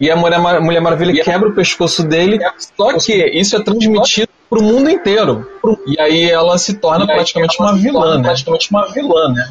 E 0.00 0.10
a 0.10 0.16
Mulher, 0.16 0.40
Mar- 0.40 0.60
Mulher 0.60 0.80
Maravilha 0.80 1.22
quebra 1.22 1.48
o 1.48 1.54
pescoço 1.54 2.02
dele, 2.02 2.38
só 2.76 2.98
que 2.98 3.12
isso 3.38 3.56
é 3.56 3.62
transmitido 3.62 4.28
pro 4.50 4.62
mundo 4.62 4.90
inteiro. 4.90 5.48
E 5.86 5.98
aí 6.00 6.30
ela 6.30 6.58
se 6.58 6.74
torna 6.74 7.06
praticamente 7.06 7.56
uma 7.60 7.74
vilã, 7.76 8.16
né? 8.16 8.22
Praticamente 8.24 8.70
uma 8.70 8.86
vilã, 8.92 9.28
né? 9.32 9.50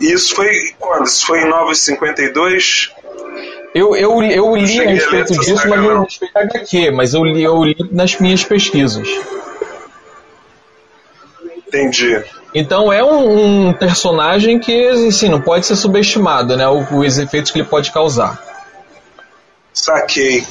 E 0.00 0.12
isso 0.12 0.34
foi 0.34 0.48
quando? 0.78 1.06
Isso 1.06 1.26
foi 1.26 1.42
em 1.42 1.48
952? 1.48 2.90
Eu, 3.74 3.94
eu, 3.94 4.22
eu 4.22 4.56
li 4.56 4.64
a 4.64 4.66
Cheguei 4.66 4.84
a 4.84 4.88
ler 4.88 4.94
respeito 4.94 5.32
disso, 5.40 5.56
saga, 5.56 5.68
mas 5.70 5.80
não. 5.80 5.94
não 5.94 6.04
respeito 6.04 6.36
HQ, 6.36 6.90
mas 6.90 7.14
eu 7.14 7.24
li, 7.24 7.42
eu 7.42 7.64
li 7.64 7.76
nas 7.92 8.18
minhas 8.18 8.42
pesquisas. 8.44 9.08
Entendi. 11.68 12.22
Então 12.54 12.92
é 12.92 13.02
um, 13.04 13.68
um 13.68 13.72
personagem 13.72 14.58
que, 14.58 14.88
assim, 14.88 15.28
não 15.28 15.40
pode 15.40 15.66
ser 15.66 15.76
subestimado, 15.76 16.56
né? 16.56 16.66
Os 16.68 17.18
efeitos 17.18 17.52
que 17.52 17.60
ele 17.60 17.68
pode 17.68 17.92
causar. 17.92 18.42
Saquei. 19.72 20.44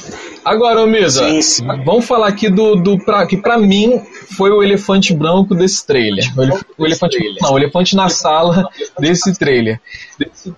Agora, 0.44 0.86
Misa, 0.86 1.28
Sim, 1.28 1.42
sim. 1.42 1.66
vamos 1.84 2.06
falar 2.06 2.28
aqui 2.28 2.48
do, 2.48 2.74
do 2.76 2.98
pra, 3.04 3.26
que 3.26 3.36
pra 3.36 3.58
mim 3.58 4.02
foi 4.36 4.50
o 4.50 4.62
elefante 4.62 5.12
branco 5.14 5.54
desse 5.54 5.86
trailer. 5.86 6.24
O, 6.36 6.42
elef- 6.42 6.64
o 6.78 6.86
elefante 6.86 7.18
não, 7.40 7.52
o 7.52 7.58
elefante 7.58 7.94
na 7.94 8.08
sala 8.08 8.66
desse 8.98 9.38
trailer. 9.38 9.78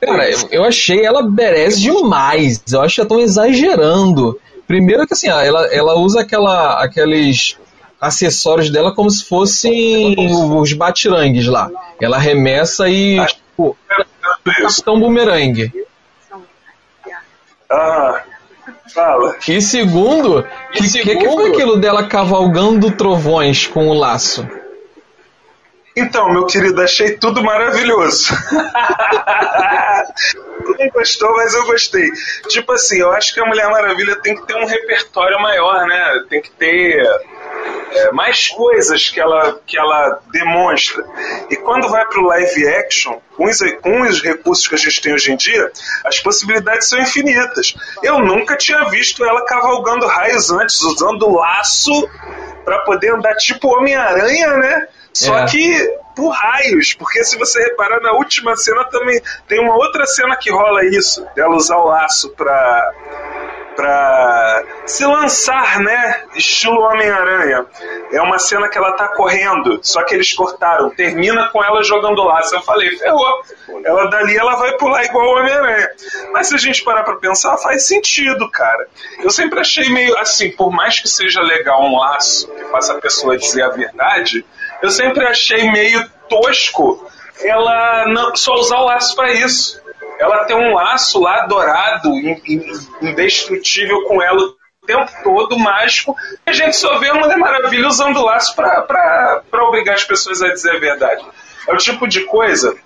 Cara, 0.00 0.30
eu, 0.50 0.64
achei 0.64 1.04
ela 1.04 1.22
berez 1.28 1.78
demais. 1.80 2.62
Eu 2.72 2.80
acho 2.82 2.94
que 2.94 3.02
estão 3.02 3.18
exagerando. 3.18 4.38
Primeiro 4.66 5.06
que 5.06 5.12
assim, 5.14 5.28
ela, 5.28 5.66
ela 5.74 5.94
usa 5.98 6.20
aquela, 6.20 6.80
aqueles 6.82 7.56
acessórios 8.00 8.70
dela 8.70 8.94
como 8.94 9.10
se 9.10 9.24
fossem 9.24 10.14
os 10.56 10.72
batirangues 10.72 11.46
lá. 11.46 11.68
Ela 12.00 12.16
arremessa 12.16 12.88
e 12.88 13.18
tipo, 13.26 13.76
Isso. 14.46 14.62
Capitão 14.62 15.00
Boomerang. 15.00 15.72
Ah, 17.70 18.22
fala. 18.92 19.36
E 19.48 19.60
segundo, 19.60 20.40
o 20.40 20.44
que, 20.72 20.88
que, 20.90 21.16
que 21.16 21.28
foi 21.28 21.50
aquilo 21.50 21.76
dela 21.76 22.06
cavalgando 22.06 22.90
trovões 22.90 23.66
com 23.66 23.88
o 23.88 23.94
laço? 23.94 24.46
Então, 25.96 26.32
meu 26.32 26.46
querido, 26.46 26.80
achei 26.80 27.16
tudo 27.18 27.42
maravilhoso. 27.42 28.32
Tu 30.64 30.76
não 30.78 30.88
gostou, 30.90 31.34
mas 31.36 31.54
eu 31.54 31.66
gostei. 31.66 32.08
Tipo 32.48 32.72
assim, 32.72 33.00
eu 33.00 33.10
acho 33.12 33.34
que 33.34 33.40
a 33.40 33.44
Mulher 33.44 33.68
Maravilha 33.68 34.16
tem 34.16 34.36
que 34.36 34.46
ter 34.46 34.54
um 34.54 34.64
repertório 34.64 35.40
maior, 35.40 35.86
né? 35.86 36.24
Tem 36.28 36.40
que 36.40 36.50
ter 36.52 37.02
é, 37.94 38.12
mais 38.12 38.48
coisas 38.48 39.10
que 39.10 39.20
ela, 39.20 39.60
que 39.66 39.78
ela 39.78 40.20
demonstra. 40.30 41.04
E 41.50 41.56
quando 41.56 41.88
vai 41.88 42.04
pro 42.06 42.26
live 42.26 42.68
action, 42.68 43.18
com 43.36 43.44
os, 43.44 43.58
com 43.82 44.02
os 44.02 44.22
recursos 44.22 44.66
que 44.66 44.74
a 44.74 44.78
gente 44.78 45.00
tem 45.00 45.12
hoje 45.14 45.32
em 45.32 45.36
dia, 45.36 45.70
as 46.04 46.18
possibilidades 46.20 46.88
são 46.88 46.98
infinitas. 47.00 47.74
Eu 48.02 48.18
nunca 48.18 48.56
tinha 48.56 48.84
visto 48.88 49.24
ela 49.24 49.44
cavalgando 49.44 50.06
raios 50.06 50.50
antes, 50.50 50.80
usando 50.82 51.30
laço 51.30 52.08
para 52.64 52.78
poder 52.80 53.12
andar 53.14 53.34
tipo 53.36 53.68
Homem-Aranha, 53.68 54.56
né? 54.56 54.88
Só 55.12 55.38
É. 55.40 55.44
que 55.46 56.02
por 56.16 56.30
raios, 56.30 56.94
porque 56.94 57.22
se 57.24 57.38
você 57.38 57.62
reparar 57.62 58.00
na 58.00 58.12
última 58.12 58.56
cena 58.56 58.84
também 58.84 59.20
tem 59.48 59.60
uma 59.60 59.74
outra 59.74 60.06
cena 60.06 60.36
que 60.36 60.50
rola 60.50 60.84
isso, 60.84 61.26
dela 61.34 61.54
usar 61.54 61.76
o 61.76 61.86
laço 61.88 62.30
pra 62.30 62.92
pra 63.74 64.64
se 64.86 65.04
lançar, 65.04 65.80
né? 65.80 66.24
Estilo 66.34 66.80
Homem-Aranha. 66.80 67.66
É 68.12 68.20
uma 68.20 68.38
cena 68.38 68.68
que 68.68 68.78
ela 68.78 68.92
tá 68.92 69.08
correndo, 69.08 69.80
só 69.82 70.02
que 70.04 70.14
eles 70.14 70.32
cortaram. 70.32 70.90
Termina 70.90 71.48
com 71.48 71.62
ela 71.62 71.82
jogando 71.82 72.22
laço. 72.22 72.54
Eu 72.54 72.62
falei, 72.62 72.96
ferrou. 72.96 73.42
Ela 73.84 74.06
dali 74.06 74.36
ela 74.36 74.56
vai 74.56 74.76
pular 74.76 75.04
igual 75.04 75.26
o 75.26 75.38
Homem-Aranha. 75.38 75.90
Mas 76.32 76.48
se 76.48 76.54
a 76.54 76.58
gente 76.58 76.84
parar 76.84 77.02
pra 77.02 77.16
pensar, 77.16 77.56
faz 77.58 77.86
sentido, 77.86 78.50
cara. 78.50 78.86
Eu 79.20 79.30
sempre 79.30 79.60
achei 79.60 79.88
meio 79.88 80.16
assim, 80.18 80.50
por 80.50 80.70
mais 80.70 81.00
que 81.00 81.08
seja 81.08 81.40
legal 81.40 81.82
um 81.82 81.98
laço 81.98 82.48
que 82.48 82.64
faça 82.64 82.92
a 82.92 83.00
pessoa 83.00 83.36
dizer 83.36 83.62
a 83.62 83.70
verdade, 83.70 84.44
eu 84.82 84.90
sempre 84.90 85.24
achei 85.24 85.70
meio 85.70 86.08
tosco 86.28 87.10
ela 87.40 88.06
não, 88.06 88.36
só 88.36 88.54
usar 88.54 88.78
o 88.78 88.84
laço 88.84 89.16
pra 89.16 89.32
isso 89.32 89.81
ela 90.22 90.44
tem 90.44 90.56
um 90.56 90.74
laço 90.74 91.20
lá 91.20 91.46
dourado, 91.46 92.08
in- 92.10 92.40
in- 92.46 92.88
indestrutível 93.02 94.02
com 94.04 94.22
ela 94.22 94.40
o 94.40 94.86
tempo 94.86 95.10
todo 95.22 95.58
mágico, 95.58 96.16
e 96.46 96.50
a 96.50 96.52
gente 96.52 96.76
só 96.76 96.98
vê 96.98 97.08
a 97.08 97.14
Mulher 97.14 97.36
Maravilha 97.36 97.86
usando 97.88 98.16
o 98.18 98.24
laço 98.24 98.54
pra 98.56 99.42
obrigar 99.68 99.94
as 99.94 100.04
pessoas 100.04 100.42
a 100.42 100.48
dizer 100.48 100.76
a 100.76 100.78
verdade. 100.78 101.24
É 101.68 101.72
o 101.72 101.76
tipo 101.76 102.06
de 102.08 102.22
coisa 102.22 102.76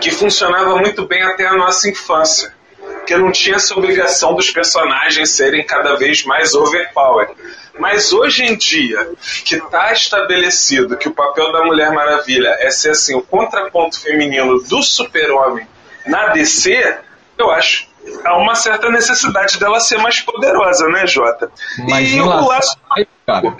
que 0.00 0.10
funcionava 0.10 0.76
muito 0.76 1.06
bem 1.06 1.22
até 1.22 1.46
a 1.46 1.54
nossa 1.54 1.88
infância. 1.88 2.54
Porque 2.78 3.16
não 3.16 3.30
tinha 3.30 3.56
essa 3.56 3.74
obrigação 3.76 4.34
dos 4.34 4.50
personagens 4.50 5.30
serem 5.30 5.64
cada 5.64 5.94
vez 5.96 6.24
mais 6.24 6.54
overpowered. 6.54 7.32
Mas 7.78 8.12
hoje 8.12 8.42
em 8.44 8.56
dia, 8.56 9.10
que 9.44 9.56
está 9.56 9.92
estabelecido 9.92 10.96
que 10.96 11.08
o 11.08 11.12
papel 11.14 11.52
da 11.52 11.62
Mulher 11.64 11.92
Maravilha 11.92 12.56
é 12.58 12.70
ser 12.70 12.90
assim, 12.90 13.14
o 13.14 13.22
contraponto 13.22 14.00
feminino 14.00 14.60
do 14.62 14.82
super-homem 14.82 15.68
na 16.06 16.28
DC, 16.28 16.98
eu 17.38 17.50
acho 17.50 17.86
há 18.24 18.36
uma 18.38 18.54
certa 18.54 18.88
necessidade 18.90 19.58
dela 19.58 19.80
ser 19.80 19.98
mais 19.98 20.20
poderosa, 20.20 20.86
né, 20.88 21.06
Jota? 21.06 21.50
Mas 21.88 22.08
e 22.12 22.20
o 22.20 22.26
laço- 22.26 22.76
Ai, 22.96 23.06
cara. 23.26 23.56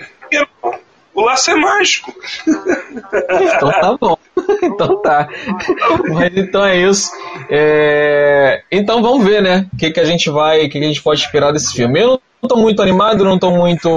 o 1.15 1.21
laço 1.23 1.51
é 1.51 1.55
mágico. 1.57 2.15
Então 2.47 3.71
tá 3.71 3.97
bom. 4.01 4.17
Então 4.63 5.01
tá. 5.03 5.27
Mas 6.13 6.37
então 6.37 6.65
é 6.65 6.77
isso. 6.77 7.11
É, 7.51 8.63
Então 8.71 9.03
vamos 9.03 9.25
ver, 9.25 9.43
né? 9.43 9.67
O 9.73 9.77
que, 9.77 9.91
que 9.91 9.99
a 9.99 10.05
gente 10.05 10.31
vai. 10.31 10.59
O 10.61 10.63
que, 10.71 10.79
que 10.79 10.85
a 10.85 10.89
gente 10.89 11.03
pode 11.03 11.21
esperar 11.21 11.53
desse 11.53 11.73
filme. 11.75 12.01
Eu 12.01 12.21
não 12.43 12.49
tô 12.49 12.57
muito 12.57 12.81
animado, 12.83 13.25
não 13.25 13.39
tô 13.39 13.51
muito, 13.51 13.89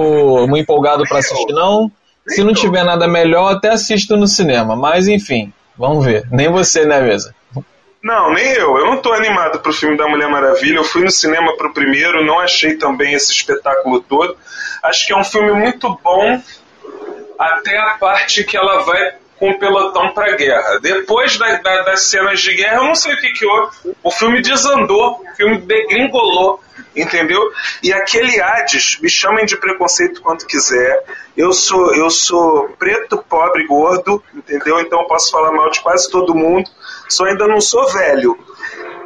muito 0.48 0.64
empolgado 0.64 1.04
pra 1.04 1.20
assistir, 1.20 1.54
não. 1.54 1.92
Se 2.28 2.44
não 2.44 2.54
tiver 2.54 2.84
nada 2.84 3.08
melhor, 3.08 3.54
até 3.54 3.70
assisto 3.70 4.16
no 4.18 4.28
cinema. 4.28 4.76
Mas 4.76 5.08
enfim, 5.08 5.54
vamos 5.78 6.04
ver. 6.06 6.26
Nem 6.32 6.50
você, 6.52 6.86
né, 6.86 7.00
mesa? 7.02 7.36
Não, 8.02 8.32
nem 8.34 8.54
eu. 8.54 8.78
Eu 8.78 8.86
não 8.86 8.98
tô 9.02 9.12
animado 9.12 9.60
pro 9.60 9.74
filme 9.74 9.98
da 9.98 10.08
Mulher 10.08 10.30
Maravilha. 10.30 10.78
Eu 10.78 10.84
fui 10.84 11.04
no 11.04 11.12
cinema 11.12 11.56
pro 11.58 11.74
primeiro, 11.74 12.24
não 12.26 12.40
achei 12.40 12.78
também 12.78 13.14
esse 13.14 13.32
espetáculo 13.32 14.00
todo. 14.02 14.38
Acho 14.84 15.06
que 15.06 15.14
é 15.14 15.18
um 15.18 15.24
filme 15.24 15.52
muito 15.52 15.90
bom 16.02 16.42
até 17.38 17.78
a 17.78 17.92
parte 18.00 18.44
que 18.44 18.56
ela 18.56 18.84
vai 18.84 19.16
com 19.38 19.52
o 19.52 19.60
pelotão 19.60 20.14
pra 20.14 20.36
guerra. 20.36 20.80
Depois 20.82 21.38
da- 21.38 21.56
da- 21.58 21.82
das 21.84 22.04
cenas 22.04 22.42
de 22.42 22.54
guerra, 22.56 22.78
eu 22.78 22.84
não 22.86 22.96
sei 22.96 23.14
o 23.14 23.18
que 23.18 23.32
que 23.32 23.46
houve. 23.46 23.76
O 24.04 24.12
filme 24.12 24.42
desandou, 24.42 25.22
o 25.22 25.36
filme 25.36 25.58
degringolou, 25.60 26.62
entendeu? 26.96 27.42
E 27.82 27.92
aquele 27.94 28.42
Hades, 28.42 28.98
me 29.02 29.10
chamem 29.10 29.46
de 29.46 29.56
preconceito 29.56 30.22
quanto 30.22 30.46
quiser. 30.46 31.04
Eu 31.38 31.54
sou, 31.54 31.96
eu 31.96 32.10
sou 32.10 32.70
preto, 32.78 33.18
pobre, 33.30 33.66
gordo, 33.66 34.22
entendeu? 34.34 34.80
Então 34.82 35.00
eu 35.02 35.08
posso 35.08 35.32
falar 35.32 35.52
mal 35.54 35.70
de 35.70 35.80
quase 35.80 36.10
todo 36.12 36.36
mundo. 36.36 36.70
Só 37.10 37.26
ainda 37.26 37.48
não 37.48 37.60
sou 37.60 37.86
velho. 37.92 38.38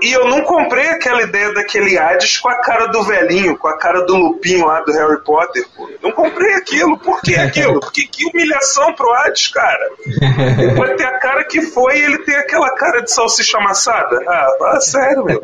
E 0.03 0.11
eu 0.11 0.27
não 0.27 0.41
comprei 0.41 0.89
aquela 0.89 1.23
ideia 1.23 1.53
daquele 1.53 1.97
Hades 1.97 2.37
com 2.37 2.49
a 2.49 2.59
cara 2.59 2.87
do 2.87 3.03
velhinho, 3.03 3.57
com 3.57 3.69
a 3.69 3.77
cara 3.77 4.01
do 4.01 4.17
Lupinho 4.17 4.65
lá 4.65 4.81
do 4.81 4.91
Harry 4.91 5.23
Potter. 5.23 5.65
Pô. 5.75 5.89
Não 6.01 6.11
comprei 6.11 6.55
aquilo. 6.55 6.97
Por 6.97 7.21
que 7.21 7.35
aquilo? 7.35 7.79
Porque 7.79 8.05
que 8.05 8.25
humilhação 8.25 8.93
pro 8.95 9.13
Hades, 9.13 9.47
cara. 9.47 9.89
Ele 10.59 10.75
pode 10.75 10.97
ter 10.97 11.05
a 11.05 11.19
cara 11.19 11.45
que 11.45 11.61
foi 11.61 11.99
e 11.99 12.03
ele 12.03 12.17
tem 12.19 12.35
aquela 12.35 12.75
cara 12.75 13.01
de 13.01 13.13
salsicha 13.13 13.57
amassada. 13.57 14.19
Ah, 14.27 14.47
fala 14.59 14.81
sério, 14.81 15.23
meu. 15.23 15.41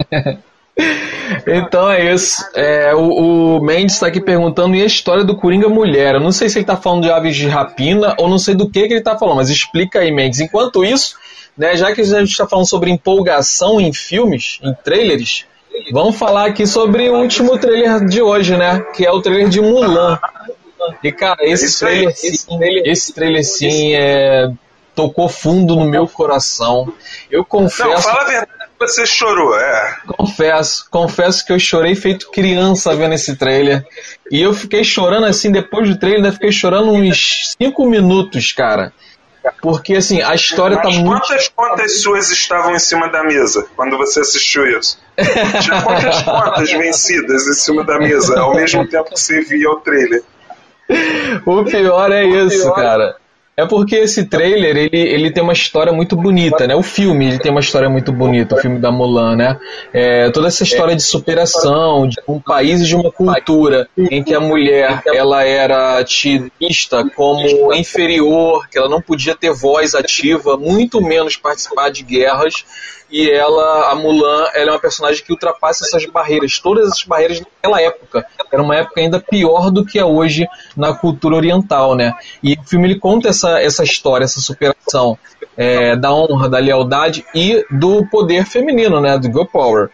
Então 1.47 1.89
é 1.91 2.13
isso. 2.13 2.43
É, 2.55 2.93
o, 2.93 3.57
o 3.57 3.61
Mendes 3.61 3.95
está 3.95 4.07
aqui 4.07 4.21
perguntando 4.21 4.75
e 4.75 4.81
a 4.81 4.85
história 4.85 5.23
do 5.23 5.37
Coringa 5.37 5.69
Mulher. 5.69 6.15
Eu 6.15 6.21
não 6.21 6.31
sei 6.31 6.49
se 6.49 6.57
ele 6.57 6.63
está 6.63 6.77
falando 6.77 7.03
de 7.03 7.11
aves 7.11 7.35
de 7.35 7.47
rapina 7.47 8.15
ou 8.17 8.29
não 8.29 8.37
sei 8.37 8.55
do 8.55 8.69
que, 8.69 8.87
que 8.87 8.93
ele 8.93 8.99
está 8.99 9.17
falando, 9.17 9.37
mas 9.37 9.49
explica 9.49 9.99
aí, 9.99 10.11
Mendes. 10.11 10.39
Enquanto 10.39 10.83
isso, 10.83 11.15
né, 11.59 11.75
já 11.75 11.93
que 11.93 11.99
a 11.99 12.05
gente 12.05 12.31
está 12.31 12.47
falando 12.47 12.69
sobre 12.69 12.89
empolgação 12.89 13.81
em 13.81 13.91
filmes, 13.91 14.59
em 14.63 14.73
trailers, 14.73 15.45
vamos 15.91 16.15
falar 16.15 16.45
aqui 16.45 16.65
sobre 16.65 17.09
o 17.09 17.17
último 17.17 17.57
trailer 17.57 18.05
de 18.05 18.21
hoje, 18.21 18.55
né? 18.55 18.79
Que 18.95 19.05
é 19.05 19.11
o 19.11 19.21
trailer 19.21 19.49
de 19.49 19.59
Mulan. 19.59 20.17
E 21.03 21.11
cara, 21.11 21.39
esse 21.41 21.65
Isso 21.65 21.85
aí. 21.85 22.07
trailer, 22.47 22.83
esse 22.85 23.13
trailer 23.13 23.43
sim 23.43 23.93
é, 23.93 24.49
tocou 24.95 25.27
fundo 25.27 25.75
no 25.75 25.83
meu 25.83 26.07
coração. 26.07 26.93
Eu 27.29 27.43
confesso. 27.43 27.89
Não, 27.89 28.01
fala 28.01 28.21
a 28.21 28.25
verdade 28.25 28.51
que 28.79 28.87
você 28.87 29.05
chorou, 29.05 29.59
é. 29.59 29.97
Confesso, 30.07 30.85
confesso 30.89 31.45
que 31.45 31.51
eu 31.51 31.59
chorei 31.59 31.93
feito 31.93 32.31
criança 32.31 32.95
vendo 32.95 33.15
esse 33.15 33.35
trailer. 33.35 33.85
E 34.31 34.41
eu 34.41 34.53
fiquei 34.53 34.85
chorando 34.85 35.25
assim, 35.25 35.51
depois 35.51 35.89
do 35.89 35.99
trailer, 35.99 36.27
eu 36.27 36.33
fiquei 36.33 36.53
chorando 36.53 36.91
uns 36.93 37.53
5 37.61 37.85
minutos, 37.85 38.53
cara. 38.53 38.93
Porque 39.61 39.95
assim, 39.95 40.21
a 40.21 40.35
história 40.35 40.77
tá 40.77 40.85
Mas 40.85 40.97
muito. 40.97 41.21
quantas 41.21 41.47
contas 41.49 42.01
suas 42.01 42.29
estavam 42.29 42.73
em 42.73 42.79
cima 42.79 43.09
da 43.09 43.23
mesa 43.23 43.67
quando 43.75 43.97
você 43.97 44.21
assistiu 44.21 44.65
isso? 44.67 44.99
Tinha 45.61 45.81
quantas 45.83 46.21
contas 46.21 46.71
vencidas 46.71 47.47
em 47.47 47.53
cima 47.53 47.83
da 47.83 47.97
mesa 47.97 48.39
ao 48.39 48.53
mesmo 48.53 48.87
tempo 48.87 49.09
que 49.09 49.19
você 49.19 49.41
via 49.41 49.69
o 49.69 49.77
trailer? 49.77 50.23
O 51.45 51.63
pior 51.63 52.11
é 52.11 52.25
isso, 52.25 52.73
cara. 52.73 53.15
É 53.59 53.65
porque 53.65 53.95
esse 53.95 54.25
trailer, 54.25 54.77
ele, 54.77 54.89
ele 54.93 55.31
tem 55.31 55.43
uma 55.43 55.51
história 55.51 55.91
muito 55.91 56.15
bonita, 56.15 56.65
né? 56.65 56.75
O 56.75 56.81
filme, 56.81 57.27
ele 57.27 57.39
tem 57.39 57.51
uma 57.51 57.59
história 57.59 57.89
muito 57.89 58.11
bonita, 58.13 58.55
o 58.55 58.57
filme 58.57 58.79
da 58.79 58.89
Mulan, 58.89 59.35
né? 59.35 59.59
É, 59.93 60.29
toda 60.31 60.47
essa 60.47 60.63
história 60.63 60.95
de 60.95 61.03
superação, 61.03 62.07
de 62.07 62.15
um 62.25 62.39
país 62.39 62.81
e 62.81 62.85
de 62.85 62.95
uma 62.95 63.11
cultura 63.11 63.89
em 63.97 64.23
que 64.23 64.33
a 64.33 64.39
mulher, 64.39 65.01
ela 65.07 65.43
era 65.43 66.03
vista 66.59 67.03
como 67.15 67.73
inferior, 67.73 68.67
que 68.69 68.77
ela 68.77 68.87
não 68.87 69.01
podia 69.01 69.35
ter 69.35 69.51
voz 69.51 69.93
ativa, 69.93 70.55
muito 70.55 71.01
menos 71.01 71.35
participar 71.35 71.89
de 71.89 72.03
guerras, 72.03 72.63
e 73.11 73.29
ela, 73.29 73.91
a 73.91 73.95
Mulan, 73.95 74.47
ela 74.53 74.69
é 74.69 74.73
uma 74.73 74.79
personagem 74.79 75.23
que 75.23 75.31
ultrapassa 75.31 75.83
essas 75.83 76.05
barreiras, 76.05 76.59
todas 76.59 76.87
essas 76.87 77.03
barreiras 77.03 77.39
naquela 77.39 77.81
época. 77.81 78.25
Era 78.51 78.61
uma 78.61 78.75
época 78.75 79.01
ainda 79.01 79.19
pior 79.19 79.71
do 79.71 79.83
que 79.83 79.97
é 79.97 80.05
hoje 80.05 80.47
na 80.77 80.93
cultura 80.93 81.35
oriental, 81.35 81.95
né? 81.95 82.13
E 82.43 82.53
o 82.53 82.63
filme 82.63 82.87
ele 82.87 82.99
conta 82.99 83.29
essa, 83.29 83.59
essa 83.59 83.83
história, 83.83 84.25
essa 84.25 84.39
superação 84.39 85.17
é, 85.57 85.95
da 85.95 86.13
honra, 86.13 86.47
da 86.47 86.59
lealdade 86.59 87.25
e 87.33 87.65
do 87.71 88.05
poder 88.07 88.45
feminino, 88.45 89.01
né? 89.01 89.17
Do 89.17 89.27
girl 89.27 89.45
power. 89.45 89.89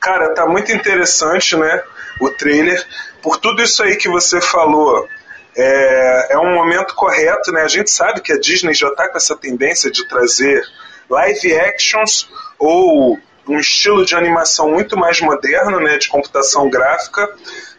Cara, 0.00 0.34
tá 0.34 0.46
muito 0.46 0.70
interessante, 0.70 1.56
né? 1.56 1.82
O 2.20 2.30
trailer. 2.30 2.86
Por 3.22 3.38
tudo 3.38 3.62
isso 3.62 3.82
aí 3.82 3.96
que 3.96 4.08
você 4.08 4.40
falou, 4.40 5.08
é, 5.56 6.34
é 6.34 6.38
um 6.38 6.54
momento 6.54 6.94
correto, 6.94 7.50
né? 7.52 7.62
A 7.62 7.68
gente 7.68 7.90
sabe 7.90 8.20
que 8.20 8.32
a 8.32 8.38
Disney 8.38 8.74
já 8.74 8.94
tá 8.94 9.08
com 9.08 9.16
essa 9.16 9.34
tendência 9.34 9.90
de 9.90 10.06
trazer 10.06 10.62
live 11.08 11.58
actions 11.58 12.28
ou 12.58 13.18
um 13.48 13.58
estilo 13.58 14.04
de 14.04 14.14
animação 14.14 14.70
muito 14.70 14.96
mais 14.96 15.20
moderno, 15.20 15.80
né? 15.80 15.96
De 15.98 16.08
computação 16.08 16.68
gráfica, 16.68 17.28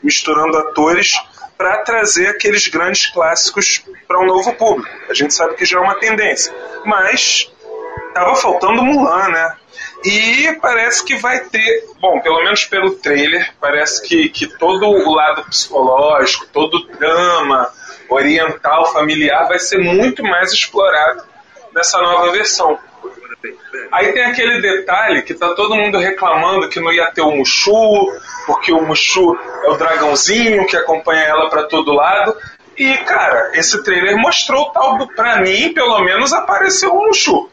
misturando 0.01 0.57
atores 0.57 1.13
para 1.57 1.77
trazer 1.83 2.27
aqueles 2.27 2.67
grandes 2.67 3.07
clássicos 3.07 3.83
para 4.07 4.19
um 4.19 4.25
novo 4.25 4.53
público. 4.53 4.95
A 5.09 5.13
gente 5.13 5.33
sabe 5.33 5.55
que 5.55 5.65
já 5.65 5.77
é 5.77 5.81
uma 5.81 5.95
tendência, 5.95 6.53
mas 6.85 7.51
tava 8.13 8.35
faltando 8.35 8.83
Mulan, 8.83 9.29
né? 9.29 9.55
E 10.05 10.55
parece 10.61 11.03
que 11.03 11.15
vai 11.15 11.39
ter, 11.45 11.85
bom, 11.99 12.19
pelo 12.21 12.43
menos 12.43 12.65
pelo 12.65 12.91
trailer, 12.95 13.51
parece 13.59 14.01
que, 14.07 14.29
que 14.29 14.47
todo 14.57 14.87
o 14.87 15.13
lado 15.13 15.43
psicológico, 15.45 16.45
todo 16.53 16.75
o 16.75 16.87
drama 16.97 17.71
oriental, 18.09 18.93
familiar, 18.93 19.47
vai 19.47 19.59
ser 19.59 19.79
muito 19.79 20.23
mais 20.23 20.53
explorado 20.53 21.23
nessa 21.77 22.01
nova 22.01 22.31
versão. 22.31 22.77
Aí 23.91 24.11
tem 24.11 24.23
aquele 24.23 24.59
detalhe 24.59 25.21
que 25.21 25.33
tá 25.33 25.53
todo 25.53 25.75
mundo 25.75 25.97
reclamando 25.97 26.67
que 26.67 26.79
não 26.79 26.91
ia 26.91 27.11
ter 27.11 27.21
o 27.21 27.31
Mushu, 27.31 28.11
porque 28.45 28.73
o 28.73 28.81
Mushu 28.81 29.37
é 29.63 29.69
o 29.69 29.77
dragãozinho 29.77 30.65
que 30.65 30.75
acompanha 30.75 31.21
ela 31.21 31.49
para 31.49 31.63
todo 31.63 31.93
lado. 31.93 32.35
E, 32.75 32.97
cara, 32.97 33.51
esse 33.53 33.81
trailer 33.83 34.17
mostrou 34.17 34.63
o 34.63 34.69
tal 34.71 34.97
do, 34.97 35.07
pra 35.07 35.41
mim, 35.41 35.73
pelo 35.73 35.99
menos, 35.99 36.33
apareceu 36.33 36.93
o 36.93 37.07
Mushu. 37.07 37.49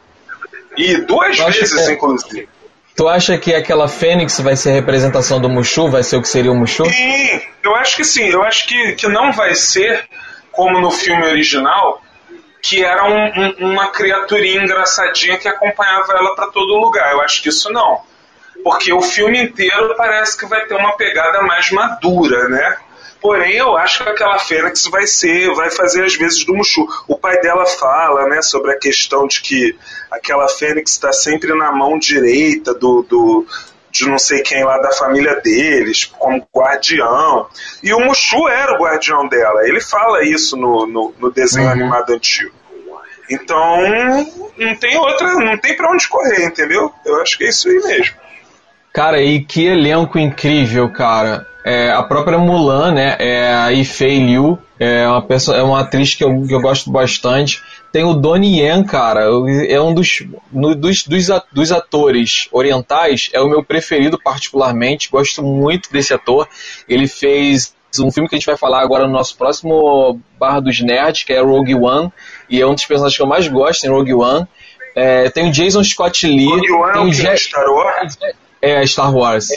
E 0.75 0.97
duas 0.97 1.37
vezes, 1.37 1.73
que 1.73 1.91
é. 1.91 1.93
inclusive. 1.93 2.49
Tu 2.95 3.07
acha 3.07 3.37
que 3.37 3.53
aquela 3.53 3.87
Fênix 3.87 4.39
vai 4.39 4.55
ser 4.55 4.69
a 4.71 4.73
representação 4.73 5.39
do 5.39 5.49
Mushu? 5.49 5.89
Vai 5.89 6.03
ser 6.03 6.17
o 6.17 6.21
que 6.21 6.27
seria 6.27 6.51
o 6.51 6.55
Mushu? 6.55 6.85
Sim, 6.85 7.41
eu 7.63 7.75
acho 7.75 7.95
que 7.95 8.03
sim. 8.03 8.27
Eu 8.27 8.43
acho 8.43 8.67
que, 8.67 8.93
que 8.93 9.07
não 9.07 9.31
vai 9.31 9.53
ser 9.55 10.07
como 10.51 10.79
no 10.79 10.89
filme 10.89 11.25
original, 11.25 12.01
que 12.67 12.83
era 12.83 13.05
um- 13.05 13.31
um- 13.39 13.71
uma 13.73 13.89
criaturinha 13.89 14.63
engraçadinha 14.63 15.37
que 15.37 15.47
acompanhava 15.47 16.13
ela 16.13 16.35
para 16.35 16.47
todo 16.47 16.79
lugar. 16.79 17.11
Eu 17.11 17.21
acho 17.21 17.43
que 17.43 17.49
isso 17.49 17.71
não. 17.71 18.01
Porque 18.63 18.91
o 18.91 19.01
filme 19.01 19.39
inteiro 19.39 19.93
parece 19.95 20.35
que 20.35 20.47
vai 20.47 20.65
ter 20.65 20.73
uma 20.73 20.97
pegada 20.97 21.43
mais 21.43 21.69
madura, 21.69 22.49
né? 22.49 22.77
Porém, 23.21 23.53
eu 23.53 23.77
acho 23.77 24.03
que 24.03 24.09
aquela 24.09 24.39
Fênix 24.39 24.87
vai 24.87 25.05
ser, 25.05 25.53
vai 25.53 25.69
fazer 25.69 26.05
às 26.05 26.15
vezes 26.15 26.43
do 26.43 26.55
Mushu. 26.55 26.87
O 27.07 27.17
pai 27.17 27.39
dela 27.41 27.65
fala, 27.65 28.27
né, 28.27 28.41
sobre 28.41 28.71
a 28.71 28.79
questão 28.79 29.27
de 29.27 29.41
que 29.41 29.77
aquela 30.09 30.47
Fênix 30.47 30.91
está 30.91 31.11
sempre 31.11 31.53
na 31.55 31.71
mão 31.71 31.99
direita 31.99 32.73
do, 32.73 33.03
do 33.03 33.45
de 33.95 34.09
não 34.09 34.17
sei 34.17 34.41
quem 34.41 34.63
lá 34.63 34.77
da 34.79 34.91
família 34.91 35.39
deles, 35.41 36.05
como 36.05 36.45
guardião. 36.53 37.47
E 37.81 37.93
o 37.93 37.99
Mushu 37.99 38.47
era 38.47 38.73
o 38.73 38.77
guardião 38.77 39.27
dela. 39.27 39.67
Ele 39.67 39.79
fala 39.79 40.23
isso 40.23 40.57
no, 40.57 40.85
no, 40.85 41.13
no 41.17 41.31
desenho 41.31 41.69
animado 41.69 42.11
antigo. 42.11 42.53
Então, 43.29 43.77
não 44.57 44.75
tem 44.75 44.97
outra, 44.97 45.33
não 45.35 45.57
tem 45.57 45.75
pra 45.75 45.91
onde 45.91 46.07
correr, 46.07 46.45
entendeu? 46.45 46.91
Eu 47.05 47.21
acho 47.21 47.37
que 47.37 47.45
é 47.45 47.49
isso 47.49 47.69
aí 47.69 47.79
mesmo. 47.79 48.15
Cara, 48.93 49.21
e 49.21 49.43
que 49.43 49.65
elenco 49.65 50.19
incrível, 50.19 50.89
cara. 50.91 51.47
É, 51.63 51.91
a 51.91 52.03
própria 52.03 52.37
Mulan, 52.37 52.93
né? 52.93 53.15
É 53.19 53.53
a 53.53 53.69
Yifei 53.69 54.19
Liu, 54.19 54.59
é 54.79 55.07
uma, 55.07 55.21
pessoa, 55.21 55.57
é 55.57 55.63
uma 55.63 55.81
atriz 55.81 56.13
que 56.13 56.23
eu, 56.23 56.43
que 56.47 56.53
eu 56.53 56.61
gosto 56.61 56.91
bastante. 56.91 57.61
Tem 57.95 58.03
o 58.03 58.13
Donnie 58.13 58.59
Yen, 58.59 58.83
cara, 58.83 59.21
é 59.69 59.79
um 59.79 59.93
dos, 59.93 60.21
no, 60.51 60.75
dos, 60.75 61.05
dos, 61.07 61.71
atores 61.71 62.49
orientais, 62.51 63.29
é 63.31 63.39
o 63.39 63.47
meu 63.47 63.63
preferido 63.63 64.19
particularmente, 64.21 65.09
gosto 65.09 65.41
muito 65.41 65.89
desse 65.89 66.13
ator. 66.13 66.45
Ele 66.89 67.07
fez 67.07 67.73
um 67.97 68.11
filme 68.11 68.27
que 68.27 68.35
a 68.35 68.37
gente 68.37 68.47
vai 68.47 68.57
falar 68.57 68.81
agora 68.81 69.07
no 69.07 69.13
nosso 69.13 69.37
próximo 69.37 70.19
Barra 70.37 70.59
dos 70.59 70.81
Nerds, 70.81 71.23
que 71.23 71.31
é 71.31 71.39
Rogue 71.39 71.73
One, 71.73 72.11
e 72.49 72.59
é 72.59 72.67
um 72.67 72.75
dos 72.75 72.83
personagens 72.83 73.15
que 73.15 73.23
eu 73.23 73.27
mais 73.27 73.47
gosto 73.47 73.85
em 73.85 73.89
Rogue 73.89 74.13
One. 74.13 74.45
É, 74.93 75.29
tem 75.29 75.47
o 75.47 75.51
Jason 75.53 75.81
Scott 75.81 76.27
Lee. 76.27 76.47
Rogue 76.47 76.71
One 76.73 76.91
tem 76.91 77.01
é 77.01 77.05
o 77.05 77.07
o? 77.07 77.13
Je- 77.13 77.37
Star 77.37 77.65
Wars? 77.65 78.17
É, 78.61 78.85
Star 78.85 79.13
Wars. 79.13 79.49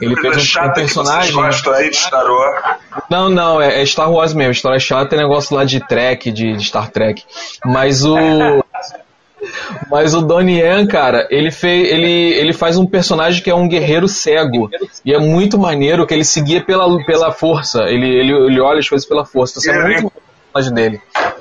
Ele 0.00 0.16
Coisa 0.16 0.40
fez 0.40 0.56
um, 0.56 0.64
um 0.64 0.72
personagem. 0.72 1.34
aí 1.74 1.90
de 1.90 1.96
Star 1.96 2.26
Wars. 2.26 2.64
Não, 3.10 3.28
não, 3.28 3.60
é, 3.60 3.82
é 3.82 3.86
Star 3.86 4.10
Wars 4.10 4.32
mesmo. 4.32 4.52
História 4.52 4.78
chata 4.78 5.14
é 5.14 5.18
negócio 5.18 5.54
lá 5.54 5.64
de 5.64 5.80
Trek, 5.80 6.30
de, 6.30 6.56
de 6.56 6.64
Star 6.64 6.90
Trek. 6.90 7.22
Mas 7.64 8.04
o. 8.04 8.16
Mas 9.90 10.14
o 10.14 10.22
Donnie 10.22 10.60
Yen, 10.60 10.86
cara, 10.86 11.26
ele, 11.30 11.50
fez, 11.50 11.90
ele, 11.92 12.34
ele 12.34 12.52
faz 12.52 12.76
um 12.76 12.86
personagem 12.86 13.42
que 13.42 13.50
é 13.50 13.54
um 13.54 13.68
guerreiro 13.68 14.08
cego. 14.08 14.68
E 15.04 15.12
é 15.12 15.18
muito 15.18 15.58
maneiro 15.58 16.06
que 16.06 16.14
ele 16.14 16.24
seguia 16.24 16.64
pela, 16.64 17.04
pela 17.04 17.30
força. 17.30 17.82
Ele, 17.84 18.08
ele, 18.08 18.32
ele 18.32 18.60
olha 18.60 18.80
as 18.80 18.88
coisas 18.88 19.06
pela 19.06 19.24
força. 19.24 19.58
Isso 19.58 19.70
é 19.70 19.74
É, 19.74 19.82
muito 19.82 20.04
maneiro 20.04 20.22
personagem 20.52 20.74
dele. 20.74 21.00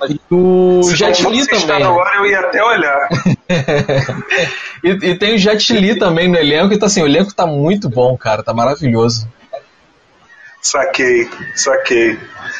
E 0.09 0.19
o 0.31 0.83
Se 0.83 0.95
Jet 0.95 1.21
Li 1.27 1.45
também. 1.45 1.59
Star 1.59 1.95
Wars, 1.95 2.15
eu 2.15 2.25
ia 2.25 2.39
até 2.39 2.63
olhar. 2.63 3.09
e, 4.83 4.89
e 4.89 5.17
tem 5.17 5.35
o 5.35 5.37
Jet 5.37 5.73
Li 5.73 5.97
também 5.97 6.27
no 6.27 6.37
elenco. 6.37 6.73
Então, 6.73 6.87
assim, 6.87 7.01
o 7.01 7.05
elenco 7.05 7.33
tá 7.33 7.45
muito 7.45 7.89
bom, 7.89 8.17
cara. 8.17 8.43
Tá 8.43 8.53
maravilhoso. 8.53 9.27
Saquei, 10.61 11.29
saquei. 11.55 12.17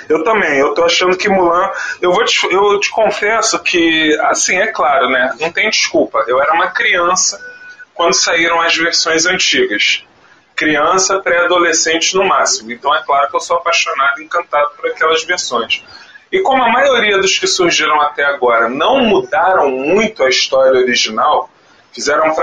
Eu 0.08 0.24
também, 0.24 0.60
eu 0.60 0.76
tô 0.76 0.84
achando 0.84 1.18
que 1.18 1.28
Mulan. 1.28 1.72
Eu 2.00 2.14
vou 2.14 2.24
te, 2.24 2.46
eu 2.52 2.80
te 2.80 2.92
confesso 2.92 3.58
que, 3.60 4.16
assim, 4.22 4.58
é 4.58 4.68
claro, 4.68 5.10
né? 5.10 5.34
Não 5.40 5.52
tem 5.52 5.70
desculpa. 5.70 6.24
Eu 6.28 6.40
era 6.40 6.54
uma 6.54 6.70
criança 6.70 7.40
quando 7.96 8.14
saíram 8.14 8.62
as 8.62 8.76
versões 8.76 9.26
antigas. 9.26 10.04
Criança, 10.56 11.20
pré-adolescente 11.20 12.16
no 12.16 12.24
máximo. 12.24 12.72
Então 12.72 12.94
é 12.94 13.02
claro 13.04 13.28
que 13.30 13.36
eu 13.36 13.40
sou 13.40 13.58
apaixonado 13.58 14.22
e 14.22 14.26
encantado 14.26 14.70
por 14.78 14.88
aquelas 14.90 15.24
versões. 15.24 15.84
E 16.36 16.42
como 16.42 16.62
a 16.62 16.68
maioria 16.70 17.18
dos 17.18 17.40
que 17.40 17.48
surgiram 17.48 18.02
até 18.02 18.26
agora 18.26 18.68
não 18.68 19.00
mudaram 19.00 19.72
muito 19.72 20.22
a 20.22 20.28
história 20.28 20.82
original, 20.82 21.50
fizeram 21.94 22.36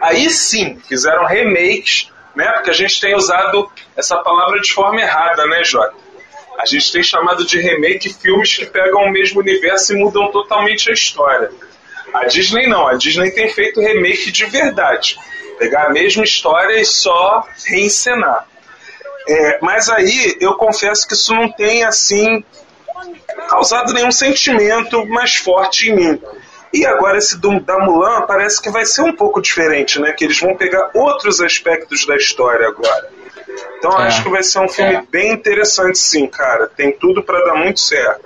aí 0.00 0.30
sim 0.30 0.80
fizeram 0.88 1.26
remakes, 1.26 2.10
né? 2.34 2.50
Porque 2.52 2.70
a 2.70 2.72
gente 2.72 2.98
tem 2.98 3.14
usado 3.14 3.70
essa 3.94 4.16
palavra 4.16 4.58
de 4.58 4.72
forma 4.72 5.02
errada, 5.02 5.44
né, 5.44 5.62
Jota? 5.62 5.92
A 6.58 6.64
gente 6.64 6.90
tem 6.90 7.02
chamado 7.02 7.44
de 7.44 7.60
remake 7.60 8.10
filmes 8.10 8.54
que 8.56 8.64
pegam 8.64 9.02
o 9.02 9.10
mesmo 9.10 9.40
universo 9.40 9.92
e 9.92 9.96
mudam 9.96 10.32
totalmente 10.32 10.88
a 10.88 10.94
história. 10.94 11.50
A 12.14 12.24
Disney 12.24 12.66
não, 12.66 12.86
a 12.86 12.94
Disney 12.94 13.30
tem 13.32 13.52
feito 13.52 13.82
remake 13.82 14.32
de 14.32 14.46
verdade. 14.46 15.18
Pegar 15.58 15.88
a 15.88 15.90
mesma 15.90 16.24
história 16.24 16.80
e 16.80 16.86
só 16.86 17.46
reencenar. 17.66 18.46
É, 19.28 19.58
mas 19.60 19.90
aí 19.90 20.38
eu 20.40 20.54
confesso 20.54 21.06
que 21.06 21.12
isso 21.12 21.34
não 21.34 21.52
tem 21.52 21.84
assim 21.84 22.42
causado 23.48 23.92
nenhum 23.92 24.12
sentimento 24.12 25.04
mais 25.06 25.34
forte 25.36 25.90
em 25.90 25.94
mim. 25.96 26.20
E 26.72 26.84
agora 26.84 27.18
esse 27.18 27.38
do, 27.38 27.60
da 27.60 27.78
Mulan 27.78 28.22
parece 28.22 28.60
que 28.60 28.68
vai 28.68 28.84
ser 28.84 29.02
um 29.02 29.14
pouco 29.14 29.40
diferente, 29.40 30.00
né? 30.00 30.12
Que 30.12 30.24
eles 30.24 30.40
vão 30.40 30.56
pegar 30.56 30.90
outros 30.94 31.40
aspectos 31.40 32.04
da 32.04 32.16
história 32.16 32.66
agora. 32.66 33.08
Então 33.78 33.92
É. 34.00 34.06
acho 34.08 34.22
que 34.24 34.28
vai 34.28 34.42
ser 34.42 34.58
um 34.58 34.68
filme 34.68 34.94
É. 34.94 35.02
bem 35.08 35.32
interessante, 35.32 35.98
sim, 35.98 36.26
cara. 36.26 36.66
Tem 36.66 36.90
tudo 36.92 37.22
pra 37.22 37.38
dar 37.44 37.54
muito 37.54 37.78
certo. 37.80 38.20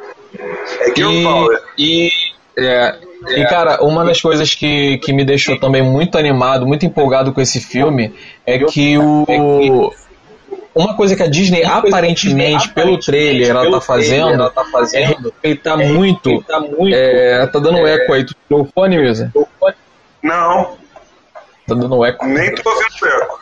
É 0.81 0.95
Girl 0.97 1.11
E, 1.11 1.23
Power. 1.23 1.63
e, 1.77 2.11
é, 2.57 2.95
e, 3.29 3.45
cara, 3.47 3.83
uma 3.85 4.05
das 4.05 4.21
coisas 4.21 4.55
que, 4.55 4.97
que 4.99 5.13
me 5.13 5.25
deixou 5.25 5.59
também 5.59 5.83
muito 5.83 6.17
animado, 6.17 6.67
muito 6.67 6.87
empolgado 6.87 7.33
com 7.33 7.41
esse 7.41 7.61
filme 7.61 8.15
é 8.47 8.59
que 8.61 8.97
o. 8.97 9.93
Uma 10.79 10.95
coisa 10.95 11.17
que 11.17 11.23
a 11.25 11.27
Disney 11.27 11.65
aparentemente, 11.65 12.69
pelo 12.69 12.99
trailer, 13.01 13.49
ela 13.51 13.69
tá 13.69 13.81
fazendo, 13.81 14.53
é 14.95 15.05
respeitar 15.07 15.77
muito. 15.77 16.45
É, 16.93 17.45
tá 17.49 17.59
dando 17.59 17.85
eco 17.85 18.13
aí. 18.13 18.25
Tu 18.25 18.35
tirou 18.47 18.63
o 18.63 18.69
fone, 18.73 18.97
Misa? 18.97 19.33
Não, 20.23 20.79
Tá 21.67 21.75
dando 21.75 22.05
eco. 22.05 22.25
nem 22.27 22.55
tô 22.55 22.71
ouvindo 22.71 23.07
eco. 23.07 23.41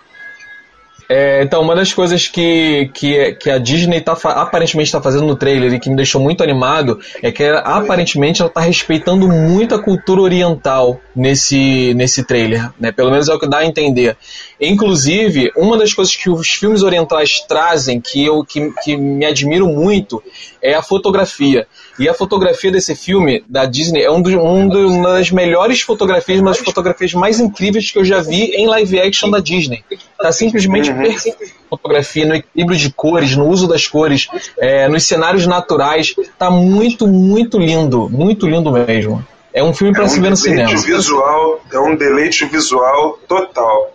É, 1.08 1.42
então, 1.42 1.62
uma 1.62 1.74
das 1.74 1.92
coisas 1.92 2.26
que, 2.26 2.90
que, 2.92 3.32
que 3.34 3.50
a 3.50 3.58
Disney 3.58 4.00
tá, 4.00 4.12
aparentemente 4.12 4.88
está 4.88 5.00
fazendo 5.00 5.26
no 5.26 5.36
trailer 5.36 5.72
e 5.72 5.78
que 5.78 5.88
me 5.88 5.96
deixou 5.96 6.20
muito 6.20 6.42
animado 6.42 6.98
é 7.22 7.30
que 7.30 7.44
aparentemente 7.44 8.42
ela 8.42 8.48
está 8.48 8.60
respeitando 8.60 9.28
muito 9.28 9.74
a 9.74 9.82
cultura 9.82 10.20
oriental 10.20 11.00
nesse, 11.14 11.94
nesse 11.94 12.24
trailer, 12.24 12.70
né? 12.78 12.90
Pelo 12.90 13.10
menos 13.10 13.28
é 13.28 13.34
o 13.34 13.38
que 13.38 13.48
dá 13.48 13.58
a 13.58 13.66
entender. 13.66 14.16
Inclusive, 14.60 15.52
uma 15.56 15.78
das 15.78 15.94
coisas 15.94 16.16
que 16.16 16.28
os 16.28 16.48
filmes 16.48 16.82
orientais 16.82 17.40
trazem, 17.40 18.00
que 18.00 18.24
eu 18.24 18.44
que, 18.44 18.72
que 18.82 18.96
me 18.96 19.24
admiro 19.24 19.68
muito, 19.68 20.22
é 20.60 20.74
a 20.74 20.82
fotografia. 20.82 21.66
E 21.98 22.08
a 22.08 22.14
fotografia 22.14 22.70
desse 22.70 22.94
filme 22.94 23.42
da 23.48 23.64
Disney 23.64 24.02
é 24.02 24.10
um 24.10 24.20
do, 24.20 24.28
um 24.38 24.68
do- 24.68 24.88
uma 24.88 25.14
das 25.14 25.30
melhores 25.30 25.80
fotografias, 25.80 26.40
uma 26.40 26.50
das 26.50 26.58
fotografias 26.58 27.14
mais 27.14 27.40
incríveis 27.40 27.90
que 27.90 27.98
eu 27.98 28.04
já 28.04 28.20
vi 28.20 28.50
em 28.54 28.66
live 28.66 29.00
action 29.00 29.30
da 29.30 29.38
Disney. 29.40 29.82
Tá 30.20 30.30
simplesmente 30.30 30.92
perfeito. 30.92 31.38
Fotografia 31.70 32.26
no 32.26 32.34
equilíbrio 32.34 32.78
de 32.78 32.92
cores, 32.92 33.34
no 33.34 33.46
uso 33.48 33.66
das 33.66 33.86
cores, 33.86 34.28
é, 34.58 34.88
nos 34.88 35.04
cenários 35.04 35.46
naturais. 35.46 36.14
Tá 36.38 36.50
muito, 36.50 37.06
muito 37.08 37.58
lindo. 37.58 38.10
Muito 38.10 38.46
lindo 38.46 38.70
mesmo. 38.70 39.26
É 39.54 39.62
um 39.64 39.72
filme 39.72 39.92
É 39.92 39.96
para 39.96 40.04
um 40.04 40.08
se 40.08 40.20
ver 40.20 40.28
no 40.30 40.36
cinema. 40.36 40.76
visual, 40.76 41.60
é 41.72 41.78
um 41.78 41.96
deleite 41.96 42.44
visual 42.44 43.18
total. 43.26 43.90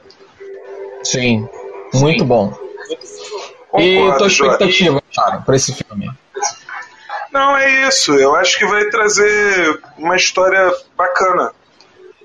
Sim, 1.04 1.48
muito 1.94 2.26
bom. 2.26 2.52
E 3.78 3.96
Concordo, 3.96 4.18
tua 4.18 4.30
Jorge. 4.30 4.34
expectativa, 4.54 5.04
cara, 5.16 5.38
pra 5.42 5.56
esse 5.56 5.72
filme? 5.74 6.10
Não, 7.32 7.58
é 7.58 7.88
isso. 7.88 8.14
Eu 8.16 8.36
acho 8.36 8.58
que 8.58 8.66
vai 8.66 8.86
trazer 8.86 9.80
uma 9.98 10.16
história 10.16 10.72
bacana. 10.98 11.52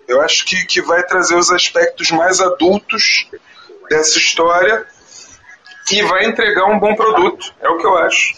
Eu 0.09 0.21
acho 0.21 0.45
que, 0.45 0.65
que 0.67 0.81
vai 0.81 1.03
trazer 1.03 1.37
os 1.37 1.51
aspectos 1.51 2.11
mais 2.11 2.41
adultos 2.41 3.29
dessa 3.89 4.19
história 4.19 4.85
e 5.91 6.03
vai 6.03 6.25
entregar 6.27 6.67
um 6.67 6.79
bom 6.79 6.95
produto. 6.95 7.53
É 7.61 7.69
o 7.69 7.79
que 7.79 7.87
eu 7.87 7.97
acho. 7.99 8.35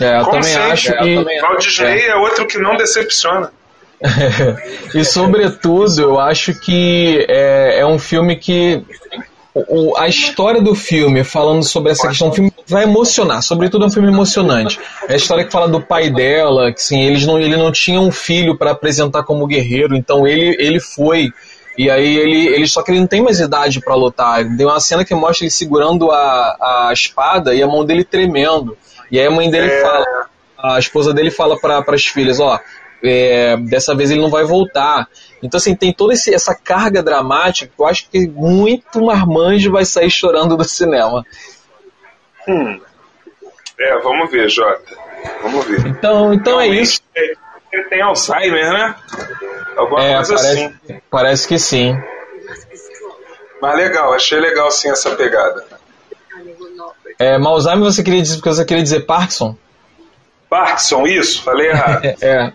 É, 0.00 0.18
eu 0.18 0.24
Como 0.24 0.40
também 0.40 0.52
sempre, 0.52 0.72
acho 0.72 0.92
é, 0.92 0.98
que. 0.98 1.40
Walt 1.40 1.64
Disney 1.64 2.06
é. 2.06 2.16
outro 2.16 2.46
que 2.46 2.58
não 2.58 2.76
decepciona. 2.76 3.52
e 4.94 5.04
sobretudo, 5.04 6.00
eu 6.00 6.18
acho 6.18 6.58
que 6.58 7.26
é, 7.28 7.80
é 7.80 7.86
um 7.86 7.98
filme 7.98 8.36
que 8.36 8.82
o- 9.54 9.94
a 9.98 10.08
história 10.08 10.60
do 10.62 10.74
filme, 10.74 11.22
falando 11.22 11.62
sobre 11.62 11.92
essa 11.92 12.08
questão, 12.08 12.28
o 12.28 12.32
filme 12.32 12.50
vai 12.70 12.84
emocionar, 12.84 13.42
sobretudo 13.42 13.84
é 13.84 13.88
um 13.88 13.90
filme 13.90 14.08
emocionante. 14.08 14.78
É 15.08 15.12
a 15.14 15.16
história 15.16 15.44
que 15.44 15.52
fala 15.52 15.68
do 15.68 15.80
pai 15.80 16.08
dela, 16.10 16.72
que 16.72 16.82
sim, 16.82 17.00
eles 17.02 17.26
não, 17.26 17.38
ele 17.38 17.56
não 17.56 17.70
tinha 17.72 18.00
um 18.00 18.10
filho 18.10 18.56
para 18.56 18.70
apresentar 18.70 19.24
como 19.24 19.46
guerreiro, 19.46 19.96
então 19.96 20.26
ele, 20.26 20.56
ele 20.58 20.80
foi. 20.80 21.30
E 21.78 21.88
aí 21.90 22.16
ele, 22.16 22.46
ele 22.48 22.66
só 22.66 22.82
que 22.82 22.90
ele 22.90 23.00
não 23.00 23.06
tem 23.06 23.22
mais 23.22 23.40
idade 23.40 23.80
para 23.80 23.94
lutar. 23.94 24.44
Tem 24.56 24.66
uma 24.66 24.80
cena 24.80 25.04
que 25.04 25.14
mostra 25.14 25.44
ele 25.44 25.50
segurando 25.50 26.10
a, 26.10 26.88
a 26.88 26.92
espada 26.92 27.54
e 27.54 27.62
a 27.62 27.66
mão 27.66 27.84
dele 27.84 28.04
tremendo. 28.04 28.76
E 29.10 29.18
aí 29.18 29.26
a 29.26 29.30
mãe 29.30 29.50
dele 29.50 29.70
É. 29.70 29.80
fala, 29.80 30.04
a 30.58 30.78
esposa 30.78 31.12
dele 31.14 31.30
fala 31.30 31.58
para 31.58 31.82
as 31.94 32.04
filhas, 32.06 32.38
ó, 32.38 32.58
é, 33.02 33.56
dessa 33.56 33.94
vez 33.94 34.10
ele 34.10 34.20
não 34.20 34.28
vai 34.28 34.44
voltar. 34.44 35.08
Então, 35.42 35.56
assim, 35.56 35.74
tem 35.74 35.90
toda 35.90 36.12
esse- 36.12 36.34
essa 36.34 36.54
carga 36.54 37.02
dramática 37.02 37.72
que 37.74 37.82
eu 37.82 37.86
acho 37.86 38.10
que 38.10 38.28
muito 38.28 39.00
marmanjo 39.02 39.72
vai 39.72 39.86
sair 39.86 40.10
chorando 40.10 40.54
do 40.56 40.64
cinema. 40.64 41.24
Hum. 42.48 42.80
É, 43.78 43.98
vamos 44.00 44.30
ver, 44.30 44.48
Jota. 44.48 44.96
Vamos 45.42 45.64
ver. 45.66 45.86
Então, 45.86 46.32
então 46.34 46.60
é 46.60 46.66
isso. 46.68 47.00
Ele 47.14 47.84
tem 47.84 48.02
Alzheimer, 48.02 48.72
né? 48.72 48.94
Alguma 49.76 50.04
É, 50.04 50.16
coisa 50.16 50.34
parece, 50.34 50.64
assim. 50.64 51.00
parece 51.10 51.48
que 51.48 51.58
sim. 51.58 51.96
Mas 53.62 53.76
legal, 53.76 54.12
achei 54.14 54.40
legal 54.40 54.70
sim 54.70 54.90
essa 54.90 55.14
pegada. 55.14 55.64
É, 57.18 57.38
Malzheimer 57.38 57.84
você 57.84 58.02
queria 58.02 58.22
dizer, 58.22 58.36
porque 58.36 58.48
você 58.48 58.64
queria 58.64 58.82
dizer 58.82 59.00
Parkinson? 59.06 59.56
Parkinson, 60.48 61.06
isso? 61.06 61.42
Falei 61.42 61.68
errado. 61.68 62.02
É. 62.20 62.52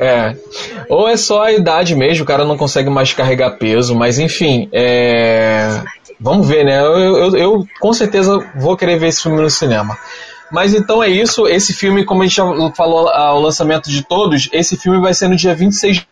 É. 0.00 0.34
Ou 0.88 1.06
é 1.06 1.14
só 1.18 1.42
a 1.42 1.52
idade 1.52 1.94
mesmo, 1.94 2.24
o 2.24 2.26
cara 2.26 2.42
não 2.42 2.56
consegue 2.56 2.88
mais 2.88 3.12
carregar 3.12 3.58
peso, 3.58 3.94
mas 3.94 4.18
enfim, 4.18 4.66
é... 4.72 5.82
vamos 6.18 6.48
ver, 6.48 6.64
né? 6.64 6.80
Eu, 6.80 6.96
eu, 6.96 7.36
eu 7.36 7.66
com 7.78 7.92
certeza 7.92 8.38
vou 8.56 8.78
querer 8.78 8.98
ver 8.98 9.08
esse 9.08 9.22
filme 9.22 9.38
no 9.42 9.50
cinema. 9.50 9.98
Mas 10.50 10.72
então 10.72 11.02
é 11.02 11.08
isso, 11.08 11.46
esse 11.46 11.74
filme, 11.74 12.02
como 12.02 12.22
a 12.22 12.26
gente 12.26 12.36
já 12.36 12.44
falou 12.74 13.10
ao 13.10 13.40
lançamento 13.40 13.90
de 13.90 14.02
todos, 14.02 14.48
esse 14.52 14.74
filme 14.74 14.98
vai 14.98 15.12
ser 15.12 15.28
no 15.28 15.36
dia 15.36 15.54
26 15.54 16.06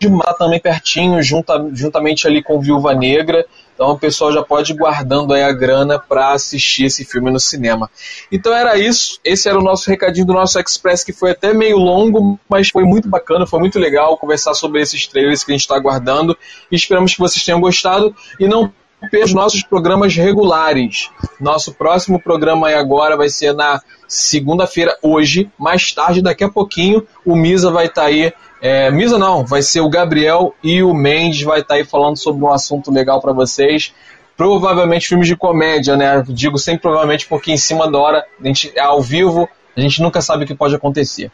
de 0.00 0.08
março, 0.08 0.38
também 0.38 0.58
pertinho, 0.58 1.22
junta, 1.22 1.54
juntamente 1.72 2.26
ali 2.26 2.42
com 2.42 2.60
Viúva 2.60 2.94
Negra. 2.94 3.46
Então 3.80 3.92
o 3.92 3.98
pessoal 3.98 4.30
já 4.30 4.42
pode 4.42 4.74
ir 4.74 4.76
guardando 4.76 5.32
aí 5.32 5.42
a 5.42 5.50
grana 5.52 5.98
para 5.98 6.32
assistir 6.32 6.84
esse 6.84 7.02
filme 7.02 7.30
no 7.30 7.40
cinema. 7.40 7.90
Então 8.30 8.52
era 8.52 8.78
isso. 8.78 9.18
Esse 9.24 9.48
era 9.48 9.58
o 9.58 9.62
nosso 9.62 9.88
recadinho 9.88 10.26
do 10.26 10.34
nosso 10.34 10.60
Express, 10.60 11.02
que 11.02 11.14
foi 11.14 11.30
até 11.30 11.54
meio 11.54 11.78
longo, 11.78 12.38
mas 12.46 12.68
foi 12.68 12.84
muito 12.84 13.08
bacana, 13.08 13.46
foi 13.46 13.58
muito 13.58 13.78
legal 13.78 14.18
conversar 14.18 14.52
sobre 14.52 14.82
esses 14.82 15.06
trailers 15.06 15.42
que 15.42 15.50
a 15.50 15.54
gente 15.54 15.62
está 15.62 15.76
aguardando. 15.76 16.36
E 16.70 16.76
esperamos 16.76 17.14
que 17.14 17.20
vocês 17.20 17.42
tenham 17.42 17.58
gostado. 17.58 18.14
E 18.38 18.46
não 18.46 18.70
pelos 19.10 19.32
nossos 19.32 19.62
programas 19.62 20.14
regulares. 20.14 21.10
Nosso 21.40 21.72
próximo 21.72 22.20
programa 22.20 22.68
aí 22.68 22.74
agora 22.74 23.16
vai 23.16 23.28
ser 23.28 23.54
na 23.54 23.80
segunda-feira, 24.06 24.96
hoje, 25.02 25.50
mais 25.56 25.92
tarde, 25.92 26.20
daqui 26.20 26.42
a 26.42 26.48
pouquinho, 26.48 27.06
o 27.24 27.36
Misa 27.36 27.70
vai 27.70 27.86
estar 27.86 28.02
tá 28.02 28.08
aí. 28.08 28.32
É, 28.60 28.90
Misa 28.90 29.18
não, 29.18 29.46
vai 29.46 29.62
ser 29.62 29.80
o 29.80 29.88
Gabriel 29.88 30.54
e 30.62 30.82
o 30.82 30.92
Mendes 30.92 31.42
vai 31.42 31.60
estar 31.60 31.74
tá 31.74 31.74
aí 31.76 31.84
falando 31.84 32.16
sobre 32.16 32.44
um 32.44 32.52
assunto 32.52 32.90
legal 32.90 33.20
para 33.20 33.32
vocês. 33.32 33.94
Provavelmente 34.36 35.06
filmes 35.06 35.28
de 35.28 35.36
comédia, 35.36 35.96
né? 35.96 36.24
Digo 36.26 36.58
sempre 36.58 36.82
provavelmente 36.82 37.26
porque 37.26 37.52
em 37.52 37.56
cima 37.56 37.90
da 37.90 37.98
hora, 37.98 38.26
a 38.42 38.46
gente 38.46 38.72
é 38.74 38.80
ao 38.80 39.00
vivo, 39.00 39.48
a 39.76 39.80
gente 39.80 40.02
nunca 40.02 40.20
sabe 40.20 40.44
o 40.44 40.46
que 40.46 40.54
pode 40.54 40.74
acontecer. 40.74 41.30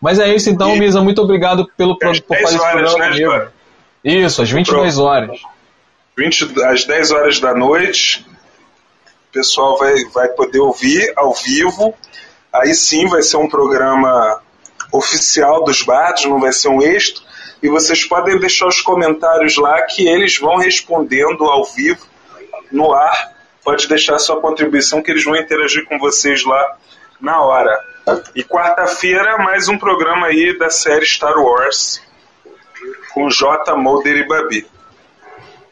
Mas 0.00 0.18
é 0.18 0.32
isso 0.34 0.50
então, 0.50 0.76
e... 0.76 0.78
Misa, 0.78 1.02
muito 1.02 1.22
obrigado 1.22 1.68
pelo, 1.76 1.98
por 1.98 2.14
fazer 2.14 2.56
esse 2.56 2.58
programa 2.58 2.98
né, 2.98 3.08
comigo. 3.08 3.48
Isso, 4.04 4.42
às 4.42 4.50
22 4.50 4.98
horas. 4.98 5.40
20, 6.20 6.62
às 6.64 6.84
10 6.84 7.12
horas 7.12 7.40
da 7.40 7.54
noite, 7.54 8.26
o 9.30 9.32
pessoal 9.32 9.78
vai, 9.78 10.04
vai 10.12 10.28
poder 10.28 10.60
ouvir 10.60 11.10
ao 11.16 11.32
vivo. 11.32 11.94
Aí 12.52 12.74
sim 12.74 13.08
vai 13.08 13.22
ser 13.22 13.38
um 13.38 13.48
programa 13.48 14.42
oficial 14.92 15.64
dos 15.64 15.82
bardos, 15.82 16.26
não 16.26 16.38
vai 16.38 16.52
ser 16.52 16.68
um 16.68 16.82
extra. 16.82 17.24
E 17.62 17.70
vocês 17.70 18.04
podem 18.04 18.38
deixar 18.38 18.66
os 18.66 18.82
comentários 18.82 19.56
lá 19.56 19.80
que 19.82 20.06
eles 20.06 20.36
vão 20.36 20.58
respondendo 20.58 21.44
ao 21.44 21.64
vivo, 21.64 22.06
no 22.70 22.92
ar. 22.92 23.32
Pode 23.64 23.88
deixar 23.88 24.18
sua 24.18 24.38
contribuição 24.42 25.02
que 25.02 25.10
eles 25.10 25.24
vão 25.24 25.36
interagir 25.36 25.86
com 25.86 25.98
vocês 25.98 26.44
lá 26.44 26.76
na 27.18 27.40
hora. 27.40 27.82
E 28.34 28.44
quarta-feira, 28.44 29.38
mais 29.38 29.68
um 29.68 29.78
programa 29.78 30.26
aí 30.26 30.58
da 30.58 30.68
série 30.68 31.06
Star 31.06 31.38
Wars 31.38 32.02
com 33.14 33.30
J. 33.30 33.74
Mulder 33.74 34.18
e 34.18 34.28
Babi. 34.28 34.79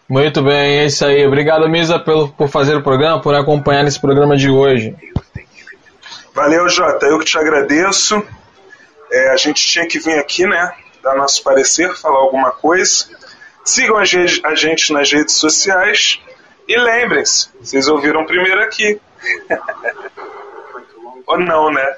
Muito 0.09 0.43
bem, 0.43 0.79
é 0.79 0.87
isso 0.87 1.05
aí. 1.05 1.27
Obrigado, 1.27 1.69
Misa, 1.69 1.99
pelo, 1.99 2.29
por 2.31 2.49
fazer 2.49 2.75
o 2.75 2.83
programa, 2.83 3.21
por 3.21 3.35
acompanhar 3.35 3.87
esse 3.87 4.01
programa 4.01 4.37
de 4.37 4.49
hoje. 4.49 4.97
Valeu, 6.35 6.69
Jota. 6.69 7.05
Eu 7.07 7.19
que 7.19 7.27
te 7.27 7.37
agradeço. 7.37 8.25
É, 9.13 9.31
a 9.31 9.37
gente 9.37 9.67
tinha 9.67 9.87
que 9.87 9.99
vir 9.99 10.19
aqui, 10.19 10.47
né? 10.47 10.73
Dar 11.03 11.15
nosso 11.15 11.43
parecer, 11.43 11.95
falar 11.97 12.19
alguma 12.19 12.53
coisa. 12.53 13.07
Sigam 13.65 13.99
a 13.99 14.05
gente 14.05 14.93
nas 14.93 15.13
redes 15.13 15.35
sociais. 15.35 16.19
E 16.67 16.79
lembrem-se, 16.79 17.49
vocês 17.61 17.87
ouviram 17.89 18.25
primeiro 18.25 18.63
aqui. 18.63 19.01
Ou 21.27 21.39
não, 21.39 21.71
né? 21.71 21.97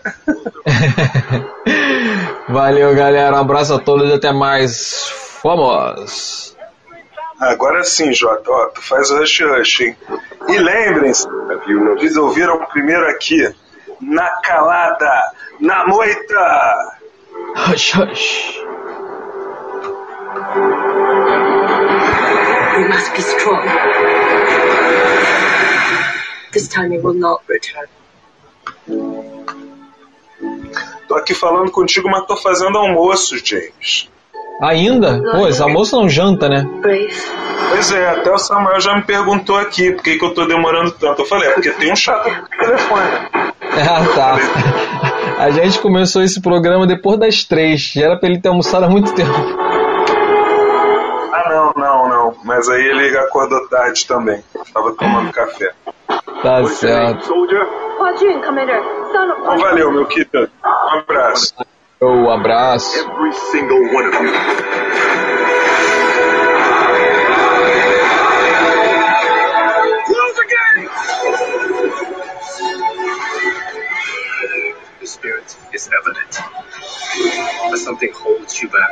Valeu, 2.48 2.92
galera. 2.96 3.36
Um 3.36 3.40
abraço 3.40 3.74
a 3.74 3.78
todos 3.78 4.11
e 4.11 4.14
até 4.14 4.32
mais. 4.32 5.12
Vamos! 5.44 6.49
Agora 7.41 7.82
sim, 7.82 8.12
Jota, 8.12 8.51
ó, 8.51 8.66
tu 8.66 8.82
faz 8.82 9.11
o 9.11 9.16
rush 9.16 9.41
rush, 9.41 9.80
hein? 9.80 9.97
E 10.47 10.59
lembrem-se, 10.59 11.26
eles 11.99 12.14
ouviram 12.16 12.66
primeiro 12.66 13.09
aqui, 13.09 13.51
na 13.99 14.28
calada, 14.43 15.32
na 15.59 15.86
moita! 15.86 17.01
Hush, 17.57 17.95
hush. 17.95 18.61
We 22.76 22.88
must 22.88 23.12
be 23.14 23.22
strong. 23.22 23.66
This 26.53 26.68
time 26.68 26.93
it 26.93 27.03
will 27.03 27.14
not 27.14 27.43
return. 27.49 27.88
Tô 31.09 31.14
aqui 31.14 31.34
falando 31.34 31.70
contigo, 31.70 32.09
mas 32.11 32.26
tô 32.26 32.36
fazendo 32.36 32.76
almoço, 32.76 33.38
James. 33.45 34.11
Ainda? 34.61 35.20
Pô, 35.32 35.48
esse 35.48 35.62
almoço 35.62 35.96
não 35.96 36.08
janta, 36.08 36.48
né? 36.48 36.66
Pois 37.70 37.92
é, 37.92 38.11
até 38.11 38.30
o 38.30 38.38
Samuel 38.38 38.80
já 38.80 38.94
me 38.96 39.02
perguntou 39.02 39.56
aqui 39.56 39.92
por 39.92 40.02
que, 40.02 40.18
que 40.18 40.24
eu 40.24 40.34
tô 40.34 40.44
demorando 40.44 40.90
tanto. 40.90 41.22
Eu 41.22 41.26
falei, 41.26 41.48
é 41.48 41.52
porque 41.52 41.70
tem 41.70 41.92
um 41.92 41.96
chato 41.96 42.28
no 42.28 42.46
telefone. 42.48 43.50
Ah, 43.72 44.04
tá. 44.14 44.36
A 45.38 45.50
gente 45.50 45.78
começou 45.78 46.22
esse 46.22 46.42
programa 46.42 46.88
depois 46.88 47.18
das 47.18 47.44
três. 47.44 47.92
Já 47.94 48.06
era 48.06 48.18
pra 48.18 48.28
ele 48.28 48.40
ter 48.40 48.48
almoçado 48.48 48.84
há 48.84 48.90
muito 48.90 49.14
tempo. 49.14 49.30
Ah, 51.32 51.48
não, 51.48 51.72
não, 51.76 52.08
não. 52.08 52.34
Mas 52.44 52.68
aí 52.68 52.84
ele 52.84 53.16
acordou 53.16 53.66
tarde 53.68 54.04
também. 54.06 54.42
Tava 54.74 54.92
tomando 54.92 55.32
café. 55.32 55.72
Tá 56.42 56.64
certo. 56.64 57.32
Então, 59.08 59.58
valeu, 59.58 59.92
meu 59.92 60.06
Kita. 60.06 60.50
Um 60.64 60.98
abraço. 60.98 61.54
Um 62.03 62.30
abraço. 62.30 62.98
Every 62.98 63.32
single 63.34 63.82
one 63.92 64.07
of 64.07 64.14
you. 64.14 64.32
Close 70.07 70.38
again! 70.38 70.88
The 74.98 75.07
spirit 75.07 75.57
is 75.74 75.90
evident, 75.92 76.38
but 77.70 77.78
something 77.78 78.12
holds 78.14 78.62
you 78.62 78.70
back. 78.70 78.90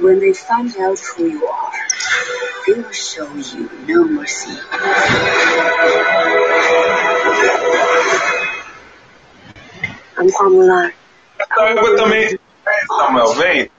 When 0.00 0.20
they 0.20 0.32
find 0.32 0.74
out 0.78 0.98
who 1.00 1.26
you 1.28 1.46
are, 1.46 1.72
they 2.66 2.80
will 2.80 2.92
show 2.92 3.30
you 3.34 3.68
no 3.86 4.04
mercy. 4.08 4.58
Formular. 10.36 10.92
Essa 11.38 11.62
água 11.62 11.96
também. 11.96 12.38
Samuel, 12.86 13.32
vem. 13.34 13.70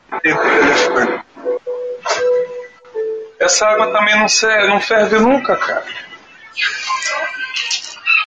Essa 3.39 3.67
água 3.67 3.91
também 3.91 4.19
não, 4.19 4.27
serve, 4.27 4.67
não 4.67 4.81
ferve 4.81 5.19
nunca, 5.19 5.55
cara. 5.55 5.85